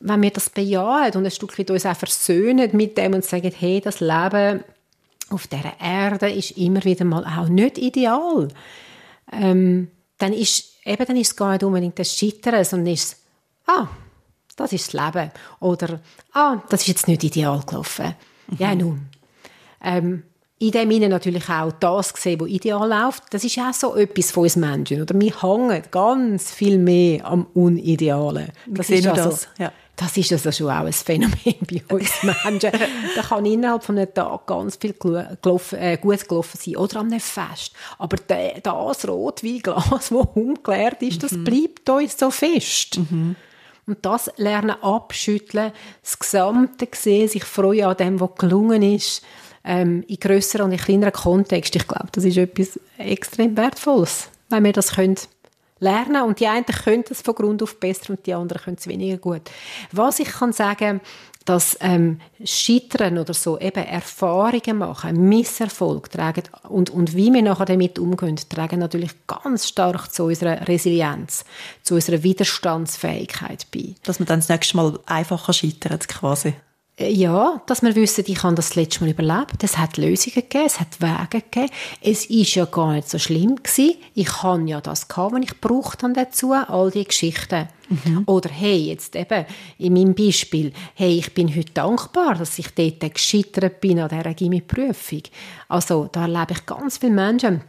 wenn 0.00 0.22
wir 0.22 0.31
das 0.31 0.50
bejahen 0.50 1.12
und 1.14 1.24
ein 1.24 1.31
Stück 1.31 1.59
weit 1.59 1.70
uns 1.70 1.87
auch 1.87 1.96
versöhnen 1.96 2.70
mit 2.74 2.98
dem 2.98 3.14
und 3.14 3.24
sagen, 3.24 3.50
hey, 3.57 3.81
das 3.81 4.00
Leben 4.00 4.62
auf 5.31 5.46
dieser 5.46 5.81
Erde 5.81 6.31
ist 6.31 6.59
immer 6.59 6.85
wieder 6.85 7.07
mal 7.07 7.24
auch 7.24 7.48
nicht 7.48 7.79
ideal, 7.79 8.48
ähm, 9.33 9.88
dann 10.18 10.35
ist 10.35 10.74
eben 10.85 11.07
dann 11.07 11.16
ist 11.16 11.29
es 11.29 11.37
gar 11.37 11.53
nicht 11.53 11.64
unbedingt 11.64 11.98
das 11.98 12.14
Scheitern, 12.14 12.64
sondern 12.64 12.92
ist 12.92 13.16
ah, 13.66 13.88
das 14.56 14.72
ist 14.72 14.94
das 14.94 15.04
Leben. 15.04 15.30
Oder, 15.60 16.00
ah, 16.32 16.62
das 16.68 16.82
ist 16.82 16.88
jetzt 16.88 17.08
nicht 17.08 17.24
ideal 17.24 17.62
gelaufen. 17.66 18.14
Mhm. 18.48 18.56
Ja, 18.58 18.74
nun. 18.74 19.08
Ähm, 19.82 20.22
in 20.58 20.70
dem 20.70 20.90
Sinne 20.90 21.08
natürlich 21.08 21.48
auch 21.48 21.72
das 21.72 22.14
gesehen, 22.14 22.40
was 22.40 22.48
ideal 22.48 22.88
läuft. 22.88 23.24
Das 23.30 23.44
ist 23.44 23.58
auch 23.58 23.72
so 23.72 23.96
etwas 23.96 24.30
von 24.30 24.44
uns 24.44 24.56
Menschen. 24.56 25.02
Oder? 25.02 25.18
Wir 25.20 25.42
hängen 25.42 25.82
ganz 25.90 26.52
viel 26.52 26.78
mehr 26.78 27.26
am 27.26 27.46
Unidealen. 27.54 28.50
Das 28.66 28.88
ist 28.88 29.06
also, 29.06 29.30
das. 29.30 29.48
Ja. 29.58 29.72
Das 29.96 30.16
ist 30.16 30.32
also 30.32 30.50
schon 30.50 30.70
auch 30.70 30.86
ein 30.86 30.92
Phänomen 30.92 31.36
bei 31.70 31.94
uns 31.94 32.10
Menschen. 32.22 32.72
da 33.14 33.22
kann 33.22 33.46
innerhalb 33.46 33.84
von 33.84 33.96
einem 33.96 34.12
Tag 34.12 34.46
ganz 34.46 34.76
viel 34.76 34.94
gelaufen, 34.94 35.78
äh, 35.78 35.98
gut 35.98 36.28
gelaufen 36.28 36.58
sein. 36.60 36.76
Oder 36.76 37.00
an 37.00 37.12
einem 37.12 37.20
Fest. 37.20 37.72
Aber 37.98 38.16
der, 38.16 38.60
das 38.60 39.06
Rotweinglas, 39.06 39.84
das 39.90 40.10
umgeleert 40.10 41.02
ist, 41.02 41.22
das 41.22 41.32
mhm. 41.32 41.44
bleibt 41.44 41.88
uns 41.88 42.18
so 42.18 42.30
fest. 42.30 42.98
Mhm. 42.98 43.36
Und 43.87 43.99
das 44.03 44.31
lernen 44.37 44.83
abschütteln, 44.83 45.73
das 46.03 46.18
Gesamte 46.18 46.88
sehen, 46.94 47.29
sich 47.29 47.44
freuen 47.44 47.87
an 47.87 47.97
dem, 47.97 48.20
was 48.20 48.35
gelungen 48.38 48.83
ist, 48.83 49.23
ähm, 49.64 50.05
in 50.09 50.16
grösseren 50.16 50.66
und 50.66 50.73
in 50.73 50.79
kleineren 50.79 51.12
Kontext. 51.12 51.77
Ich 51.77 51.87
glaube, 51.87 52.09
das 52.12 52.25
ist 52.25 52.37
etwas 52.37 52.79
extrem 52.99 53.57
Wertvolles, 53.57 54.29
wenn 54.49 54.64
wir 54.64 54.73
das 54.73 54.92
können 54.92 55.16
lernen 55.81 56.23
und 56.23 56.40
die 56.40 56.47
einen 56.47 56.64
können 56.64 57.05
es 57.11 57.20
von 57.20 57.35
Grund 57.35 57.62
auf 57.62 57.79
besser 57.79 58.11
und 58.11 58.27
die 58.27 58.35
anderen 58.35 58.62
können 58.62 58.77
es 58.79 58.87
weniger 58.87 59.18
gut. 59.18 59.42
Was 59.92 60.18
ich 60.18 60.29
kann 60.29 60.53
sagen, 60.53 61.01
dass 61.44 61.76
ähm, 61.80 62.20
Scheitern 62.44 63.18
oder 63.18 63.35
so 63.35 63.59
eben 63.59 63.85
Erfahrungen 63.85 64.78
machen, 64.78 65.28
Misserfolg 65.28 66.11
tragen 66.11 66.44
und, 66.68 66.90
und 66.90 67.14
wie 67.14 67.33
wir 67.33 67.42
nachher 67.42 67.66
damit 67.66 67.98
umgehen, 67.98 68.37
tragen 68.48 68.80
natürlich 68.80 69.12
ganz 69.26 69.68
stark 69.68 70.12
zu 70.12 70.24
unserer 70.24 70.66
Resilienz, 70.66 71.44
zu 71.83 71.94
unserer 71.94 72.22
Widerstandsfähigkeit 72.22 73.66
bei. 73.70 73.94
Dass 74.04 74.18
man 74.18 74.26
dann 74.26 74.40
das 74.40 74.48
nächste 74.48 74.76
Mal 74.76 74.98
einfacher 75.07 75.52
scheitert 75.52 76.09
quasi. 76.09 76.54
Äh, 76.96 77.12
ja, 77.12 77.61
dass 77.66 77.83
wir 77.83 77.94
wissen, 77.96 78.24
ich 78.26 78.42
habe 78.42 78.54
das 78.54 78.76
letzte 78.76 79.04
Mal 79.04 79.11
überlebt. 79.11 79.62
Es 79.62 79.78
hat 79.78 79.96
Lösungen 79.96 80.35
gegeben, 80.35 80.66
es 80.66 80.78
hat 80.80 81.00
Wege 81.00 81.42
gegeben. 81.42 81.72
Es 82.00 82.26
ist 82.26 82.54
ja 82.54 82.64
gar 82.66 82.92
nicht 82.92 83.09
so 83.09 83.18
schlimm 83.18 83.57
gewesen. 83.57 83.96
Ich 84.14 84.42
habe 84.42 84.62
ja 84.68 84.80
das 84.80 85.09
gehabt, 85.09 85.33
was 85.33 85.42
ich 85.42 85.61
braucht 85.61 86.02
habe 86.02 86.12
dazu, 86.12 86.52
all 86.52 86.90
die 86.90 87.04
Geschichten. 87.04 87.68
Mhm. 87.88 88.22
Oder 88.26 88.50
hey, 88.50 88.87
jetzt 88.87 89.16
eben 89.16 89.44
in 89.78 89.92
meinem 89.92 90.14
Beispiel, 90.14 90.72
hey, 90.94 91.18
ich 91.18 91.35
bin 91.35 91.54
heute 91.54 91.72
dankbar, 91.72 92.35
dass 92.35 92.59
ich 92.59 92.68
dort 92.74 93.14
gescheitert 93.14 93.80
bin 93.80 93.98
an 93.98 94.09
dieser 94.09 94.35
Gimmi-Prüfung. 94.35 95.22
Also 95.68 96.09
da 96.11 96.22
erlebe 96.22 96.52
ich 96.52 96.64
ganz 96.64 96.98
viele 96.98 97.12
Menschen, 97.12 97.61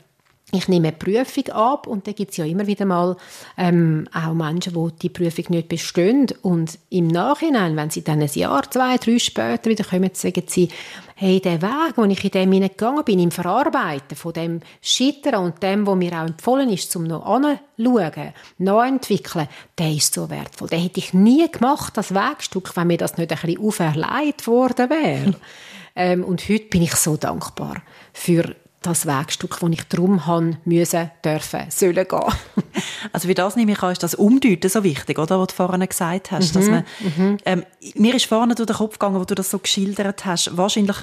ich 0.52 0.68
nehme 0.68 0.90
eine 0.90 0.98
Prüfung 0.98 1.50
ab 1.50 1.88
und 1.88 2.08
da 2.08 2.12
gibt 2.12 2.32
es 2.32 2.38
ja 2.38 2.46
immer 2.46 2.68
wieder 2.68 2.86
mal 2.86 3.18
ähm, 3.58 4.08
auch 4.14 4.34
Menschen, 4.34 4.74
die 4.74 5.00
die 5.02 5.10
Prüfung 5.10 5.46
nicht 5.50 5.68
bestehen 5.68 6.28
und 6.44 6.78
im 6.90 7.08
Nachhinein, 7.08 7.76
wenn 7.76 7.90
sie 7.90 8.04
dann 8.04 8.22
ein 8.22 8.30
Jahr, 8.32 8.70
zwei, 8.70 8.98
drei 8.98 9.18
später 9.18 9.70
wieder 9.70 9.84
kommen, 9.84 10.12
sagen 10.14 10.44
sie, 10.48 10.70
hey, 11.16 11.40
der 11.40 11.62
Weg, 11.62 11.94
wo 11.96 12.04
ich 12.04 12.24
in 12.24 12.32
dem 12.32 12.52
gegangen 12.52 13.04
bin, 13.04 13.20
im 13.20 13.32
Verarbeiten 13.32 14.16
von 14.16 14.34
dem 14.34 14.60
Scheitern 14.82 15.46
und 15.46 15.64
dem, 15.64 15.88
was 15.88 15.96
mir 15.96 16.14
auch 16.14 16.28
empfohlen 16.28 16.70
ist, 16.70 16.96
um 16.96 17.06
noch 17.06 17.26
anzuschauen, 17.26 18.34
nachentwickeln, 18.58 19.48
der 19.78 19.92
ist 19.92 20.14
so 20.14 20.30
wertvoll. 20.30 20.68
Den 20.68 20.82
hätte 20.82 21.00
ich 21.00 21.14
nie 21.14 21.50
gemacht, 21.50 21.98
das 21.98 22.14
Wegstück, 22.14 22.76
wenn 22.76 22.88
mir 22.88 22.98
das 22.98 23.18
nicht 23.18 23.32
ein 23.32 23.40
bisschen 23.40 23.66
auferlegt 23.66 24.46
worden 24.46 24.90
wäre. 24.90 25.36
ähm, 25.96 26.24
und 26.24 26.48
heute 26.50 26.66
bin 26.66 26.84
ich 26.84 26.96
so 26.96 27.18
dankbar 27.18 27.82
für 28.14 28.56
das 28.86 29.06
Wegstück, 29.06 29.60
das 29.60 29.70
ich 29.70 29.84
drum 29.86 30.26
haben 30.26 30.58
müssen, 30.66 31.12
dürfen, 31.24 31.66
sollen 31.70 32.08
gehen. 32.08 32.34
also 33.14 33.28
wie 33.28 33.34
das 33.34 33.56
nehme 33.56 33.74
ich 33.74 33.84
an, 33.84 33.92
ist 33.92 34.04
das 34.04 34.16
Umdeuten 34.16 34.70
so 34.70 34.84
wichtig, 34.84 35.20
oder, 35.20 35.40
was 35.40 35.48
du 35.48 35.56
vorhin 35.56 35.88
gesagt 35.88 36.32
hast. 36.32 36.54
Mhm, 36.54 36.60
dass 36.60 36.70
man, 36.70 36.86
mhm. 37.18 37.38
ähm, 37.46 37.66
mir 37.96 38.16
ist 38.16 38.26
vorne 38.26 38.56
durch 38.56 38.68
den 38.68 38.76
Kopf 38.76 38.94
gegangen, 38.94 39.20
wo 39.20 39.26
du 39.26 39.36
das 39.36 39.50
so 39.50 39.60
geschildert 39.60 40.26
hast, 40.26 40.56
wahrscheinlich 40.58 40.98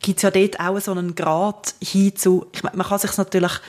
gibt 0.00 0.18
es 0.18 0.22
ja 0.22 0.30
dort 0.30 0.60
auch 0.60 0.80
so 0.80 0.92
einen 0.92 1.14
Grad 1.14 1.74
hin 1.82 2.16
zu, 2.16 2.46
ich 2.52 2.62
meine, 2.62 2.76
man 2.76 2.86
kann 2.86 2.98
sich 2.98 3.16
natürlich 3.16 3.60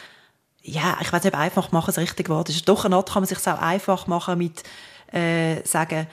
ja, 0.64 0.98
ich 1.02 1.12
weiß 1.12 1.24
nicht, 1.24 1.36
einfach 1.36 1.72
machen, 1.72 1.88
das 1.88 1.98
richtige 1.98 2.30
Wort 2.30 2.50
ist. 2.50 2.68
Doch 2.70 2.86
eine 2.86 2.96
Art 2.96 3.12
kann 3.12 3.24
man 3.24 3.28
sich 3.28 3.40
auch 3.48 3.60
einfach 3.60 4.08
machen 4.08 4.38
mit 4.38 4.64
äh, 5.12 5.66
sagen, 5.66 6.08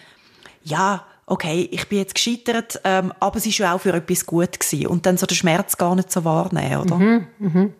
ja, 0.65 1.05
okay, 1.29 1.69
ich 1.71 1.89
bin 1.89 1.99
jetzt 1.99 2.15
gescheitert, 2.15 2.81
ähm, 2.85 3.13
aber 3.21 3.37
es 3.37 3.47
ist 3.47 3.59
ja 3.59 3.75
auch 3.75 3.81
für 3.81 3.93
etwas 3.93 4.27
gut 4.27 4.59
gewesen. 4.59 4.87
Und 4.87 5.07
dann 5.07 5.17
so 5.17 5.27
den 5.27 5.37
Schmerz 5.37 5.77
gar 5.77 5.95
nicht 5.95 6.11
so 6.11 6.25
wahrnehmen, 6.25 6.83
oder? 6.83 6.97
Mhm, 6.97 7.27
mhm. 7.39 7.73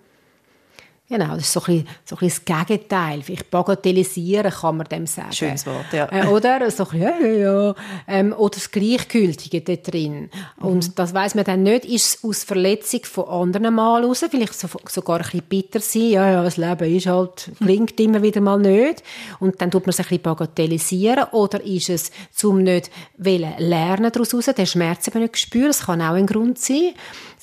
Genau, 1.11 1.37
das 1.37 1.45
ist 1.45 1.53
so 1.55 1.61
ein, 1.61 1.65
bisschen, 1.65 1.89
so 2.05 2.17
ein 2.17 2.19
bisschen 2.19 2.45
das 2.45 2.67
Gegenteil. 2.67 3.23
Vielleicht 3.23 3.51
bagatellisieren 3.51 4.53
kann 4.53 4.77
man 4.77 4.87
dem 4.89 5.07
sagen. 5.07 5.33
Schönes 5.33 5.65
Wort, 5.65 5.87
ja. 5.91 6.07
Äh, 6.13 6.27
oder 6.27 6.71
so 6.71 6.85
ein 6.85 6.91
bisschen, 6.91 7.01
ja, 7.01 7.19
ja, 7.19 7.33
ja. 7.33 7.75
Ähm, 8.07 8.35
oder 8.35 8.57
das 8.57 8.71
Gleichgültige 8.71 9.63
da 9.63 9.77
drin. 9.77 10.29
Mhm. 10.59 10.69
Und 10.69 10.99
das 10.99 11.15
weiß 11.15 11.35
man 11.35 11.45
dann 11.45 11.63
nicht, 11.63 11.87
ist 11.87 12.05
es 12.17 12.25
aus 12.25 12.45
Verletzung 12.45 13.05
von 13.05 13.25
anderen 13.27 13.75
mal 13.75 14.05
raus, 14.05 14.23
vielleicht 14.31 14.53
so, 14.53 14.69
sogar 14.87 15.21
ein 15.21 15.23
bisschen 15.23 15.43
bitter 15.49 15.81
sein, 15.81 16.11
ja, 16.11 16.31
ja, 16.31 16.43
das 16.43 16.59
Leben 16.59 16.95
ist 16.95 17.07
halt, 17.07 17.53
klingt 17.57 17.99
immer 17.99 18.21
wieder 18.21 18.43
mal 18.43 18.59
nicht. 18.59 19.03
Und 19.41 19.63
dann 19.63 19.71
tut 19.71 19.87
man 19.87 19.91
es 19.91 20.01
ein 20.01 20.03
bisschen 20.03 20.23
bagatellisieren. 20.23 21.25
Oder 21.33 21.65
ist 21.65 21.89
es, 21.89 22.11
zum 22.33 22.63
nicht 22.63 22.91
lernen 23.17 24.13
daraus 24.13 24.35
raus, 24.35 24.45
den 24.45 24.67
Schmerz 24.67 25.09
eben 25.09 25.23
nicht 25.23 25.39
spüren, 25.39 25.69
das 25.69 25.87
kann 25.87 26.03
auch 26.03 26.15
ein 26.15 26.27
Grund 26.27 26.59
sein, 26.59 26.93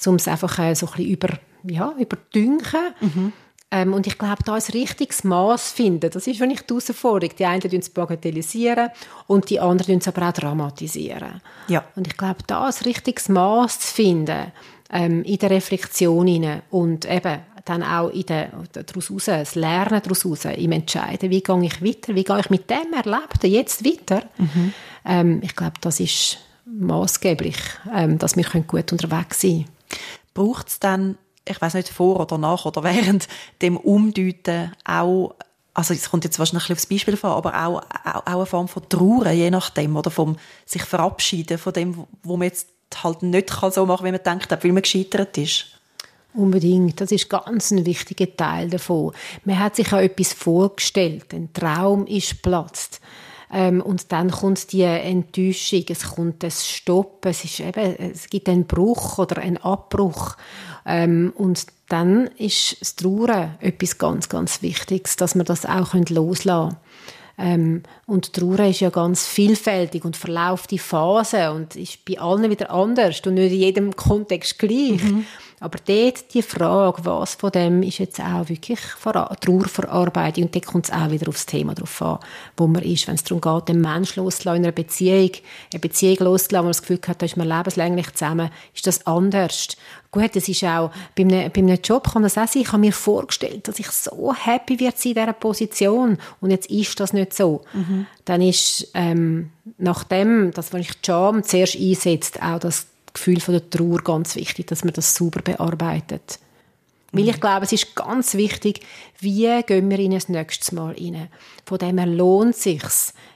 um 0.06 0.15
es 0.15 0.28
einfach 0.28 0.60
äh, 0.60 0.75
so 0.75 0.86
ein 0.86 0.91
bisschen 0.91 1.12
über, 1.12 1.30
ja, 1.63 1.95
überdünken. 1.97 2.93
Mhm. 3.01 3.34
Ähm, 3.75 3.93
und 3.93 4.07
ich 4.07 4.17
glaube, 4.17 4.41
da 4.45 4.55
ein 4.55 4.61
richtiges 4.61 5.25
Maß 5.25 5.73
finden, 5.73 6.09
das 6.09 6.27
ist, 6.27 6.39
wenn 6.39 6.51
ich 6.51 6.61
die 6.61 6.67
Herausforderung. 6.73 7.35
Die 7.38 7.45
einen 7.45 7.83
bagatellisieren 7.93 8.89
und 9.27 9.49
die 9.49 9.59
anderen 9.59 9.97
es 9.97 10.07
aber 10.07 10.29
auch 10.29 10.33
dramatisieren. 10.33 11.41
Ja. 11.67 11.83
Und 11.97 12.07
ich 12.07 12.15
glaube, 12.15 12.38
da 12.47 12.67
ein 12.67 12.73
richtiges 12.85 13.27
Maß 13.27 13.79
zu 13.81 13.93
finden, 13.93 14.53
ähm, 14.91 15.23
in 15.23 15.38
der 15.39 15.49
Reflexion 15.49 16.25
hinein 16.25 16.61
und 16.69 17.03
eben 17.03 17.39
dann 17.65 17.83
auch 17.83 18.09
in 18.09 18.25
der, 18.27 18.51
daraus 18.71 19.11
raus, 19.11 19.25
das 19.25 19.55
Lernen 19.55 20.01
daraus 20.01 20.25
raus, 20.25 20.45
im 20.45 20.71
Entscheiden, 20.71 21.29
wie 21.29 21.41
gehe 21.41 21.63
ich 21.65 21.83
weiter, 21.83 22.15
wie 22.15 22.23
gehe 22.23 22.39
ich 22.39 22.49
mit 22.49 22.69
dem 22.69 22.93
Erlebten 22.93 23.51
jetzt 23.51 23.83
weiter. 23.83 24.23
Mhm. 24.38 24.73
Ähm, 25.03 25.39
ich 25.43 25.53
glaube, 25.53 25.73
das 25.81 25.99
ist 25.99 26.38
maßgeblich, 26.65 27.57
ähm, 27.93 28.19
dass 28.19 28.38
wir 28.38 28.45
gut 28.67 28.91
unterwegs 28.93 29.41
sein 29.41 29.65
können. 29.65 29.69
Braucht 30.33 30.69
es 30.69 30.79
dann 30.79 31.17
ich 31.47 31.62
weiß 31.62 31.75
nicht, 31.75 31.89
vor 31.89 32.19
oder 32.19 32.38
nach 32.38 32.65
oder 32.65 32.84
während 32.84 33.27
dem 33.62 33.77
Umdeuten 33.77 34.71
auch, 34.84 35.36
also 35.73 35.93
es 35.93 36.10
kommt 36.10 36.23
jetzt 36.23 36.39
wahrscheinlich 36.39 36.71
aufs 36.71 36.86
Beispiel 36.86 37.17
vor, 37.17 37.31
aber 37.31 37.65
auch, 37.65 37.81
auch, 38.03 38.25
auch 38.25 38.36
eine 38.36 38.45
Form 38.45 38.67
von 38.67 38.88
Trauer, 38.89 39.29
je 39.29 39.51
nachdem, 39.51 39.95
oder 39.95 40.10
vom 40.10 40.38
sich 40.65 40.84
verabschieden 40.84 41.58
von 41.58 41.73
dem, 41.73 42.05
wo 42.23 42.38
man 42.38 42.47
jetzt 42.47 42.69
halt 43.03 43.23
nicht 43.23 43.51
kann 43.51 43.71
so 43.71 43.86
machen, 43.86 44.05
wie 44.05 44.12
man 44.12 44.23
denkt, 44.23 44.51
weil 44.51 44.71
man 44.71 44.81
gescheitert 44.81 45.38
ist. 45.38 45.67
Unbedingt. 46.34 46.99
Das 46.99 47.12
ist 47.12 47.29
ganz 47.29 47.71
ein 47.71 47.86
wichtiger 47.86 48.36
Teil 48.36 48.69
davon. 48.69 49.13
Man 49.45 49.58
hat 49.58 49.77
sich 49.77 49.91
ja 49.91 50.01
etwas 50.01 50.34
vorgestellt. 50.34 51.34
Ein 51.34 51.53
Traum 51.53 52.05
ist 52.08 52.41
platzt. 52.41 52.99
Ähm, 53.51 53.81
und 53.81 54.12
dann 54.12 54.31
kommt 54.31 54.71
die 54.71 54.81
Enttäuschung, 54.81 55.86
es 55.89 56.15
kommt 56.15 56.43
das 56.43 56.67
Stoppen, 56.67 57.29
es, 57.31 57.43
ist 57.43 57.60
eben, 57.60 57.95
es 57.97 58.29
gibt 58.29 58.49
einen 58.49 58.65
Bruch 58.65 59.17
oder 59.17 59.41
einen 59.41 59.58
Abbruch. 59.58 60.36
Ähm, 60.86 61.34
und 61.36 61.67
dann 61.88 62.27
ist 62.38 62.81
das 62.81 62.95
Trauern 62.95 63.55
etwas 63.60 63.97
ganz, 63.97 64.29
ganz 64.29 64.62
Wichtiges, 64.62 65.15
dass 65.17 65.36
man 65.36 65.45
das 65.45 65.65
auch 65.65 65.93
loslassen 65.93 66.69
können. 66.69 66.77
Ähm, 67.37 67.83
und 68.05 68.33
Trauer 68.33 68.59
ist 68.59 68.79
ja 68.79 68.89
ganz 68.89 69.27
vielfältig 69.27 70.05
und 70.05 70.15
verläuft 70.15 70.71
die 70.71 70.79
Phase 70.79 71.51
und 71.51 71.75
ist 71.75 72.05
bei 72.05 72.19
allen 72.19 72.49
wieder 72.49 72.71
anders 72.71 73.21
und 73.25 73.33
nicht 73.33 73.51
in 73.51 73.59
jedem 73.59 73.95
Kontext 73.95 74.57
gleich. 74.57 75.03
Mhm. 75.03 75.25
Aber 75.59 75.79
dort 75.85 76.33
die 76.33 76.41
Frage, 76.41 77.05
was 77.05 77.35
von 77.35 77.51
dem 77.51 77.81
ist 77.81 77.97
jetzt 77.97 78.19
auch 78.19 78.49
wirklich 78.49 78.79
Trauerverarbeitung, 79.01 80.45
und 80.45 80.55
dort 80.55 80.65
kommt 80.65 80.85
es 80.85 80.91
auch 80.91 81.09
wieder 81.09 81.29
aufs 81.29 81.45
Thema 81.45 81.73
drauf 81.73 82.01
an, 82.01 82.19
wo 82.57 82.67
man 82.67 82.83
ist. 82.83 83.07
Wenn 83.07 83.15
es 83.15 83.23
darum 83.23 83.41
geht, 83.41 83.69
den 83.69 83.81
Menschen 83.81 84.23
loszulassen 84.23 84.63
in 84.63 84.65
einer 84.65 84.73
Beziehung, 84.73 85.31
eine 85.71 85.79
Beziehung 85.79 86.17
loszulassen, 86.19 86.63
wo 86.63 86.65
man 86.65 86.71
das 86.71 86.81
Gefühl 86.81 86.99
hat, 87.07 87.21
da 87.21 87.25
ist 87.25 87.37
man 87.37 87.47
lebenslänglich 87.47 88.13
zusammen, 88.13 88.49
ist 88.73 88.85
das 88.85 89.07
anders. 89.07 89.69
Gut, 90.15 90.34
das 90.34 90.47
ist 90.47 90.63
auch, 90.63 90.91
bei 91.13 91.23
einem, 91.23 91.51
bei 91.51 91.60
einem 91.60 91.78
Job 91.84 92.10
kann 92.13 92.23
das 92.23 92.38
auch 92.38 92.47
sein, 92.47 92.62
ich 92.62 92.71
habe 92.71 92.80
mir 92.80 92.93
vorgestellt, 92.93 93.67
dass 93.67 93.80
ich 93.80 93.88
so 93.88 94.34
happy 94.34 94.80
wird 94.80 94.97
sein 94.97 95.12
in 95.12 95.15
dieser 95.15 95.34
Position 95.34 96.17
und 96.39 96.51
jetzt 96.51 96.71
ist 96.71 96.97
das 97.01 97.12
nicht 97.12 97.34
so. 97.34 97.63
Mhm. 97.73 98.06
Dann 98.23 98.41
ist, 98.41 98.91
ähm, 98.93 99.51
nachdem, 99.78 100.51
dass 100.51 100.72
wenn 100.72 100.80
ich 100.80 100.93
die 100.93 101.05
Charme 101.05 101.43
zuerst 101.43 101.76
einsetzt, 101.76 102.41
auch 102.41 102.59
das 102.59 102.88
Gefühl 103.13 103.41
von 103.41 103.55
der 103.55 103.70
Trauer 103.70 103.97
ganz 103.97 104.38
wichtig, 104.38 104.68
dass 104.68 104.86
man 104.86 104.93
das 104.93 105.16
sauber 105.16 105.41
bearbeitet. 105.41 106.39
Mhm. 107.12 107.20
Weil 107.20 107.30
ich 107.30 107.41
glaube, 107.41 107.66
es 107.66 107.72
ist 107.72 107.95
ganz 107.95 108.34
wichtig, 108.36 108.82
wie 109.20 109.62
gehen 109.64 109.89
wir 109.89 109.99
in 109.99 110.12
das 110.12 110.30
nächste 110.30 110.76
Mal 110.76 110.93
rein. 110.93 111.30
Von 111.66 111.78
dem 111.78 111.97
her 111.97 112.08
lohnt 112.08 112.56
es 112.56 112.64
sich, 112.64 112.84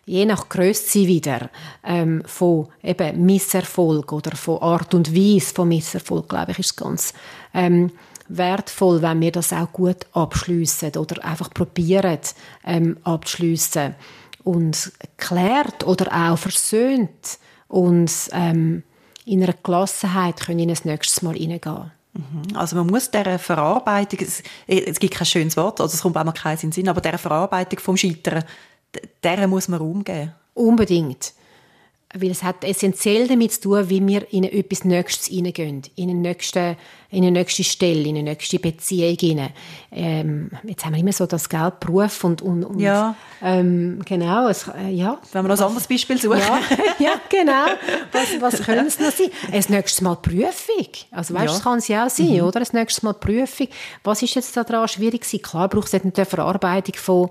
je 0.06 0.26
nach 0.26 0.50
Größe 0.50 1.08
wieder, 1.08 1.50
ähm, 1.84 2.24
von 2.26 2.68
eben 2.84 3.26
Misserfolg 3.26 4.12
oder 4.12 4.36
von 4.36 4.62
Art 4.62 4.94
und 4.94 5.16
Weise 5.16 5.54
von 5.54 5.68
Misserfolg, 5.68 6.30
glaube 6.30 6.52
ich, 6.52 6.60
ist 6.60 6.78
ganz 6.78 7.14
ähm, 7.54 7.92
wertvoll, 8.28 9.02
wenn 9.02 9.22
wir 9.22 9.32
das 9.32 9.54
auch 9.54 9.72
gut 9.72 10.06
abschliessen 10.14 10.96
oder 10.98 11.24
einfach 11.26 11.50
probieren 11.52 12.20
ähm, 12.66 12.98
abschliessen 13.04 13.96
und 14.44 14.92
klärt 15.18 15.86
oder 15.86 16.32
auch 16.32 16.38
versöhnt 16.38 17.40
und 17.68 18.12
ähm, 18.32 18.84
in 19.26 19.44
einer 19.44 19.54
Gelassenheit 19.62 20.42
können 20.42 20.60
in 20.60 20.70
ein 20.72 20.78
nächstes 20.84 21.22
Mal 21.22 21.36
hineingehen. 21.36 21.92
Mhm. 22.14 22.56
Also 22.56 22.76
man 22.76 22.88
muss 22.88 23.12
dieser 23.12 23.40
Verarbeitung, 23.40 24.20
es, 24.22 24.44
es 24.68 25.00
gibt 25.00 25.14
kein 25.14 25.26
schönes 25.26 25.58
Wort, 25.58 25.80
also 25.80 25.94
es 25.94 26.02
kommt 26.02 26.18
auch 26.18 26.24
mal 26.24 26.32
keinen 26.32 26.72
Sinn, 26.72 26.90
aber 26.90 27.02
dieser 27.02 27.18
Verarbeitung 27.18 27.80
vom 27.80 27.98
Scheitern, 27.98 28.44
der 29.24 29.48
muss 29.48 29.68
man 29.68 29.80
Raum. 29.80 30.04
Unbedingt. 30.54 31.34
Weil 32.14 32.32
es 32.32 32.42
hat 32.42 32.64
essentiell 32.64 33.28
damit 33.28 33.54
zu 33.54 33.62
tun, 33.62 33.90
wie 33.90 34.06
wir 34.06 34.34
in 34.34 34.44
etwas 34.44 34.84
Nächstes 34.84 35.28
hineingehen, 35.28 35.84
in 35.96 36.10
eine 36.10 36.20
nächste, 36.20 36.76
in 37.12 37.24
eine 37.24 37.32
nächste 37.32 37.64
Stelle, 37.64 38.04
in 38.04 38.18
eine 38.18 38.24
nächste 38.24 38.60
Beziehung 38.60 39.18
hinein. 39.20 39.50
Ähm, 39.92 40.52
jetzt 40.64 40.86
haben 40.86 40.94
wir 40.94 41.00
immer 41.00 41.12
so 41.12 41.26
das 41.26 41.50
Geld, 41.50 41.80
Beruf 41.80 42.24
und, 42.24 42.44
und, 42.44 42.64
und 42.64 42.80
ja. 42.80 43.16
Ähm, 43.42 44.00
genau, 44.06 44.48
es, 44.48 44.68
äh, 44.68 44.90
ja. 44.92 45.18
Wenn 45.32 45.44
wir 45.44 45.50
noch 45.50 45.58
ein 45.58 45.64
anderes 45.64 45.88
Beispiel 45.88 46.20
suchen. 46.20 46.38
Ja, 46.38 46.60
ja 47.00 47.12
genau. 47.28 47.66
Was, 48.12 48.42
was 48.42 48.64
können 48.64 48.86
es 48.86 49.00
noch 49.00 49.12
sein? 49.12 49.30
Ein 49.52 49.64
nächstes 49.70 50.02
Mal 50.02 50.16
Prüfung. 50.18 50.88
Also 51.10 51.34
weißt, 51.34 51.46
ja. 51.46 51.52
das 51.52 51.64
kann 51.64 51.78
es 51.80 51.88
ja 51.88 52.06
auch 52.06 52.10
sein, 52.12 52.34
mhm. 52.34 52.42
oder? 52.42 52.60
Ein 52.60 52.68
nächstes 52.74 53.02
Mal 53.02 53.14
Prüfung. 53.14 53.68
Was 54.04 54.22
ist 54.22 54.36
jetzt 54.36 54.56
daran 54.56 54.88
schwierig 54.88 55.22
gewesen? 55.22 55.42
Klar 55.42 55.68
braucht 55.68 55.92
es 55.92 56.04
nicht 56.04 56.16
eine 56.16 56.26
Verarbeitung 56.28 56.96
von, 56.96 57.30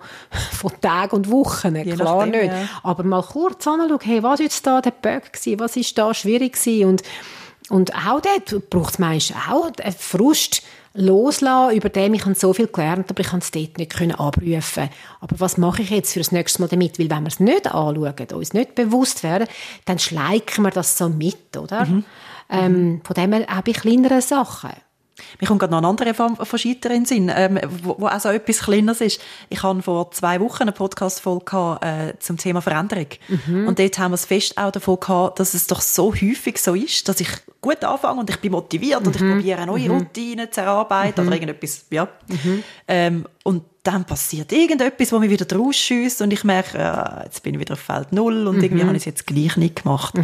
von 0.53 0.73
Tagen 0.81 1.15
und 1.15 1.31
Wochen, 1.31 1.77
Je 1.77 1.93
klar 1.93 2.27
nachdem, 2.27 2.41
nicht. 2.41 2.53
Ja. 2.53 2.69
Aber 2.83 3.05
mal 3.05 3.23
kurz 3.23 3.65
anschauen, 3.65 3.99
hey, 4.03 4.23
was 4.25 4.41
war 4.41 4.45
jetzt 4.45 4.67
da 4.67 4.81
der 4.81 4.91
Bug 4.91 5.33
gewesen? 5.33 5.61
Was 5.61 5.77
ist 5.77 5.97
da 5.97 6.13
schwierig 6.13 6.55
gewesen? 6.55 6.89
Und, 6.89 7.03
und 7.69 7.95
auch 7.95 8.21
dort 8.21 8.71
braucht 8.71 8.95
es 8.95 8.99
meistens 8.99 9.37
auch 9.49 9.71
einen 9.79 9.93
Frust, 9.93 10.63
loslassen, 10.99 11.77
über 11.77 11.89
den 11.89 12.15
ich 12.15 12.25
habe 12.25 12.35
so 12.35 12.53
viel 12.53 12.67
gelernt, 12.67 13.11
aber 13.11 13.21
ich 13.21 13.29
konnte 13.29 13.45
es 13.45 13.51
dort 13.51 13.79
nicht 13.79 13.93
können 13.97 14.13
abrufen. 14.13 14.91
Aber 15.21 15.41
was 15.41 15.57
mache 15.57 15.83
ich 15.83 15.91
jetzt 15.91 16.13
für 16.13 16.21
das 16.21 16.33
nächste 16.33 16.61
Mal 16.61 16.69
damit? 16.69 16.99
Weil 16.99 17.11
wenn 17.11 17.23
wir 17.23 17.29
es 17.29 17.41
nicht 17.41 17.67
anschauen, 17.67 18.27
uns 18.35 18.53
nicht 18.53 18.75
bewusst 18.75 19.23
werden, 19.23 19.49
dann 19.85 19.99
schleichen 19.99 20.65
wir 20.65 20.71
das 20.71 20.99
so 20.99 21.09
mit, 21.09 21.57
oder? 21.57 21.85
Mhm. 21.85 22.05
Ähm, 22.51 23.01
von 23.05 23.15
dem 23.15 23.33
her 23.33 23.47
auch 23.49 23.63
bei 23.63 23.73
kleineren 23.73 24.21
Sachen. 24.21 24.71
Mir 25.41 25.47
kommt 25.47 25.61
gerade 25.61 25.73
noch 25.73 25.79
eine 25.79 25.89
andere 25.89 26.15
Form 26.15 26.37
von 26.37 26.59
Scheitern 26.59 26.93
in 26.93 26.99
den 27.03 27.07
Sinn, 27.07 27.33
ähm, 27.35 27.61
wo, 27.83 27.97
wo 27.99 28.07
auch 28.07 28.21
so 28.21 28.29
etwas 28.29 28.61
Kleineres 28.61 29.01
ist. 29.01 29.21
Ich 29.49 29.63
hatte 29.63 29.83
vor 29.83 30.11
zwei 30.11 30.41
Wochen 30.41 30.63
eine 30.63 30.73
Podcast-Folge 30.73 31.79
äh, 31.81 32.19
zum 32.19 32.37
Thema 32.37 32.61
Veränderung. 32.61 33.07
Mhm. 33.29 33.69
Und 33.69 33.79
dort 33.79 33.99
haben 33.99 34.13
wir 34.13 34.17
es 34.17 34.25
fest 34.25 34.59
auch 34.59 34.71
davon 34.71 35.01
gehabt, 35.01 35.41
dass 35.41 35.55
es 35.55 35.67
doch 35.67 35.81
so 35.81 36.13
häufig 36.13 36.59
so 36.59 36.75
ist, 36.75 37.09
dass 37.09 37.21
ich 37.21 37.29
gut 37.61 37.83
anfange 37.85 38.21
und 38.21 38.31
ich 38.31 38.39
bin 38.39 38.53
motiviert 38.53 39.01
mhm. 39.01 39.07
und 39.07 39.17
ich 39.17 39.23
mhm. 39.23 39.33
probiere 39.35 39.67
neue 39.67 39.89
mhm. 39.89 39.97
Routinen 39.97 40.51
zu 40.51 40.61
erarbeiten 40.61 41.21
oder 41.21 41.27
mhm. 41.27 41.33
irgendetwas, 41.33 41.87
ja. 41.91 42.09
Mhm. 42.29 42.63
Ähm, 42.87 43.27
und 43.45 43.65
dann 43.83 44.05
passiert 44.05 44.53
irgendetwas, 44.53 45.13
wo 45.13 45.19
mich 45.19 45.31
wieder 45.31 45.57
rausschießt 45.57 46.23
und 46.23 46.33
ich 46.33 46.45
merke, 46.45 46.79
äh, 46.79 47.25
jetzt 47.25 47.43
bin 47.43 47.55
ich 47.55 47.61
wieder 47.61 47.73
auf 47.73 47.81
Feld 47.81 48.13
Null 48.13 48.47
und 48.47 48.63
irgendwie 48.63 48.85
habe 48.85 48.93
ich 48.93 49.03
es 49.03 49.07
jetzt 49.07 49.27
gleich 49.27 49.57
nicht 49.57 49.83
gemacht 49.83 50.15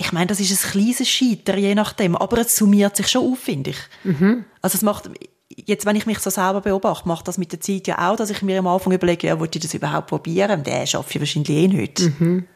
ich 0.00 0.12
meine, 0.12 0.28
das 0.28 0.38
ist 0.38 0.64
ein 0.64 0.70
kleines 0.70 1.08
Scheitern, 1.08 1.58
je 1.58 1.74
nachdem, 1.74 2.14
aber 2.14 2.38
es 2.38 2.54
summiert 2.54 2.96
sich 2.96 3.08
schon 3.08 3.32
auf, 3.32 3.40
finde 3.40 3.70
ich. 3.70 3.78
Mhm. 4.04 4.44
Also 4.62 4.76
es 4.76 4.82
macht, 4.82 5.10
jetzt, 5.50 5.86
wenn 5.86 5.96
ich 5.96 6.06
mich 6.06 6.20
so 6.20 6.30
selber 6.30 6.60
beobachte, 6.60 7.08
macht 7.08 7.26
das 7.26 7.36
mit 7.36 7.50
der 7.50 7.60
Zeit 7.60 7.88
ja 7.88 8.08
auch, 8.08 8.16
dass 8.16 8.30
ich 8.30 8.40
mir 8.42 8.60
am 8.60 8.68
Anfang 8.68 8.92
überlege, 8.92 9.26
ja, 9.26 9.40
wollte 9.40 9.58
ich 9.58 9.64
das 9.64 9.74
überhaupt 9.74 10.06
probieren? 10.06 10.62
Den 10.62 10.86
schaffe 10.86 11.10
ich 11.14 11.20
wahrscheinlich 11.20 11.50
eh 11.50 11.68
nicht. 11.68 12.00
Mhm. 12.20 12.46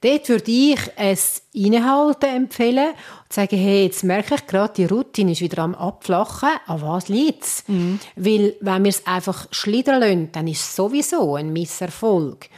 Dort 0.00 0.28
würde 0.28 0.50
ich 0.50 0.80
es 0.96 1.42
Innehalten 1.52 2.28
empfehlen 2.28 2.88
und 2.88 3.32
sagen, 3.32 3.56
hey, 3.56 3.84
jetzt 3.84 4.04
merke 4.04 4.34
ich 4.34 4.46
gerade, 4.46 4.74
die 4.74 4.84
Routine 4.84 5.32
ist 5.32 5.40
wieder 5.40 5.62
am 5.62 5.74
Abflachen. 5.74 6.50
An 6.66 6.82
was 6.82 7.08
liegt 7.08 7.44
es? 7.44 7.64
Mhm. 7.68 8.00
Weil, 8.16 8.54
wenn 8.60 8.84
wir 8.84 8.90
es 8.90 9.06
einfach 9.06 9.48
schlittern 9.50 10.00
lassen, 10.00 10.32
dann 10.32 10.46
ist 10.46 10.60
es 10.60 10.76
sowieso 10.76 11.36
ein 11.36 11.52
Misserfolg. 11.52 12.48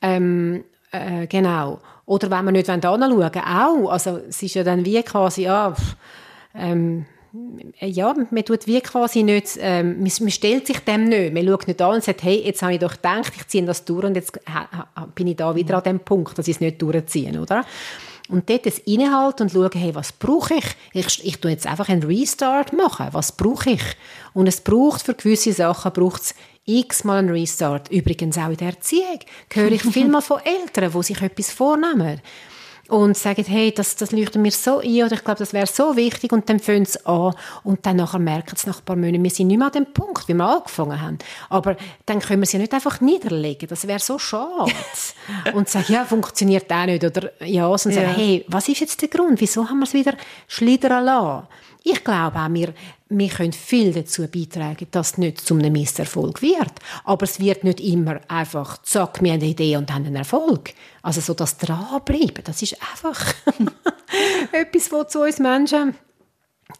Ähm, 0.00 0.64
äh, 0.92 1.26
genau. 1.26 1.80
Oder 2.12 2.30
wenn 2.30 2.44
wir 2.44 2.52
nicht 2.52 2.68
anschauen 2.68 3.00
wollen, 3.00 3.30
auch. 3.38 3.90
Also 3.90 4.20
es 4.28 4.42
ist 4.42 4.52
ja 4.52 4.62
dann 4.62 4.84
wie 4.84 5.02
quasi, 5.02 5.44
ja, 5.44 5.74
ähm, 6.54 7.06
ja, 7.80 8.14
man 8.30 8.44
tut 8.44 8.66
wie 8.66 8.82
quasi 8.82 9.22
nicht, 9.22 9.58
ähm, 9.58 10.00
man, 10.00 10.30
stellt 10.30 10.66
sich 10.66 10.80
dem 10.80 11.04
nicht. 11.04 11.32
Man 11.32 11.46
schaut 11.46 11.66
nicht 11.66 11.80
an 11.80 11.94
und 11.94 12.04
sagt, 12.04 12.22
hey, 12.22 12.42
jetzt 12.44 12.60
habe 12.60 12.74
ich 12.74 12.80
doch 12.80 12.92
gedacht, 12.92 13.32
ich 13.34 13.48
ziehe 13.48 13.64
das 13.64 13.86
durch 13.86 14.04
und 14.04 14.14
jetzt 14.14 14.38
bin 15.14 15.26
ich 15.26 15.36
da 15.36 15.54
wieder 15.54 15.78
an 15.78 15.84
dem 15.84 16.00
Punkt, 16.00 16.36
dass 16.36 16.48
ich 16.48 16.56
es 16.56 16.60
nicht 16.60 16.82
durchziehe, 16.82 17.40
oder? 17.40 17.64
Und 18.28 18.50
dort 18.50 18.66
das 18.66 18.78
innehalten 18.80 19.44
und 19.44 19.52
schauen, 19.52 19.70
hey, 19.72 19.94
was 19.94 20.12
brauche 20.12 20.54
ich? 20.54 20.66
ich? 20.92 21.24
Ich 21.24 21.40
tue 21.40 21.50
jetzt 21.50 21.66
einfach 21.66 21.88
einen 21.88 22.02
Restart 22.02 22.74
machen. 22.74 23.08
Was 23.12 23.32
brauche 23.32 23.70
ich? 23.70 23.82
Und 24.34 24.46
es 24.46 24.60
braucht 24.60 25.00
für 25.00 25.14
gewisse 25.14 25.54
Sachen, 25.54 25.92
braucht 25.94 26.22
es 26.22 26.34
x-mal 26.66 27.18
einen 27.18 27.30
Restart. 27.30 27.90
Übrigens 27.90 28.38
auch 28.38 28.50
in 28.50 28.56
der 28.56 28.68
Erziehung 28.68 29.18
höre 29.52 29.72
ich 29.72 29.82
vielmal 29.82 30.22
von 30.22 30.40
Eltern, 30.44 30.92
die 30.92 31.02
sich 31.02 31.20
etwas 31.20 31.50
vornehmen 31.50 32.20
und 32.88 33.16
sagen, 33.16 33.44
hey, 33.46 33.72
das, 33.72 33.96
das 33.96 34.12
leuchtet 34.12 34.42
mir 34.42 34.50
so 34.50 34.80
ein 34.80 35.04
oder 35.04 35.12
ich 35.12 35.24
glaube, 35.24 35.38
das 35.38 35.52
wäre 35.52 35.66
so 35.66 35.96
wichtig 35.96 36.30
und 36.32 36.48
dann 36.48 36.58
fangen 36.60 36.84
sie 36.84 37.04
an 37.06 37.34
und 37.64 37.86
dann 37.86 37.96
nachher 37.96 38.18
merken 38.18 38.54
sie 38.56 38.68
nach 38.68 38.80
ein 38.80 38.84
paar 38.84 38.96
Monaten, 38.96 39.22
wir 39.22 39.30
sind 39.30 39.46
nicht 39.46 39.56
mehr 39.56 39.68
an 39.68 39.72
dem 39.72 39.92
Punkt, 39.92 40.28
wie 40.28 40.34
wir 40.34 40.44
angefangen 40.44 41.00
haben. 41.00 41.18
Aber 41.48 41.76
dann 42.04 42.18
können 42.18 42.42
wir 42.42 42.46
sie 42.46 42.58
nicht 42.58 42.74
einfach 42.74 43.00
niederlegen, 43.00 43.68
das 43.68 43.86
wäre 43.86 43.98
so 44.00 44.18
schade. 44.18 44.72
und 45.54 45.68
sagen, 45.68 45.92
ja, 45.92 46.04
funktioniert 46.04 46.70
auch 46.70 46.84
nicht 46.84 47.04
oder 47.04 47.30
ja, 47.40 47.66
und 47.66 47.78
sagen, 47.78 47.96
ja. 47.96 48.14
hey, 48.14 48.44
was 48.48 48.68
ist 48.68 48.80
jetzt 48.80 49.00
der 49.00 49.08
Grund, 49.08 49.40
wieso 49.40 49.68
haben 49.68 49.78
wir 49.78 49.86
es 49.86 49.94
wieder 49.94 50.14
schlittern 50.46 51.04
lassen? 51.04 51.46
Ich 51.84 52.04
glaube 52.04 52.38
auch, 52.38 52.52
wir, 52.52 52.74
wir 53.08 53.28
können 53.28 53.52
viel 53.52 53.92
dazu 53.92 54.26
beitragen, 54.28 54.86
dass 54.90 55.12
es 55.12 55.18
nicht 55.18 55.40
zum 55.40 55.58
einem 55.58 55.72
Misserfolg 55.72 56.42
wird. 56.42 56.72
Aber 57.04 57.24
es 57.24 57.40
wird 57.40 57.64
nicht 57.64 57.80
immer 57.80 58.20
einfach, 58.28 58.80
zack, 58.82 59.22
wir 59.22 59.32
haben 59.32 59.40
eine 59.40 59.50
Idee 59.50 59.76
und 59.76 59.92
haben 59.92 60.06
einen 60.06 60.16
Erfolg. 60.16 60.74
Also 61.02 61.20
so 61.20 61.34
das 61.34 61.58
Dranbleiben, 61.58 62.44
das 62.44 62.62
ist 62.62 62.76
einfach 62.92 63.34
etwas, 64.52 64.92
was 64.92 65.08
zu 65.08 65.22
uns 65.22 65.38
Menschen 65.38 65.94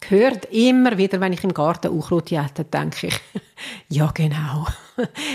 gehört 0.09 0.47
immer 0.47 0.99
wieder, 0.99 1.21
wenn 1.21 1.33
ich 1.33 1.45
im 1.45 1.55
Garten 1.55 1.89
Unkraut 1.89 2.31
jäte, 2.31 2.65
denke 2.65 3.09
ich, 3.09 3.21
ja 3.89 4.11
genau. 4.13 4.67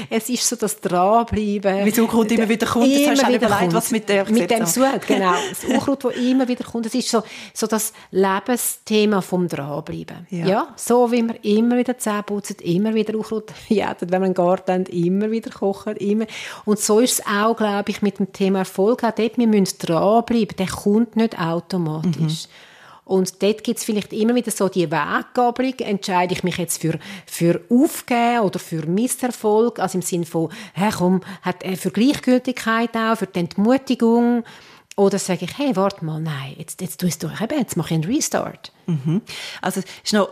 Es 0.10 0.30
ist 0.30 0.48
so 0.48 0.56
das 0.56 0.80
Dranbleiben. 0.80 1.86
Wie 1.86 1.90
das 1.90 2.00
Unkraut 2.00 2.32
immer 2.32 2.48
wieder 2.48 2.68
kommt, 2.68 2.86
immer 2.86 3.12
das 3.12 3.24
hast 3.24 3.32
du 3.32 3.36
überlegt, 3.36 3.74
was 3.74 3.92
mit 3.92 4.10
der 4.10 4.30
Mit 4.30 4.52
dem 4.52 4.66
Sud, 4.66 5.08
genau. 5.08 5.34
Das 5.50 5.64
Unkraut, 5.64 6.04
das 6.04 6.16
immer 6.16 6.48
wieder 6.48 6.64
kommt, 6.64 6.86
das 6.86 6.94
ist 6.94 7.10
so, 7.10 7.24
so 7.54 7.66
das 7.66 7.94
Lebensthema 8.12 9.22
vom 9.22 9.48
Dranbleiben. 9.48 10.28
Ja. 10.30 10.46
ja. 10.46 10.68
so 10.76 11.12
wie 11.12 11.24
wir 11.24 11.44
immer 11.44 11.78
wieder 11.78 11.98
Zähne 11.98 12.24
putzen, 12.24 12.58
immer 12.62 12.94
wieder 12.94 13.16
Unkraut 13.16 13.54
jäten, 13.70 14.12
wenn 14.12 14.22
wir 14.22 14.26
einen 14.26 14.34
Garten 14.34 14.72
haben, 14.72 14.86
immer 14.86 15.32
wieder 15.32 15.50
kochen, 15.50 15.96
immer. 15.96 16.26
Und 16.66 16.80
so 16.80 17.00
ist 17.00 17.20
es 17.20 17.26
auch, 17.26 17.56
glaube 17.56 17.90
ich, 17.90 18.02
mit 18.02 18.20
dem 18.20 18.32
Thema 18.34 18.60
Erfolg. 18.60 19.04
Auch 19.04 19.12
dort, 19.12 19.38
wir 19.38 19.48
müssen 19.48 19.78
dranbleiben. 19.80 20.56
Der 20.58 20.68
kommt 20.68 21.16
nicht 21.16 21.40
automatisch. 21.40 22.48
Mhm. 22.48 22.67
Und 23.08 23.42
dort 23.42 23.64
gibt 23.64 23.80
es 23.80 23.86
vielleicht 23.86 24.12
immer 24.12 24.36
wieder 24.36 24.52
so 24.52 24.68
die 24.68 24.92
Weggabelung, 24.92 25.80
entscheide 25.80 26.34
ich 26.34 26.44
mich 26.44 26.58
jetzt 26.58 26.82
für, 26.82 27.00
für 27.26 27.62
Aufgeben 27.70 28.42
oder 28.42 28.60
für 28.60 28.86
Misserfolg, 28.86 29.80
also 29.80 29.98
im 29.98 30.02
Sinne 30.02 30.26
von, 30.26 30.50
hey, 30.74 30.92
komm, 30.96 31.22
hat, 31.42 31.64
äh, 31.64 31.78
für 31.78 31.92
Gleichgültigkeit 31.92 32.96
auch, 32.98 33.18
für 33.18 33.28
die 33.28 33.40
Entmutigung, 33.40 34.44
oder 34.98 35.20
sage 35.20 35.46
ich, 35.46 35.58
hey, 35.58 35.76
warte 35.76 36.04
mal, 36.04 36.20
nein, 36.20 36.56
jetzt, 36.58 36.82
jetzt 36.82 37.00
tue 37.00 37.08
ich 37.08 37.16
es 37.16 37.20
durch, 37.20 37.40
jetzt 37.40 37.78
mache 37.78 37.94
ich 37.94 37.94
einen 37.94 38.14
Restart. 38.14 38.74
Mhm. 38.88 39.22
Also, 39.62 39.82
ist 40.04 40.14
noch, 40.14 40.30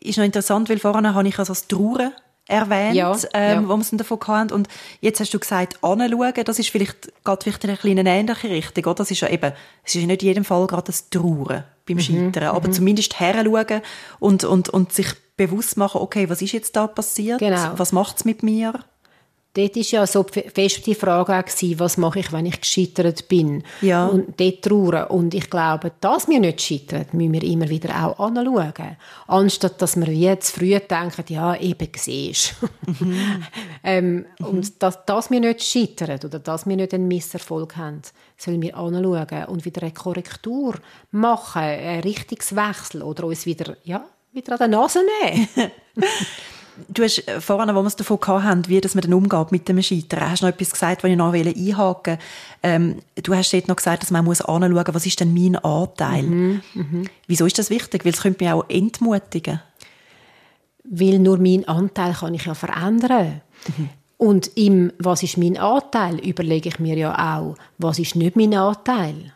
ist 0.00 0.18
noch 0.18 0.24
interessant, 0.24 0.68
weil 0.68 0.78
vorhin 0.78 1.12
habe 1.12 1.26
ich 1.26 1.38
also 1.38 1.52
das 1.52 1.66
Trauern 1.66 2.12
erwähnt, 2.46 2.94
ja, 2.94 3.16
ähm, 3.32 3.62
ja. 3.62 3.68
wo 3.68 3.76
wir 3.76 3.80
es 3.80 3.90
davon 3.90 4.20
hatten. 4.28 4.52
Und 4.52 4.68
jetzt 5.00 5.18
hast 5.18 5.34
du 5.34 5.40
gesagt, 5.40 5.82
anschauen, 5.82 6.44
das 6.44 6.58
ist 6.60 6.70
vielleicht, 6.70 7.12
geht 7.24 7.42
vielleicht 7.42 7.64
in 7.64 7.70
eine 7.70 7.78
kleine 7.78 8.08
ähnliche 8.08 8.48
Richtung, 8.48 8.84
oder? 8.84 8.94
Das 8.94 9.10
ist 9.10 9.20
ja 9.22 9.28
eben, 9.28 9.52
es 9.82 9.94
ist 9.96 10.06
nicht 10.06 10.22
in 10.22 10.28
jedem 10.28 10.44
Fall 10.44 10.68
gerade 10.68 10.84
das 10.84 11.08
Trauern. 11.10 11.64
Beim 11.86 11.98
Scheitern, 11.98 12.44
aber 12.44 12.68
mhm. 12.68 12.72
zumindest 12.72 13.18
heranschauen 13.20 13.82
und, 14.18 14.44
und, 14.44 14.68
und 14.68 14.92
sich 14.92 15.08
bewusst 15.36 15.76
machen, 15.76 16.00
okay, 16.00 16.28
was 16.28 16.42
ist 16.42 16.52
jetzt 16.52 16.76
da 16.76 16.86
passiert? 16.86 17.38
Genau. 17.38 17.72
Was 17.76 17.92
macht 17.92 18.18
es 18.18 18.24
mit 18.24 18.42
mir? 18.42 18.84
Dort 19.54 19.76
war 19.76 19.82
ja 19.82 20.06
so 20.06 20.24
fest 20.24 20.86
die 20.86 20.94
Frage 20.94 21.36
auch, 21.36 21.78
was 21.78 21.98
mache 21.98 22.20
ich, 22.20 22.32
wenn 22.32 22.46
ich 22.46 22.58
gescheitert 22.58 23.28
bin. 23.28 23.62
Ja. 23.82 24.06
Und 24.06 24.40
dort 24.40 24.62
trauern. 24.62 25.08
Und 25.08 25.34
ich 25.34 25.50
glaube, 25.50 25.92
dass 26.00 26.26
wir 26.26 26.40
nicht 26.40 26.62
scheitern, 26.62 27.04
müssen 27.12 27.34
wir 27.34 27.42
immer 27.42 27.68
wieder 27.68 27.90
auch 28.02 28.18
anschauen. 28.18 28.96
Anstatt, 29.26 29.82
dass 29.82 29.96
wir 29.96 30.06
wie 30.06 30.22
jetzt 30.22 30.52
früh 30.52 30.78
denken, 30.78 31.24
ja, 31.28 31.54
eben 31.56 31.88
siehst. 31.94 32.54
Mhm. 32.86 33.44
ähm, 33.84 34.26
mhm. 34.38 34.46
Und 34.46 34.82
dass, 34.82 35.04
dass 35.04 35.30
wir 35.30 35.40
nicht 35.40 35.62
scheitern 35.62 36.18
oder 36.24 36.38
dass 36.38 36.66
wir 36.66 36.76
nicht 36.76 36.94
einen 36.94 37.08
Misserfolg 37.08 37.76
haben, 37.76 38.00
sollen 38.38 38.62
wir 38.62 38.74
anschauen 38.76 39.44
und 39.48 39.66
wieder 39.66 39.82
eine 39.82 39.92
Korrektur 39.92 40.76
machen, 41.10 41.60
einen 41.60 42.02
Richtungswechsel 42.02 43.02
oder 43.02 43.24
uns 43.24 43.44
wieder, 43.44 43.76
ja, 43.84 44.02
wieder 44.32 44.52
an 44.52 44.58
der 44.58 44.68
Nase 44.68 45.00
nehmen. 45.22 45.48
Du 46.88 47.02
hast 47.02 47.26
äh, 47.28 47.40
vorhin, 47.40 47.74
wo 47.74 47.82
wir 47.82 47.86
es 47.86 47.96
davon 47.96 48.18
hatten, 48.26 48.68
wie 48.68 48.80
das 48.80 48.94
man 48.94 49.02
dann 49.02 49.14
umgeht 49.14 49.52
mit 49.52 49.68
dem 49.68 49.82
Scheitern, 49.82 50.30
hast 50.30 50.42
du 50.42 50.46
noch 50.46 50.52
etwas 50.52 50.70
gesagt, 50.70 51.02
was 51.02 51.10
ich 51.10 51.16
noch 51.16 51.32
einhaken 51.32 52.18
ähm, 52.62 52.96
Du 53.22 53.34
hast 53.34 53.52
dort 53.52 53.68
noch 53.68 53.76
gesagt, 53.76 54.02
dass 54.02 54.10
man 54.10 54.24
muss 54.24 54.40
anschauen 54.40 54.72
muss, 54.72 54.84
was 54.94 55.06
ist 55.06 55.20
denn 55.20 55.34
mein 55.34 55.56
Anteil? 55.56 56.22
Mhm, 56.22 56.62
mh. 56.74 57.08
Wieso 57.26 57.46
ist 57.46 57.58
das 57.58 57.70
wichtig? 57.70 58.04
Weil 58.04 58.12
es 58.12 58.22
könnte 58.22 58.44
mich 58.44 58.52
auch 58.52 58.64
entmutigen. 58.68 59.60
Weil 60.84 61.18
nur 61.18 61.38
mein 61.38 61.66
Anteil 61.68 62.14
kann 62.14 62.34
ich 62.34 62.46
ja 62.46 62.54
verändern. 62.54 63.42
Mhm. 63.76 63.88
Und 64.16 64.56
im 64.56 64.92
«Was 64.98 65.22
ist 65.24 65.36
mein 65.36 65.56
Anteil?» 65.56 66.18
überlege 66.20 66.68
ich 66.68 66.78
mir 66.78 66.96
ja 66.96 67.38
auch, 67.38 67.56
was 67.78 67.98
ist 67.98 68.14
nicht 68.14 68.36
mein 68.36 68.54
Anteil? 68.54 69.32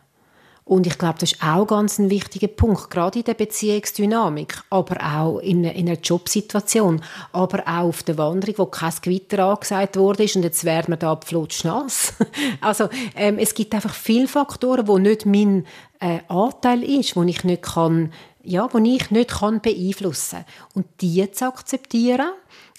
Und 0.67 0.85
ich 0.85 0.97
glaube, 0.97 1.17
das 1.19 1.31
ist 1.31 1.41
auch 1.41 1.65
ganz 1.65 1.97
ein 1.97 2.09
wichtiger 2.09 2.49
Punkt, 2.49 2.89
gerade 2.89 3.19
in 3.19 3.25
der 3.25 3.35
Beziehungsdynamik, 3.35 4.61
aber 4.69 4.97
auch 5.01 5.39
in, 5.39 5.63
in 5.63 5.87
einer 5.87 5.97
Jobsituation, 5.97 7.01
aber 7.31 7.63
auch 7.65 7.87
auf 7.87 8.03
der 8.03 8.17
Wanderung, 8.17 8.55
wo 8.57 8.65
kein 8.65 8.91
Gewitter 9.01 9.45
angesagt 9.45 9.95
wurde 9.95 10.23
und 10.35 10.43
jetzt 10.43 10.65
werden 10.65 10.91
wir 10.91 10.97
da 10.97 11.17
nass. 11.63 12.13
also 12.61 12.89
ähm, 13.15 13.37
es 13.39 13.53
gibt 13.53 13.73
einfach 13.73 13.93
viele 13.93 14.27
Faktoren, 14.27 14.89
wo 14.89 14.97
nicht 14.97 15.25
mein 15.25 15.65
äh, 16.01 16.19
Anteil 16.27 16.83
ist, 16.83 17.15
wo 17.15 17.23
ich 17.23 17.45
nicht 17.45 17.61
kann, 17.63 18.11
ja, 18.43 18.67
wo 18.73 18.77
ich 18.79 19.09
nicht 19.09 19.29
kann 19.29 19.61
beeinflussen. 19.61 20.43
Und 20.73 20.85
die 20.99 21.31
zu 21.31 21.47
akzeptieren 21.47 22.31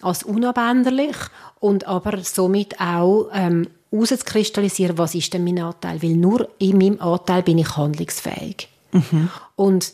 als 0.03 0.25
unabänderlich 0.25 1.17
und 1.59 1.87
aber 1.87 2.19
somit 2.23 2.79
auch 2.81 3.31
ähm, 3.33 3.67
herauszukristallisieren, 3.91 4.99
was 4.99 5.15
ist 5.15 5.33
denn 5.33 5.45
mein 5.45 5.59
Anteil, 5.59 6.03
weil 6.03 6.15
nur 6.15 6.49
in 6.59 6.79
meinem 6.79 7.01
Anteil 7.01 7.43
bin 7.43 7.59
ich 7.59 7.77
handlungsfähig. 7.77 8.69
Mhm. 8.93 9.31
Und 9.57 9.93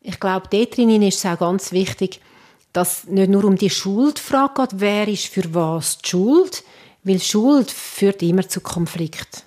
ich 0.00 0.20
glaube, 0.20 0.48
dort 0.50 0.76
drin 0.76 1.02
ist 1.02 1.18
es 1.18 1.26
auch 1.26 1.38
ganz 1.38 1.72
wichtig, 1.72 2.20
dass 2.72 3.04
nicht 3.04 3.30
nur 3.30 3.44
um 3.44 3.56
die 3.56 3.70
Schuldfrage 3.70 4.62
geht, 4.62 4.80
wer 4.80 5.08
ist 5.08 5.26
für 5.26 5.54
was 5.54 5.98
die 5.98 6.08
Schuld, 6.08 6.64
weil 7.04 7.20
Schuld 7.20 7.70
führt 7.70 8.22
immer 8.22 8.48
zu 8.48 8.60
Konflikt. 8.60 9.44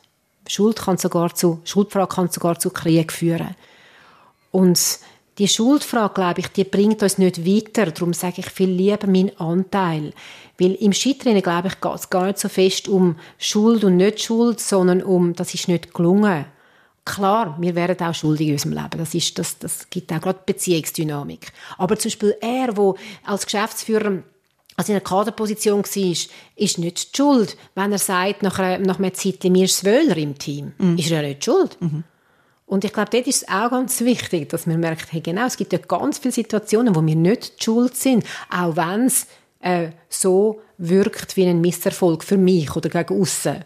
Schuld 0.48 0.78
kann 0.78 0.98
sogar 0.98 1.34
zu, 1.36 1.60
Schuldfrage 1.66 2.16
kann 2.16 2.30
sogar 2.30 2.58
zu 2.58 2.70
Krieg 2.70 3.12
führen. 3.12 3.56
Und 4.52 4.80
die 5.38 5.48
Schuldfrage, 5.48 6.14
glaube 6.16 6.40
ich, 6.40 6.48
die 6.48 6.64
bringt 6.64 7.04
uns 7.04 7.18
nicht 7.18 7.46
weiter. 7.46 7.92
Darum 7.92 8.14
sage 8.14 8.36
ich 8.40 8.50
viel 8.50 8.70
lieber 8.70 9.08
meinen 9.08 9.38
Anteil. 9.40 10.14
Weil 10.58 10.74
im 10.74 10.94
Scheitern, 10.94 11.40
glaube 11.42 11.68
ich, 11.68 11.80
geht 11.80 11.96
es 11.96 12.10
gar 12.10 12.26
nicht 12.26 12.40
so 12.40 12.50
fest 12.50 12.88
um 12.88 13.18
Schuld 13.38 13.84
und 13.84 13.98
nicht 13.98 14.22
Schuld, 14.22 14.60
sondern 14.60 15.04
um, 15.04 15.34
das 15.34 15.54
ist 15.54 15.68
nicht 15.68 15.94
gelungen. 15.94 16.46
Klar, 17.06 17.56
wir 17.60 17.76
wären 17.76 18.00
auch 18.00 18.14
schuldig 18.14 18.48
in 18.48 18.54
unserem 18.54 18.74
Leben. 18.74 18.98
Das, 18.98 19.14
ist, 19.14 19.38
das, 19.38 19.58
das 19.60 19.90
gibt 19.90 20.12
auch 20.12 20.20
gerade 20.20 20.40
Beziehungsdynamik. 20.46 21.54
Aber 21.78 21.98
zum 21.98 22.10
Beispiel 22.10 22.36
er, 22.42 22.74
der 22.74 22.94
als 23.24 23.46
Geschäftsführer 23.46 24.24
also 24.76 24.92
in 24.92 24.98
einer 24.98 25.04
Kaderposition 25.04 25.84
war, 25.84 26.16
ist 26.56 26.78
nicht 26.78 27.14
die 27.14 27.18
Schuld. 27.18 27.58
Wenn 27.76 27.92
er 27.92 27.98
sagt, 27.98 28.44
nach 28.44 28.60
einer, 28.60 28.78
nach 28.78 29.00
einer 29.00 29.14
Zeit, 29.14 29.44
mir 29.46 29.66
ist 29.66 29.84
Wöhler 29.84 30.18
im 30.18 30.38
Team, 30.38 30.74
mhm. 30.78 30.98
ist 30.98 31.10
er 31.10 31.22
ja 31.22 31.30
nicht 31.30 31.46
Schuld. 31.46 31.78
Mhm. 31.80 32.04
Und 32.68 32.84
ich 32.84 32.92
glaube, 32.92 33.10
dort 33.12 33.28
ist 33.28 33.44
es 33.44 33.48
auch 33.48 33.72
ganz 33.72 34.02
wichtig, 34.02 34.50
dass 34.50 34.68
man 34.68 34.82
merkt, 34.82 35.14
hey, 35.14 35.22
genau, 35.22 35.48
es 35.48 35.56
gibt 35.56 35.72
ja 35.72 35.80
ganz 35.80 36.20
viele 36.20 36.34
Situationen, 36.34 36.96
wo 36.96 37.04
wir 37.04 37.16
nicht 37.16 37.64
Schuld 37.64 37.96
sind, 37.96 38.26
auch 38.52 38.76
wenn 38.76 39.06
es 39.06 39.26
äh, 39.62 39.90
so 40.10 40.60
wirkt 40.78 41.38
wie 41.38 41.46
ein 41.46 41.62
Misserfolg 41.62 42.26
für 42.26 42.38
mich 42.38 42.76
oder 42.76 42.90
gegen 42.90 43.22
außen, 43.22 43.64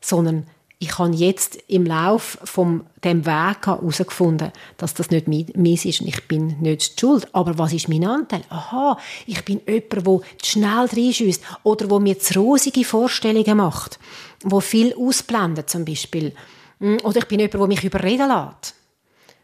sondern 0.00 0.46
ich 0.80 0.96
habe 0.98 1.14
jetzt 1.14 1.58
im 1.66 1.84
Lauf 1.84 2.38
von 2.44 2.86
dem 3.04 3.26
Weg 3.26 3.66
herausgefunden, 3.66 4.52
dass 4.76 4.94
das 4.94 5.10
nicht 5.10 5.26
meins 5.28 5.84
ist 5.84 6.00
und 6.00 6.06
ich 6.06 6.26
bin 6.28 6.56
nicht 6.60 6.98
schuld. 6.98 7.28
Aber 7.34 7.58
was 7.58 7.72
ist 7.72 7.88
mein 7.88 8.06
Anteil? 8.06 8.42
Aha, 8.48 8.96
ich 9.26 9.44
bin 9.44 9.60
jemand, 9.66 10.06
der 10.06 10.20
schnell 10.42 10.86
reinschießt 10.86 11.42
oder 11.64 11.90
wo 11.90 11.98
mir 11.98 12.18
zu 12.18 12.38
rosige 12.38 12.84
Vorstellungen 12.84 13.56
macht, 13.56 13.98
wo 14.44 14.60
viel 14.60 14.94
ausblendet 14.94 15.68
zum 15.68 15.84
Beispiel. 15.84 16.32
Hm, 16.80 16.98
oder 17.02 17.18
ich 17.18 17.26
bin 17.26 17.40
jemand, 17.40 17.54
der 17.54 17.66
mich 17.66 17.84
überreden 17.84 18.28
lässt. 18.28 18.74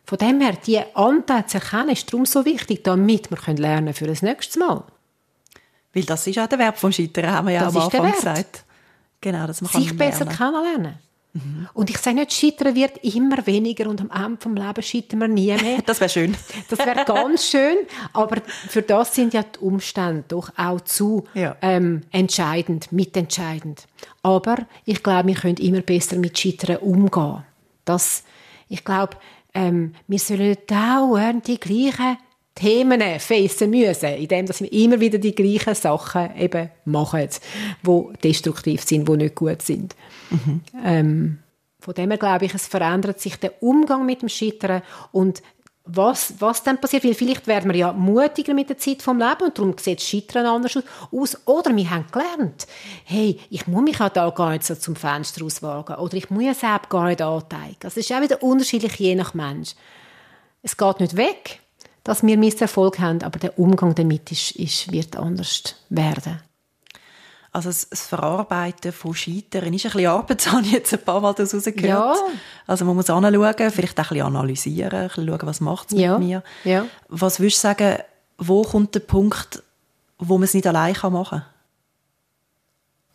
Von 0.07 0.19
dem 0.19 0.41
her, 0.41 0.57
die 0.65 0.81
Anteile 0.95 1.47
zu 1.47 1.59
erkennen, 1.59 1.91
ist 1.91 2.13
darum 2.13 2.27
so 2.27 2.45
wichtig, 2.45 2.85
damit 2.85 3.31
wir 3.31 3.55
lernen 3.55 3.95
für 3.95 4.07
das 4.07 4.23
nächste 4.23 4.59
Mal. 4.59 4.85
Weil 5.95 6.05
das 6.05 6.27
ist 6.27 6.39
auch 6.39 6.47
der 6.47 6.59
Wert 6.59 6.79
vom 6.79 6.93
Scheitern, 6.93 7.31
haben 7.31 7.47
wir 7.47 7.55
ja 7.55 7.65
das 7.65 7.77
am 7.77 7.83
Anfang 7.83 8.13
gesagt. 8.13 8.65
Genau, 9.21 9.47
dass 9.47 9.63
man 9.63 9.71
Sich 9.71 9.97
besser 9.97 10.27
kennenlernen. 10.27 10.99
Mhm. 11.35 11.69
Und 11.75 11.91
ich 11.91 11.99
sage 11.99 12.17
nicht, 12.17 12.33
Scheitern 12.33 12.77
wird 12.77 12.99
immer 12.99 13.45
weniger 13.47 13.89
und 13.89 14.01
am 14.01 14.11
Ende 14.11 14.41
vom 14.41 14.55
Lebens 14.55 14.87
scheitern 14.87 15.21
wir 15.21 15.29
nie 15.29 15.53
mehr. 15.53 15.83
das 15.87 16.01
wäre 16.01 16.09
schön. 16.09 16.37
das 16.71 16.79
wäre 16.79 17.05
ganz 17.05 17.51
schön, 17.51 17.79
aber 18.13 18.41
für 18.69 18.83
das 18.83 19.15
sind 19.15 19.35
ja 19.35 19.43
die 19.43 19.59
Umstände 19.59 20.25
doch 20.29 20.51
auch 20.57 20.81
zu 20.83 21.25
ja. 21.35 21.57
ähm, 21.61 22.03
entscheidend, 22.13 22.93
mitentscheidend. 22.93 23.87
Aber 24.23 24.57
ich 24.85 25.03
glaube, 25.03 25.29
wir 25.29 25.35
können 25.35 25.57
immer 25.57 25.81
besser 25.81 26.17
mit 26.17 26.39
Scheitern 26.39 26.77
umgehen. 26.77 27.45
Das, 27.85 28.23
ich 28.69 28.85
glaube, 28.85 29.17
ähm, 29.55 29.95
wir 30.07 30.19
sollen 30.21 30.57
dauernd 30.69 31.49
die 31.49 31.59
gleichen 31.59 32.17
Themen 32.55 33.03
facen 33.19 33.71
müssen, 33.71 34.11
indem 34.11 34.47
dass 34.47 34.61
wir 34.61 34.73
immer 34.73 35.01
wieder 35.01 35.19
die 35.19 35.35
gleichen 35.35 35.75
Sachen 35.75 36.37
eben 36.37 36.71
machen, 36.85 37.29
die 37.85 38.03
destruktiv 38.23 38.85
sind, 38.85 39.09
die 39.09 39.17
nicht 39.17 39.35
gut 39.35 39.63
sind. 39.63 39.97
Mhm. 40.31 40.61
Ähm, 40.85 41.39
von 41.81 41.95
dem 41.95 42.11
her 42.11 42.19
glaube 42.19 42.47
ich, 42.47 42.55
es 42.55 42.67
verändert 42.67 43.21
sich 43.21 43.37
der 43.37 43.63
Umgang 43.63 44.07
mit 44.07 44.23
dem 44.23 44.29
Scheitern 44.29 44.83
und 45.13 45.43
was, 45.87 46.35
was 46.39 46.63
dann 46.63 46.81
passiert, 46.81 47.05
weil 47.05 47.13
vielleicht 47.13 47.47
werden 47.47 47.71
wir 47.71 47.79
ja 47.79 47.93
mutiger 47.93 48.55
mit 48.55 48.71
der 48.71 48.79
Zeit 48.79 49.03
vom 49.03 49.19
Leben 49.19 49.43
und 49.45 49.59
darum 49.59 49.77
sieht 49.79 49.99
das 49.99 50.09
Scheitern 50.09 50.47
anders 50.47 50.79
aus. 51.13 51.39
Oder 51.45 51.77
wir 51.77 51.91
haben 51.91 52.07
gelernt, 52.11 52.67
hey, 53.05 53.39
ich 53.51 53.67
muss 53.67 53.83
mich 53.83 54.01
auch 54.01 54.09
da 54.09 54.31
gar 54.31 54.53
nicht 54.53 54.65
so 54.65 54.75
zum 54.77 54.97
Fenster 54.97 55.45
auswagen 55.45 55.97
oder 55.97 56.17
ich 56.17 56.31
muss 56.31 56.45
ja 56.45 56.55
selbst 56.55 56.89
gar 56.89 57.07
nicht 57.07 57.21
anteigen. 57.21 57.77
Das 57.81 57.99
ist 57.99 58.11
auch 58.13 58.23
wieder 58.23 58.43
unterschiedlich 58.43 58.95
je 58.95 59.15
nach 59.15 59.35
Mensch. 59.35 59.75
Es 60.63 60.75
geht 60.79 61.01
nicht 61.01 61.17
weg, 61.17 61.61
dass 62.05 62.23
wir 62.23 62.37
Misserfolg 62.37 62.99
haben, 63.01 63.23
aber 63.23 63.39
der 63.39 63.59
Umgang 63.59 63.95
damit 63.95 64.31
ist, 64.31 64.53
ist, 64.53 64.93
wird 64.93 65.17
anders 65.17 65.63
werden. 65.89 66.41
Also 67.51 67.69
das, 67.69 67.89
Verarbeiten 67.93 68.93
von 68.93 69.15
Scheitern 69.15 69.73
ist 69.73 69.87
ein 69.87 69.93
bisschen 69.93 70.07
Arbeit, 70.07 70.39
das 70.45 70.53
habe 70.53 70.63
ich 70.63 70.73
jetzt 70.73 70.93
ein 70.93 71.03
paar 71.03 71.21
Mal 71.21 71.31
rausgehört. 71.31 71.81
Ja. 71.81 72.15
Also 72.67 72.85
man 72.85 72.97
muss 72.97 73.09
anschauen, 73.09 73.71
vielleicht 73.71 73.99
auch 74.01 74.05
ein 74.05 74.09
bisschen 74.09 74.27
analysieren, 74.27 75.01
ein 75.03 75.09
bisschen 75.09 75.29
schauen, 75.29 75.41
was 75.43 75.61
macht 75.61 75.93
es 75.93 75.99
ja. 75.99 76.19
mit 76.19 76.29
mir. 76.29 76.43
Ja. 76.65 76.87
Was 77.09 77.41
würdest 77.41 77.59
du 77.59 77.69
sagen, 77.69 77.99
wo 78.39 78.63
kommt 78.63 78.95
der 78.95 79.01
Punkt, 79.01 79.63
wo 80.19 80.37
man 80.37 80.45
es 80.45 80.55
nicht 80.55 80.67
allein 80.67 80.95
machen 81.11 81.41
kann? 81.41 81.54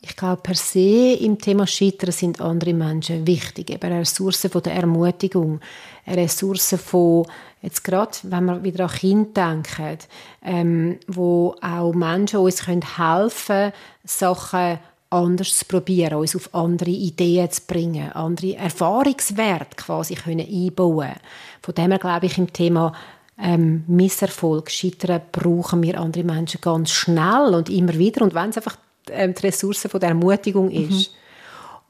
Ich 0.01 0.15
glaube, 0.15 0.41
per 0.41 0.55
se 0.55 1.13
im 1.19 1.37
Thema 1.37 1.67
Scheitern 1.67 2.13
sind 2.13 2.39
andere 2.39 2.73
Menschen 2.73 3.27
wichtig. 3.27 3.69
Eben 3.69 3.83
eine 3.83 3.99
Ressource 3.99 4.47
von 4.49 4.63
der 4.63 4.75
Ermutigung, 4.75 5.59
eine 6.05 6.21
Ressource 6.21 6.75
von, 6.81 7.25
jetzt 7.61 7.83
gerade, 7.83 8.17
wenn 8.23 8.45
wir 8.45 8.63
wieder 8.63 8.85
an 8.85 8.91
Kinder 8.91 9.61
denken, 9.63 9.97
ähm, 10.41 10.99
wo 11.07 11.53
auch 11.61 11.91
Menschen 11.93 12.39
uns 12.39 12.63
können 12.63 12.97
helfen 12.97 13.73
Sachen 14.05 14.79
anders 15.09 15.57
zu 15.57 15.65
probieren, 15.65 16.19
uns 16.19 16.35
auf 16.35 16.53
andere 16.53 16.91
Ideen 16.91 17.51
zu 17.51 17.61
bringen, 17.67 18.11
andere 18.13 18.55
Erfahrungswerte 18.55 19.75
quasi 19.75 20.15
können 20.15 20.47
einbauen 20.47 21.15
Von 21.61 21.75
dem 21.75 21.91
her 21.91 21.99
glaube 21.99 22.27
ich, 22.27 22.37
im 22.37 22.53
Thema 22.53 22.93
ähm, 23.37 23.83
Misserfolg, 23.87 24.69
Scheitern, 24.69 25.21
brauchen 25.31 25.83
wir 25.83 25.99
andere 25.99 26.23
Menschen 26.23 26.61
ganz 26.61 26.91
schnell 26.91 27.53
und 27.53 27.69
immer 27.69 27.97
wieder. 27.97 28.21
Und 28.21 28.33
wenn 28.33 28.51
es 28.51 28.57
einfach 28.57 28.77
ähm, 29.11 29.33
die 29.33 29.47
Ressource 29.47 29.87
von 29.89 29.99
der 29.99 30.09
Ermutigung 30.09 30.71
ist. 30.71 31.11
Mhm. 31.11 31.15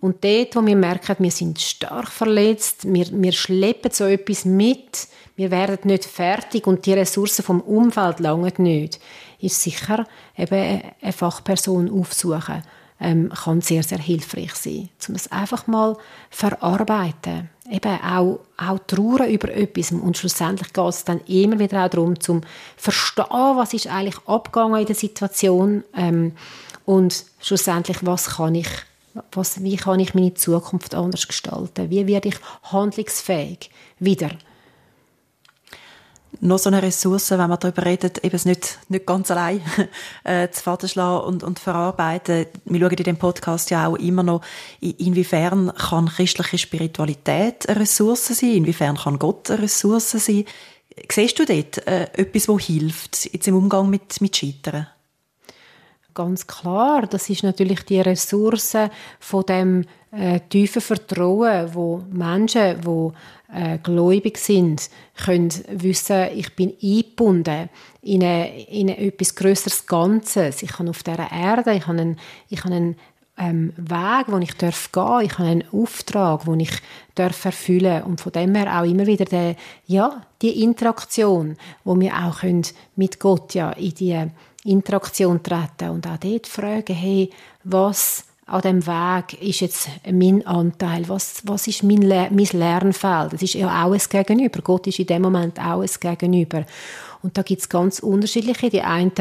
Und 0.02 0.24
dort, 0.24 0.56
wo 0.56 0.66
wir 0.66 0.76
merken, 0.76 1.18
wir 1.20 1.32
sind 1.32 1.60
stark 1.60 2.10
verletzt, 2.10 2.92
wir, 2.92 3.08
wir 3.12 3.34
schleppen 3.34 3.92
so 3.92 4.06
etwas 4.06 4.46
mit, 4.46 5.08
wir 5.36 5.52
werden 5.52 5.80
nicht 5.84 6.06
fertig 6.06 6.68
und 6.68 6.86
die 6.86 6.94
Ressourcen 6.94 7.44
vom 7.44 7.60
Umfeld 7.62 8.20
langen 8.20 8.54
nicht, 8.58 9.00
ist 9.40 9.62
sicher 9.62 10.06
eben 10.38 10.82
eine 11.02 11.14
Fachperson 11.14 11.90
aufsuchen 11.92 12.64
ähm, 13.00 13.30
kann 13.30 13.62
sehr, 13.62 13.84
sehr 13.84 14.00
hilfreich 14.00 14.54
sein, 14.56 14.90
um 15.08 15.16
es 15.16 15.32
einfach 15.32 15.68
mal 15.68 15.98
verarbeiten. 16.30 17.50
Eben 17.70 18.02
auch, 18.02 18.40
auch 18.58 18.80
trauern 18.88 19.30
über 19.30 19.54
etwas. 19.54 19.92
Und 19.92 20.18
schlussendlich 20.18 20.74
geht 20.74 20.86
es 20.86 21.04
dann 21.04 21.22
immer 21.28 21.60
wieder 21.60 21.86
auch 21.86 21.90
darum, 21.90 22.20
zu 22.20 22.42
verstehen, 22.78 23.26
was 23.30 23.74
ist 23.74 23.88
eigentlich 23.88 24.18
abgegangen 24.26 24.80
in 24.80 24.86
der 24.86 24.96
Situation 24.96 25.84
ähm, 25.96 26.34
und 26.86 27.26
schlussendlich, 27.40 27.98
was 28.02 28.38
kann 28.38 28.56
ich, 28.56 28.70
was, 29.32 29.64
wie 29.64 29.76
kann 29.76 30.00
ich 30.00 30.14
meine 30.14 30.34
Zukunft 30.34 30.96
anders 30.96 31.28
gestalten? 31.28 31.90
Wie 31.90 32.08
werde 32.08 32.30
ich 32.30 32.36
handlungsfähig 32.64 33.70
wieder? 34.00 34.32
Noch 36.42 36.60
so 36.60 36.70
eine 36.70 36.82
Ressource, 36.82 37.32
wenn 37.32 37.50
man 37.50 37.60
darüber 37.60 37.86
redet, 37.86 38.24
eben 38.24 38.36
es 38.36 38.46
nicht, 38.46 38.80
nicht 38.88 39.06
ganz 39.06 39.32
allein 39.32 39.62
äh, 40.24 40.50
zu 40.50 40.64
Vaterschlagen 40.64 41.28
und, 41.28 41.44
und 41.44 41.60
verarbeiten. 41.60 42.46
Wir 42.66 42.80
schauen 42.80 42.92
in 42.92 43.04
dem 43.04 43.18
Podcast 43.18 43.70
ja 43.72 43.88
auch 43.88 43.96
immer 43.98 44.24
noch, 44.24 44.42
inwiefern 44.80 45.74
kann 45.76 46.08
christliche 46.08 46.58
Spiritualität 46.58 47.68
eine 47.68 47.82
Ressource 47.82 48.28
sein, 48.28 48.50
inwiefern 48.52 48.98
kann 48.98 49.20
Gott 49.20 49.50
eine 49.50 49.64
Ressource 49.64 50.12
sein. 50.12 50.46
Siehst 51.12 51.40
du 51.40 51.46
dort 51.46 51.86
äh, 51.88 52.04
etwas, 52.14 52.46
das 52.46 52.66
hilft, 52.66 53.34
jetzt 53.34 53.48
im 53.48 53.56
Umgang 53.56 53.90
mit, 53.90 54.22
mit 54.22 54.36
Scheitern? 54.36 54.88
Ganz 56.14 56.48
klar, 56.48 57.08
das 57.08 57.30
ist 57.30 57.44
natürlich 57.44 57.84
die 57.84 58.02
Ressource 58.02 58.76
von 59.20 59.46
dem 59.46 59.86
äh, 60.12 60.40
tiefen 60.50 60.82
Vertrauen, 60.82 61.74
wo 61.74 62.04
Menschen, 62.10 62.84
wo 62.84 63.14
äh, 63.54 63.78
gläubig 63.80 64.38
sind, 64.38 64.90
können 65.16 65.50
wissen, 65.70 66.28
ich 66.36 66.56
bin 66.56 66.74
eingebunden 66.82 67.70
in, 68.02 68.24
eine, 68.24 68.64
in 68.68 68.90
etwas 68.90 69.36
größeres 69.36 69.86
Ganzes. 69.86 70.64
Ich 70.64 70.78
habe 70.78 70.90
auf 70.90 71.04
dieser 71.04 71.32
Erde, 71.32 71.74
ich 71.74 71.88
habe 71.88 72.00
einen, 72.00 72.18
ich 72.50 72.64
habe 72.64 72.74
einen 72.74 72.96
ähm, 73.38 73.74
Weg, 73.78 74.26
wo 74.28 74.38
ich 74.38 74.54
darf 74.56 74.92
gehen, 74.92 75.22
ich 75.24 75.38
habe 75.38 75.50
einen 75.50 75.64
Auftrag, 75.72 76.46
den 76.46 76.60
ich 76.60 76.72
darf 77.16 77.46
erfüllen 77.46 78.04
und 78.04 78.22
von 78.22 78.32
dem 78.32 78.54
her 78.56 78.80
auch 78.80 78.86
immer 78.86 79.06
wieder 79.06 79.26
der, 79.26 79.56
ja, 79.88 80.22
die 80.42 80.64
Interaktion, 80.64 81.58
wo 81.84 82.00
wir 82.00 82.14
auch 82.16 82.40
können 82.42 82.66
mit 82.96 83.20
Gott 83.20 83.54
ja 83.54 83.72
in 83.72 83.94
die 83.94 84.28
Interaktion 84.66 85.42
treten 85.42 85.90
und 85.90 86.06
auch 86.06 86.18
dort 86.18 86.48
fragen, 86.48 86.96
hey, 86.96 87.30
was 87.64 88.26
an 88.50 88.62
dem 88.62 88.88
Weg 88.88 89.42
ist 89.42 89.62
jetzt 89.62 89.90
mein 90.12 90.46
Anteil? 90.46 91.08
Was, 91.08 91.42
was 91.46 91.68
ist 91.68 91.84
mein, 91.84 92.08
mein 92.08 92.50
Lernfeld? 92.52 93.34
Das 93.34 93.42
ist 93.42 93.54
ja 93.54 93.86
auch 93.86 93.92
ein 93.92 94.02
Gegenüber. 94.10 94.62
Gott 94.62 94.88
ist 94.88 95.00
in 95.00 95.06
dem 95.06 95.22
Moment 95.22 95.60
auch 95.60 95.82
ein 95.82 95.90
Gegenüber. 96.00 96.66
Und 97.22 97.38
da 97.38 97.42
gibt 97.42 97.62
es 97.62 97.70
ganz 97.70 98.00
unterschiedliche. 98.00 98.70
Die 98.70 98.82
einen, 98.82 99.12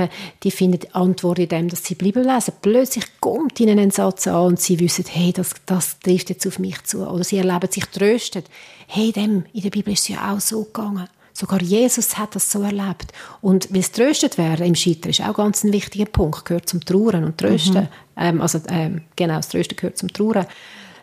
die 0.42 0.50
finden 0.50 0.80
die 0.80 0.94
Antwort 0.94 1.40
in 1.40 1.48
dem, 1.48 1.68
dass 1.68 1.84
sie 1.84 1.94
Bibel 1.94 2.24
lesen. 2.24 2.54
Plötzlich 2.62 3.04
kommt 3.20 3.58
ihnen 3.60 3.78
ein 3.78 3.90
Satz 3.90 4.26
an 4.26 4.46
und 4.46 4.60
sie 4.60 4.78
wissen, 4.80 5.04
hey, 5.08 5.32
das, 5.32 5.54
das 5.66 5.98
trifft 6.00 6.30
jetzt 6.30 6.46
auf 6.46 6.58
mich 6.58 6.82
zu. 6.84 7.06
Oder 7.06 7.24
sie 7.24 7.38
erleben 7.38 7.70
sich 7.70 7.84
tröstet. 7.86 8.46
Hey, 8.86 9.12
dem, 9.12 9.44
in 9.52 9.62
der 9.62 9.70
Bibel 9.70 9.92
ist 9.92 10.02
es 10.02 10.08
ja 10.08 10.32
auch 10.32 10.40
so 10.40 10.64
gegangen. 10.64 11.08
Sogar 11.39 11.62
Jesus 11.62 12.18
hat 12.18 12.34
das 12.34 12.51
so 12.51 12.62
erlebt. 12.62 13.12
Und 13.41 13.72
wie 13.72 13.78
es 13.78 13.93
tröstet 13.93 14.39
werden 14.39 14.66
im 14.66 14.74
Scheitern 14.74 15.11
ist 15.11 15.20
auch 15.20 15.34
ganz 15.34 15.62
ein 15.62 15.72
wichtiger 15.72 16.07
Punkt. 16.07 16.45
Gehört 16.45 16.68
zum 16.68 16.84
Trauern 16.84 17.22
und 17.22 17.39
Trösten. 17.39 17.82
Mhm. 17.82 17.89
Ähm, 18.16 18.41
also, 18.41 18.59
ähm, 18.68 19.03
genau, 19.14 19.36
das 19.36 19.49
Trösten 19.49 19.76
gehört 19.76 19.97
zum 19.97 20.12
Trauern. 20.12 20.47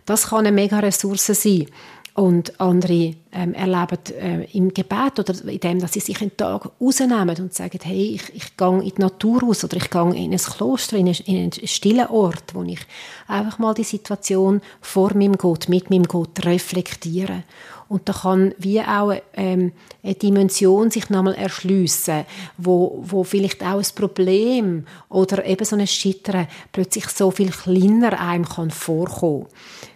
Das 0.05 0.27
kann 0.27 0.39
eine 0.39 0.51
mega 0.51 0.79
Ressource 0.79 1.27
sein. 1.27 1.67
Und 2.15 2.59
andere 2.59 3.13
ähm, 3.31 3.53
erleben 3.53 3.97
äh, 4.19 4.43
im 4.57 4.73
Gebet 4.73 5.19
oder 5.19 5.33
in 5.49 5.59
dem, 5.59 5.79
dass 5.79 5.93
sie 5.93 6.01
sich 6.01 6.19
einen 6.21 6.35
Tag 6.35 6.69
rausnehmen 6.81 7.37
und 7.39 7.53
sagen, 7.53 7.79
hey, 7.83 8.15
ich, 8.15 8.33
ich 8.33 8.57
gehe 8.57 8.67
in 8.67 8.93
die 8.93 9.01
Natur 9.01 9.41
raus 9.41 9.63
oder 9.63 9.77
ich 9.77 9.89
gehe 9.89 10.15
in 10.15 10.33
ein 10.33 10.37
Kloster, 10.37 10.97
in 10.97 11.07
einen, 11.07 11.17
in 11.25 11.37
einen 11.37 11.67
stillen 11.67 12.07
Ort, 12.07 12.53
wo 12.53 12.63
ich 12.63 12.79
einfach 13.27 13.57
mal 13.59 13.73
die 13.73 13.83
Situation 13.85 14.61
vor 14.81 15.13
meinem 15.13 15.37
Gott, 15.37 15.69
mit 15.69 15.89
meinem 15.89 16.03
Gott 16.03 16.45
reflektiere. 16.45 17.43
Und 17.87 18.09
da 18.09 18.13
kann 18.13 18.53
wie 18.57 18.81
auch 18.81 19.13
ähm, 19.33 19.71
eine 20.03 20.15
Dimension 20.15 20.89
sich 20.89 21.09
nochmal 21.09 21.35
erschliessen, 21.35 22.25
wo, 22.57 22.99
wo 23.01 23.23
vielleicht 23.23 23.63
auch 23.63 23.77
ein 23.77 23.95
Problem 23.95 24.85
oder 25.09 25.45
eben 25.45 25.65
so 25.65 25.75
ein 25.75 25.85
Scheitern 25.85 26.47
plötzlich 26.71 27.07
so 27.09 27.29
viel 27.31 27.51
kleiner 27.51 28.19
einem 28.19 28.45
kann 28.45 28.71
vorkommen, 28.71 29.47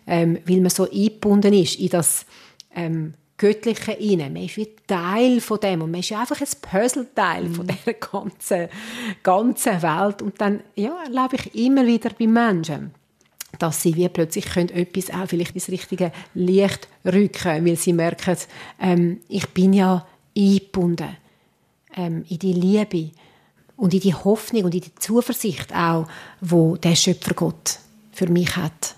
ähm, 0.05 0.37
weil 0.45 0.61
man 0.61 0.69
so 0.69 0.89
eingebunden 0.89 1.53
ist 1.53 1.79
in 1.79 1.89
das 1.89 2.25
ähm, 2.75 3.13
Göttliche 3.39 3.97
rein. 3.97 4.33
Man 4.33 4.43
ist 4.43 4.57
wie 4.57 4.75
Teil 4.85 5.41
von 5.41 5.59
dem 5.59 5.81
und 5.81 5.91
man 5.91 6.01
ist 6.01 6.09
ja 6.09 6.19
einfach 6.19 6.39
ein 6.39 6.47
Puzzleteil 6.61 7.45
mhm. 7.45 7.55
von 7.55 7.67
dieser 7.67 7.93
ganzen, 7.93 8.67
ganzen 9.23 9.81
Welt. 9.81 10.21
Und 10.21 10.39
dann 10.39 10.59
ja, 10.75 10.95
erlebe 11.03 11.37
ich 11.37 11.65
immer 11.65 11.87
wieder 11.87 12.11
bei 12.19 12.27
Menschen, 12.27 12.91
dass 13.59 13.81
sie 13.81 13.95
wie 13.95 14.09
plötzlich 14.09 14.45
können 14.45 14.69
etwas 14.69 15.09
auch 15.11 15.27
vielleicht 15.27 15.55
ins 15.55 15.69
richtige 15.69 16.11
Licht 16.33 16.87
rücken, 17.05 17.65
weil 17.65 17.75
sie 17.75 17.93
merken, 17.93 18.37
ähm, 18.79 19.19
ich 19.27 19.47
bin 19.49 19.73
ja 19.73 20.05
eingebunden 20.35 21.17
ähm, 21.95 22.25
in 22.29 22.39
die 22.39 22.53
Liebe 22.53 23.11
und 23.75 23.93
in 23.93 23.99
die 23.99 24.13
Hoffnung 24.13 24.65
und 24.65 24.75
in 24.75 24.81
die 24.81 24.95
Zuversicht 24.95 25.73
auch, 25.73 26.07
wo 26.41 26.75
der 26.77 26.95
Schöpfer 26.95 27.33
Gott 27.33 27.79
für 28.11 28.27
mich 28.27 28.55
hat. 28.55 28.95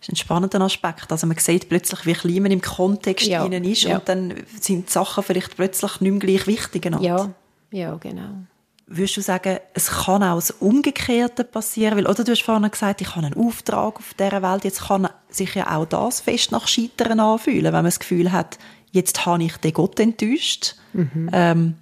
Das 0.00 0.08
ist 0.08 0.12
ein 0.12 0.16
spannender 0.16 0.60
Aspekt. 0.60 1.10
Also 1.10 1.26
man 1.26 1.38
sieht 1.38 1.68
plötzlich, 1.68 2.04
wie 2.04 2.12
klein 2.12 2.42
man 2.42 2.52
im 2.52 2.60
Kontext 2.60 3.26
ja, 3.26 3.44
ist 3.46 3.82
ja. 3.84 3.98
und 3.98 4.08
dann 4.08 4.34
sind 4.60 4.88
die 4.88 4.92
Sachen 4.92 5.24
vielleicht 5.24 5.56
plötzlich 5.56 6.00
nicht 6.00 6.10
mehr 6.10 6.20
gleich 6.20 6.46
wichtig. 6.46 6.84
Ja, 7.00 7.30
ja, 7.70 7.96
genau 7.96 8.44
würdest 8.86 9.16
du 9.16 9.20
sagen, 9.22 9.58
es 9.72 9.88
kann 9.88 10.22
auch 10.22 10.36
das 10.36 10.50
Umgekehrte 10.50 11.44
passieren? 11.44 11.96
Weil, 11.96 12.06
oder 12.06 12.24
du 12.24 12.32
hast 12.32 12.42
vorhin 12.42 12.70
gesagt, 12.70 13.00
ich 13.00 13.14
habe 13.14 13.26
einen 13.26 13.34
Auftrag 13.34 13.96
auf 13.96 14.14
dieser 14.14 14.42
Welt. 14.42 14.64
Jetzt 14.64 14.88
kann 14.88 15.08
sich 15.28 15.54
ja 15.54 15.76
auch 15.76 15.86
das 15.86 16.20
fest 16.20 16.52
nach 16.52 16.68
Scheitern 16.68 17.20
anfühlen, 17.20 17.64
wenn 17.64 17.72
man 17.72 17.84
das 17.86 17.98
Gefühl 17.98 18.32
hat, 18.32 18.58
jetzt 18.92 19.26
habe 19.26 19.44
ich 19.44 19.56
den 19.58 19.72
Gott 19.72 19.98
enttäuscht. 20.00 20.76
Mhm. 20.92 21.30
Ähm, 21.32 21.74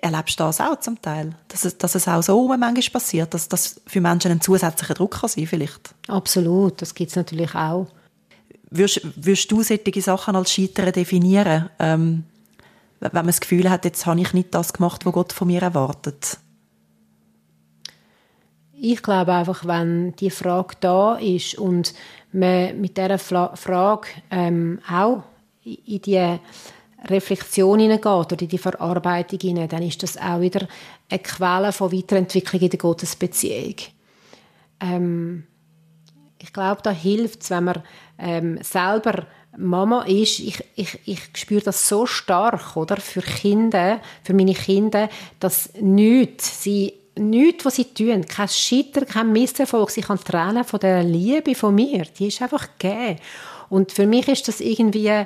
erlebst 0.00 0.38
du 0.38 0.44
das 0.44 0.60
auch 0.60 0.78
zum 0.80 1.00
Teil? 1.00 1.34
Dass 1.48 1.64
es, 1.64 1.78
dass 1.78 1.94
es 1.94 2.06
auch 2.08 2.22
so 2.22 2.46
manchmal 2.46 2.74
passiert, 2.92 3.32
dass 3.32 3.48
das 3.48 3.80
für 3.86 4.00
Menschen 4.00 4.30
ein 4.30 4.40
zusätzlicher 4.40 4.94
Druck 4.94 5.20
kann 5.20 5.30
sein 5.30 5.46
vielleicht? 5.46 5.94
Absolut, 6.08 6.82
das 6.82 6.94
gibt 6.94 7.10
es 7.10 7.16
natürlich 7.16 7.54
auch. 7.54 7.88
Würdest, 8.70 9.02
würdest 9.16 9.50
du 9.50 9.62
solche 9.62 10.02
Sachen 10.02 10.36
als 10.36 10.52
Scheitern 10.52 10.92
definieren? 10.92 11.68
Ähm, 11.78 12.24
wenn 13.02 13.12
man 13.12 13.26
das 13.26 13.40
Gefühl 13.40 13.68
hat, 13.68 13.84
jetzt 13.84 14.06
habe 14.06 14.20
ich 14.20 14.32
nicht 14.32 14.54
das 14.54 14.72
gemacht, 14.72 15.04
was 15.04 15.12
Gott 15.12 15.32
von 15.32 15.48
mir 15.48 15.62
erwartet? 15.62 16.38
Ich 18.72 19.02
glaube 19.02 19.32
einfach, 19.32 19.64
wenn 19.66 20.14
die 20.16 20.30
Frage 20.30 20.76
da 20.80 21.16
ist 21.16 21.56
und 21.56 21.94
man 22.32 22.80
mit 22.80 22.96
dieser 22.96 23.18
Frage 23.18 24.08
ähm, 24.30 24.80
auch 24.88 25.22
in 25.64 26.02
die 26.02 26.38
Reflexion 27.04 27.80
hineingeht 27.80 28.06
oder 28.06 28.42
in 28.42 28.48
die 28.48 28.58
Verarbeitung 28.58 29.40
hinein, 29.40 29.68
dann 29.68 29.82
ist 29.82 30.02
das 30.02 30.16
auch 30.16 30.40
wieder 30.40 30.66
eine 31.10 31.18
Quelle 31.20 31.72
von 31.72 31.92
Weiterentwicklung 31.92 32.62
in 32.62 32.70
der 32.70 32.78
Gottesbeziehung. 32.78 33.76
Ähm, 34.80 35.44
ich 36.38 36.52
glaube, 36.52 36.82
da 36.82 36.90
hilft 36.90 37.42
es, 37.42 37.50
wenn 37.50 37.64
man 37.64 37.82
ähm, 38.18 38.58
selber 38.62 39.26
Mama 39.56 40.02
ist, 40.04 40.38
ich, 40.38 40.64
ich, 40.76 40.98
ich 41.04 41.20
spüre 41.34 41.62
das 41.62 41.88
so 41.88 42.06
stark, 42.06 42.76
oder? 42.76 42.96
Für 42.96 43.20
Kinder, 43.20 44.00
für 44.22 44.34
meine 44.34 44.54
Kinder, 44.54 45.08
dass 45.40 45.70
nichts, 45.74 46.62
sie, 46.62 46.94
nichts, 47.16 47.64
was 47.64 47.76
sie 47.76 47.92
tun, 47.92 48.24
kein 48.24 48.48
Scheitern, 48.48 49.06
kein 49.06 49.32
Misserfolg, 49.32 49.90
sie 49.90 50.00
kann 50.00 50.18
trennen 50.18 50.64
von 50.64 50.80
der 50.80 51.02
Liebe 51.02 51.54
von 51.54 51.74
mir, 51.74 52.04
die 52.18 52.28
ist 52.28 52.40
einfach 52.40 52.68
gegeben. 52.78 53.18
Und 53.68 53.92
für 53.92 54.06
mich 54.06 54.28
ist 54.28 54.48
das 54.48 54.60
irgendwie, 54.60 55.24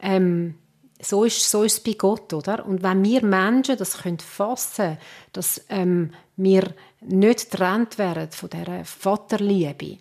ähm, 0.00 0.54
so 1.00 1.24
ist, 1.24 1.48
so 1.48 1.62
ist 1.62 1.74
es 1.74 1.80
bei 1.80 1.92
Gott, 1.92 2.32
oder? 2.32 2.66
Und 2.66 2.82
wenn 2.82 3.04
wir 3.04 3.24
Menschen 3.24 3.76
das 3.76 3.98
können 3.98 4.18
fassen, 4.18 4.98
dass 5.32 5.64
ähm, 5.68 6.12
wir 6.36 6.74
nicht 7.00 7.50
getrennt 7.50 7.98
werden 7.98 8.30
von 8.30 8.50
dieser 8.50 8.84
Vaterliebe, 8.84 9.98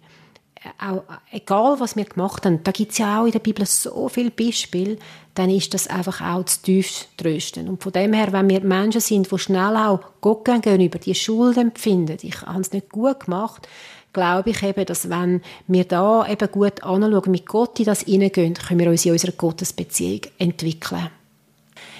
auch, 0.80 1.04
egal 1.32 1.80
was 1.80 1.96
wir 1.96 2.06
gemacht 2.06 2.46
haben, 2.46 2.64
da 2.64 2.72
gibt 2.72 2.92
es 2.92 2.98
ja 2.98 3.22
auch 3.22 3.26
in 3.26 3.32
der 3.32 3.40
Bibel 3.40 3.66
so 3.66 4.10
viele 4.10 4.32
Beispiele, 4.32 4.98
dann 5.34 5.50
ist 5.50 5.74
das 5.74 5.88
einfach 5.88 6.22
auch 6.22 6.46
zu 6.46 6.62
tief 6.62 7.06
trösten. 7.18 7.70
Und 7.70 7.84
von 7.84 7.92
dem 7.92 8.14
her, 8.14 8.32
wenn 8.32 8.50
wir 8.50 8.62
Menschen 8.62 9.02
sind, 9.02 9.32
die 9.32 9.38
schnell 9.38 9.76
auch 9.76 10.00
Gott 10.22 10.46
gegenüber 10.46 11.00
die 11.00 11.16
Schuld 11.16 11.58
empfinden, 11.58 12.18
ich 12.22 12.42
habe 12.42 12.62
es 12.62 12.72
nicht 12.72 12.90
gut 12.90 13.22
gemacht, 13.22 13.68
glaube 14.14 14.50
ich 14.50 14.64
eben, 14.64 14.86
dass 14.86 15.10
wenn 15.10 15.42
wir 15.68 15.84
da 15.84 16.28
eben 16.28 16.52
gut 16.52 16.84
anschauen, 16.84 17.32
mit 17.32 17.46
Gott 17.46 17.80
in 17.80 17.86
das 17.86 18.02
hineingehen, 18.02 18.56
können 18.56 18.80
wir 18.80 18.90
uns 18.90 19.06
in 19.06 19.12
unserer 19.12 19.34
Gottesbeziehung 19.34 20.22
entwickeln. 20.40 21.10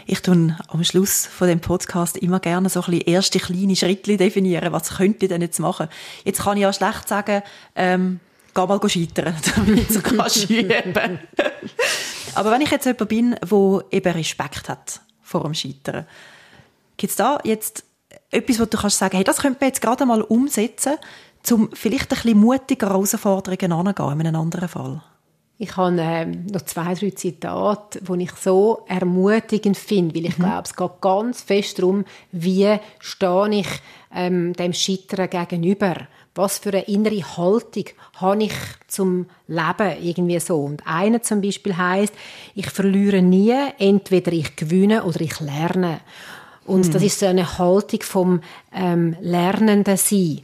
Ich 0.10 0.22
tue 0.22 0.56
am 0.70 0.84
Schluss 0.86 1.26
von 1.26 1.50
dem 1.50 1.60
Podcast 1.60 2.18
immer 2.18 2.40
gerne 2.40 2.70
so 2.70 2.80
ein 2.80 2.92
bisschen 2.92 3.08
erste 3.08 3.40
kleine 3.40 3.76
Schritte 3.76 4.16
definieren. 4.16 4.72
Was 4.72 4.96
könnte 4.96 5.26
ich 5.26 5.30
denn 5.30 5.42
jetzt 5.42 5.60
machen? 5.60 5.90
Jetzt 6.24 6.42
kann 6.42 6.56
ich 6.56 6.64
ja 6.64 6.72
schlecht 6.72 7.10
sagen, 7.10 7.44
ähm, 7.76 8.22
geh 8.58 8.68
mal 8.68 8.90
scheitern, 8.90 9.36
damit 9.56 9.90
du 9.94 10.02
kannst 10.02 10.50
üben 10.50 11.20
Aber 12.36 12.52
wenn 12.52 12.62
ich 12.62 12.72
jetzt 12.72 12.86
jemand 12.86 13.10
bin, 13.10 13.32
der 13.32 13.84
eben 13.92 14.14
Respekt 14.14 14.70
hat 14.70 15.02
vor 15.22 15.44
dem 15.44 15.54
Scheitern, 15.54 16.08
gibt 16.98 17.12
es 17.12 17.18
da 17.18 17.40
jetzt 17.44 17.84
etwas, 18.32 18.60
wo 18.60 18.66
du 18.66 18.78
kannst 18.78 18.98
sagen, 18.98 19.16
hey, 19.16 19.24
das 19.24 19.38
könnte 19.38 19.60
man 19.62 19.70
jetzt 19.70 19.82
gerade 19.82 20.06
mal 20.06 20.22
umsetzen, 20.22 20.96
um 21.52 21.70
vielleicht 21.74 22.12
ein 22.12 22.22
bisschen 22.22 22.40
mutiger 22.40 22.90
Herausforderungen 22.90 23.72
anzugehen 23.72 24.20
in 24.20 24.28
einem 24.28 24.42
anderen 24.42 24.68
Fall? 24.68 25.02
Ich 25.60 25.76
habe 25.76 26.00
äh, 26.00 26.26
noch 26.26 26.62
zwei, 26.64 26.94
drei 26.94 27.10
Zitate, 27.12 28.00
die 28.02 28.24
ich 28.24 28.32
so 28.34 28.84
ermutigend 28.88 29.78
finde, 29.78 30.14
weil 30.16 30.26
ich 30.26 30.38
mhm. 30.38 30.44
glaube, 30.44 30.64
es 30.66 30.76
geht 30.76 31.02
ganz 31.02 31.42
fest 31.42 31.80
darum, 31.80 32.06
wie 32.32 32.78
stehe 33.00 33.50
ich 33.52 33.68
ähm, 34.14 34.54
dem 34.54 34.74
Scheitern 34.74 35.30
gegenüber. 35.30 35.96
Was 36.38 36.60
für 36.60 36.70
eine 36.70 36.84
innere 36.84 37.22
Haltung 37.38 37.86
habe 38.16 38.44
ich 38.44 38.54
zum 38.88 39.26
Leben 39.48 39.98
irgendwie 40.02 40.40
so? 40.40 40.60
Und 40.60 40.84
eine 40.86 41.22
zum 41.22 41.42
Beispiel 41.42 41.76
heißt, 41.76 42.14
ich 42.56 42.70
verliere 42.70 43.22
nie, 43.22 43.56
entweder 43.80 44.32
ich 44.32 44.56
gewinne 44.56 45.04
oder 45.04 45.20
ich 45.22 45.40
lerne. 45.40 46.00
Und 46.66 46.88
mhm. 46.88 46.92
das 46.92 47.02
ist 47.02 47.20
so 47.20 47.26
eine 47.26 47.58
Haltung 47.58 48.02
vom 48.04 48.42
ähm, 48.72 49.16
Lernenden 49.20 49.98
sein. 49.98 50.42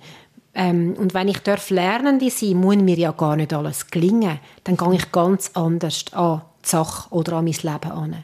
Ähm, 0.55 0.95
und 0.97 1.13
wenn 1.13 1.27
ich 1.27 1.39
darf 1.39 1.69
Lernende 1.69 2.29
sein, 2.29 2.55
muss 2.55 2.75
mir 2.77 2.97
ja 2.97 3.11
gar 3.11 3.35
nicht 3.35 3.53
alles 3.53 3.87
gelingen. 3.87 4.39
Dann 4.63 4.77
gehe 4.77 4.95
ich 4.95 5.11
ganz 5.11 5.51
anders 5.53 6.05
an 6.11 6.41
die 6.63 6.69
Sache 6.69 7.13
oder 7.13 7.33
an 7.33 7.45
mein 7.45 7.53
Leben 7.53 7.91
an. 7.91 8.17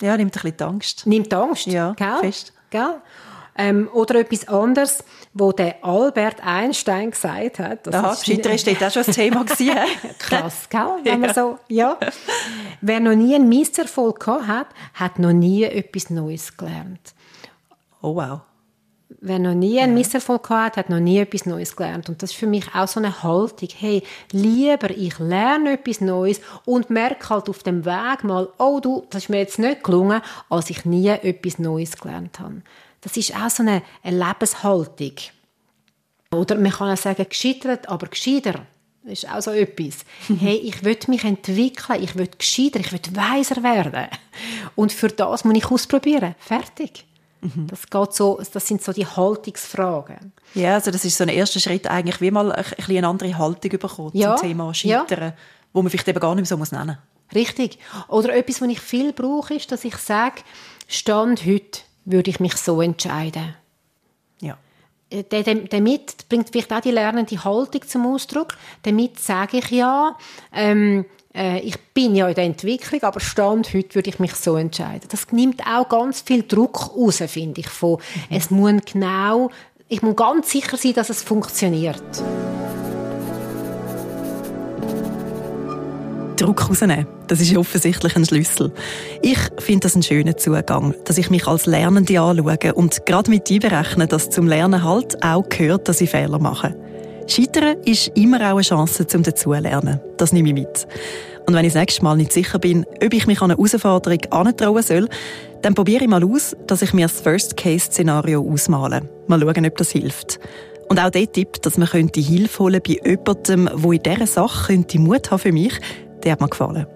Ja, 0.00 0.16
nimmt 0.16 0.36
ein 0.36 0.42
bisschen 0.42 0.56
die 0.56 0.64
Angst. 0.64 1.06
Nimmt 1.06 1.32
die 1.32 1.36
Angst, 1.36 1.66
ja, 1.66 1.92
gell? 1.92 2.18
fest. 2.20 2.52
Gell? 2.70 2.96
Ähm, 3.58 3.88
oder 3.92 4.16
etwas 4.16 4.48
anderes, 4.48 5.02
wo 5.38 5.52
der 5.52 5.84
Albert 5.84 6.42
Einstein 6.42 7.10
gesagt 7.10 7.58
hat. 7.58 7.86
Das 7.86 7.94
Aha, 7.94 8.16
Scheitern 8.16 8.52
ist 8.52 8.66
dort 8.66 8.82
auch 8.82 8.90
schon 8.90 9.04
ein 9.04 9.12
Thema 9.12 9.44
gewesen. 9.44 9.76
Krass, 10.18 10.68
gell? 10.68 10.96
Wenn 11.04 11.20
man 11.20 11.34
so, 11.34 11.58
ja. 11.68 11.98
Wer 12.80 13.00
noch 13.00 13.14
nie 13.14 13.34
einen 13.34 13.48
Misserfolg 13.48 14.20
gehabt 14.20 14.48
hat, 14.48 14.68
hat 14.94 15.18
noch 15.18 15.32
nie 15.32 15.64
etwas 15.64 16.08
Neues 16.08 16.56
gelernt. 16.56 17.14
Oh 18.00 18.16
wow. 18.16 18.40
Wer 19.20 19.38
noch 19.38 19.54
nie 19.54 19.78
einen 19.78 19.94
Misserfolg 19.94 20.48
hat, 20.48 20.76
hat 20.76 20.90
noch 20.90 21.00
nie 21.00 21.18
etwas 21.18 21.46
Neues 21.46 21.76
gelernt. 21.76 22.08
Und 22.08 22.22
das 22.22 22.30
ist 22.30 22.36
für 22.36 22.46
mich 22.46 22.74
auch 22.74 22.88
so 22.88 22.98
eine 22.98 23.22
Haltung. 23.22 23.68
Hey, 23.76 24.02
lieber 24.32 24.90
ich 24.90 25.18
lerne 25.18 25.72
etwas 25.72 26.00
Neues 26.00 26.40
und 26.64 26.90
merke 26.90 27.28
halt 27.28 27.48
auf 27.48 27.62
dem 27.62 27.84
Weg 27.84 28.24
mal, 28.24 28.48
oh 28.58 28.80
du, 28.80 29.06
das 29.10 29.24
ist 29.24 29.28
mir 29.28 29.38
jetzt 29.38 29.58
nicht 29.58 29.84
gelungen, 29.84 30.22
als 30.48 30.70
ich 30.70 30.84
nie 30.84 31.08
etwas 31.08 31.58
Neues 31.58 31.96
gelernt 31.96 32.40
habe. 32.40 32.62
Das 33.00 33.16
ist 33.16 33.34
auch 33.34 33.50
so 33.50 33.62
eine, 33.62 33.82
eine 34.02 34.24
Lebenshaltung. 34.24 35.12
Oder 36.32 36.56
man 36.56 36.72
kann 36.72 36.92
auch 36.92 37.00
sagen, 37.00 37.26
gescheitert, 37.28 37.88
aber 37.88 38.08
gescheiter. 38.08 38.66
Das 39.04 39.12
ist 39.12 39.30
auch 39.30 39.40
so 39.40 39.52
etwas. 39.52 40.04
Hey, 40.40 40.56
ich 40.56 40.82
will 40.84 40.98
mich 41.06 41.24
entwickeln, 41.24 42.02
ich 42.02 42.16
will 42.16 42.28
gescheiter, 42.36 42.80
ich 42.80 42.92
will 42.92 43.00
weiser 43.12 43.62
werden. 43.62 44.08
Und 44.74 44.92
für 44.92 45.08
das 45.08 45.44
muss 45.44 45.56
ich 45.56 45.70
ausprobieren. 45.70 46.34
Fertig. 46.38 47.04
Mhm. 47.40 47.68
Das, 47.68 47.88
geht 47.88 48.12
so, 48.14 48.40
das 48.52 48.66
sind 48.66 48.82
so 48.82 48.92
die 48.92 49.06
Haltungsfragen. 49.06 50.32
Ja, 50.54 50.74
also 50.74 50.90
das 50.90 51.04
ist 51.04 51.16
so 51.16 51.24
ein 51.24 51.28
erster 51.28 51.60
Schritt 51.60 51.86
eigentlich, 51.86 52.20
wie 52.20 52.30
mal 52.30 52.50
ein 52.50 52.64
bisschen 52.64 52.96
eine 52.96 53.08
andere 53.08 53.38
Haltung 53.38 53.70
bekommen 53.70 54.10
ja. 54.14 54.36
zum 54.36 54.48
Thema 54.48 54.74
Scheitern, 54.74 55.20
ja. 55.20 55.34
wo 55.72 55.82
man 55.82 55.90
vielleicht 55.90 56.08
eben 56.08 56.18
gar 56.18 56.34
nicht 56.34 56.42
mehr 56.42 56.46
so 56.46 56.56
muss 56.56 56.72
nennen 56.72 56.98
Richtig. 57.34 57.78
Oder 58.08 58.34
etwas, 58.34 58.60
was 58.60 58.68
ich 58.68 58.80
viel 58.80 59.12
brauche, 59.12 59.54
ist, 59.54 59.70
dass 59.70 59.84
ich 59.84 59.96
sage, 59.96 60.42
Stand 60.88 61.44
heute 61.44 61.80
würde 62.06 62.30
ich 62.30 62.40
mich 62.40 62.56
so 62.56 62.80
entscheiden. 62.80 63.54
Ja. 64.40 64.56
Äh, 65.10 65.24
damit 65.68 66.28
bringt 66.28 66.50
vielleicht 66.50 66.72
auch 66.72 66.80
die 66.80 66.90
lernende 66.90 67.44
Haltung 67.44 67.82
zum 67.86 68.06
Ausdruck. 68.06 68.56
Damit 68.82 69.20
sage 69.20 69.58
ich 69.58 69.70
ja, 69.70 70.16
ähm, 70.52 71.04
äh, 71.34 71.60
ich 71.60 71.78
bin 71.92 72.16
ja 72.16 72.28
in 72.28 72.34
der 72.34 72.44
Entwicklung, 72.44 73.02
aber 73.02 73.20
Stand 73.20 73.74
heute 73.74 73.94
würde 73.94 74.08
ich 74.08 74.18
mich 74.18 74.34
so 74.34 74.56
entscheiden. 74.56 75.08
Das 75.10 75.30
nimmt 75.32 75.60
auch 75.66 75.88
ganz 75.88 76.22
viel 76.22 76.42
Druck 76.42 76.96
raus, 76.96 77.22
finde 77.26 77.60
ich, 77.60 77.68
von, 77.68 77.98
mhm. 78.30 78.36
es 78.36 78.50
muss 78.50 78.80
genau, 78.90 79.50
ich 79.88 80.02
muss 80.02 80.16
ganz 80.16 80.50
sicher 80.50 80.76
sein, 80.76 80.94
dass 80.94 81.10
es 81.10 81.22
funktioniert. 81.22 82.02
Druck 86.46 86.68
rausnehmen. 86.68 87.06
Das 87.26 87.40
ist 87.40 87.56
offensichtlich 87.56 88.14
ein 88.14 88.24
Schlüssel. 88.24 88.72
Ich 89.20 89.38
finde 89.58 89.80
das 89.80 89.94
einen 89.94 90.04
schönen 90.04 90.38
Zugang, 90.38 90.94
dass 91.04 91.18
ich 91.18 91.28
mich 91.28 91.46
als 91.48 91.66
Lernende 91.66 92.20
anschaue 92.20 92.72
und 92.74 93.04
gerade 93.04 93.30
mit 93.30 93.50
einberechne, 93.50 94.06
dass 94.06 94.30
zum 94.30 94.46
Lernen 94.46 94.84
halt 94.84 95.22
auch 95.24 95.48
gehört, 95.48 95.88
dass 95.88 96.00
ich 96.00 96.10
Fehler 96.10 96.38
mache. 96.38 96.76
Scheitern 97.26 97.78
ist 97.84 98.12
immer 98.14 98.38
auch 98.38 98.54
eine 98.54 98.62
Chance 98.62 99.08
zum 99.08 99.24
Dazulernen. 99.24 100.00
Das 100.18 100.32
nehme 100.32 100.50
ich 100.50 100.54
mit. 100.54 100.86
Und 101.48 101.54
wenn 101.54 101.64
ich 101.64 101.72
das 101.72 101.80
nächste 101.80 102.04
Mal 102.04 102.16
nicht 102.16 102.32
sicher 102.32 102.60
bin, 102.60 102.86
ob 103.04 103.12
ich 103.12 103.26
mich 103.26 103.40
an 103.40 103.50
eine 103.50 103.58
Herausforderung 103.58 104.20
antrauen 104.30 104.82
soll, 104.82 105.08
dann 105.62 105.74
probiere 105.74 106.04
ich 106.04 106.08
mal 106.08 106.22
aus, 106.22 106.56
dass 106.68 106.82
ich 106.82 106.92
mir 106.92 107.06
das 107.06 107.20
First-Case-Szenario 107.20 108.48
ausmale. 108.48 109.02
Mal 109.26 109.40
schauen, 109.40 109.66
ob 109.66 109.76
das 109.76 109.90
hilft. 109.90 110.38
Und 110.88 111.00
auch 111.00 111.10
der 111.10 111.30
Tipp, 111.30 111.60
dass 111.62 111.78
man 111.78 111.88
könnte 111.88 112.20
Hilfe 112.20 112.60
holen 112.60 112.80
bei 112.86 113.00
jemandem, 113.04 113.68
der 113.82 113.92
in 113.92 114.02
dieser 114.02 114.26
Sache 114.28 114.72
könnte 114.72 115.00
Mut 115.00 115.30
haben 115.32 115.40
für 115.40 115.52
mich, 115.52 115.80
der 116.24 116.32
hat 116.32 116.40
mir 116.40 116.48
gefallen. 116.48 116.86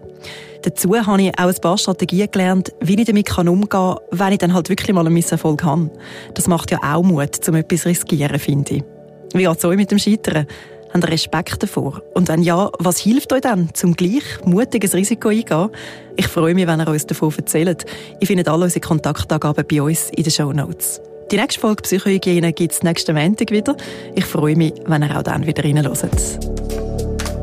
Dazu 0.62 0.94
habe 0.94 1.22
ich 1.22 1.38
auch 1.38 1.48
ein 1.48 1.60
paar 1.62 1.78
Strategien 1.78 2.30
gelernt, 2.30 2.72
wie 2.80 3.00
ich 3.00 3.06
damit 3.06 3.38
umgehen 3.38 3.68
kann, 3.68 3.96
wenn 4.10 4.32
ich 4.32 4.38
dann 4.38 4.52
halt 4.52 4.68
wirklich 4.68 4.94
mal 4.94 5.06
einen 5.06 5.14
Misserfolg 5.14 5.64
habe. 5.64 5.90
Das 6.34 6.48
macht 6.48 6.70
ja 6.70 6.78
auch 6.82 7.02
Mut, 7.02 7.48
um 7.48 7.54
etwas 7.54 7.86
riskieren, 7.86 8.38
finde 8.38 8.74
ich. 8.74 8.84
Wie 9.32 9.44
geht 9.44 9.58
es 9.58 9.64
euch 9.64 9.76
mit 9.76 9.90
dem 9.90 9.98
Scheitern? 9.98 10.46
Habt 10.92 11.04
ihr 11.04 11.10
Respekt 11.12 11.62
davor? 11.62 12.02
Und 12.14 12.28
wenn 12.28 12.42
ja, 12.42 12.68
was 12.78 12.98
hilft 12.98 13.32
euch 13.32 13.42
dann, 13.42 13.70
zum 13.74 13.94
gleich 13.94 14.24
mutiges 14.44 14.92
Risiko 14.92 15.28
eingehen? 15.28 15.70
Ich 16.16 16.26
freue 16.26 16.54
mich, 16.54 16.66
wenn 16.66 16.80
ihr 16.80 16.88
uns 16.88 17.06
davon 17.06 17.32
erzählt. 17.36 17.86
Ich 18.18 18.26
finde 18.26 18.50
alle 18.50 18.64
unsere 18.64 18.80
Kontaktangaben 18.80 19.64
bei 19.70 19.80
uns 19.80 20.10
in 20.10 20.24
den 20.24 20.32
Show 20.32 20.52
Notes. 20.52 21.00
Die 21.30 21.36
nächste 21.36 21.60
Folge 21.60 21.82
Psychohygiene 21.82 22.52
gibt 22.52 22.72
es 22.72 22.82
nächsten 22.82 23.14
Montag 23.14 23.52
wieder. 23.52 23.76
Ich 24.16 24.24
freue 24.24 24.56
mich, 24.56 24.74
wenn 24.86 25.04
ihr 25.04 25.16
auch 25.16 25.22
dann 25.22 25.46
wieder 25.46 25.62
reinhört. 25.62 26.06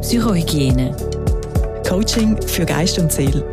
Psychohygiene. 0.01 1.16
Coaching 1.88 2.35
für 2.41 2.65
Geist 2.65 2.99
und 2.99 3.13
Seele. 3.13 3.45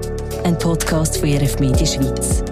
Ein 0.42 0.58
Podcast 0.58 1.18
von 1.18 1.32
RF 1.32 1.60
Media 1.60 1.86
Schweiz. 1.86 2.42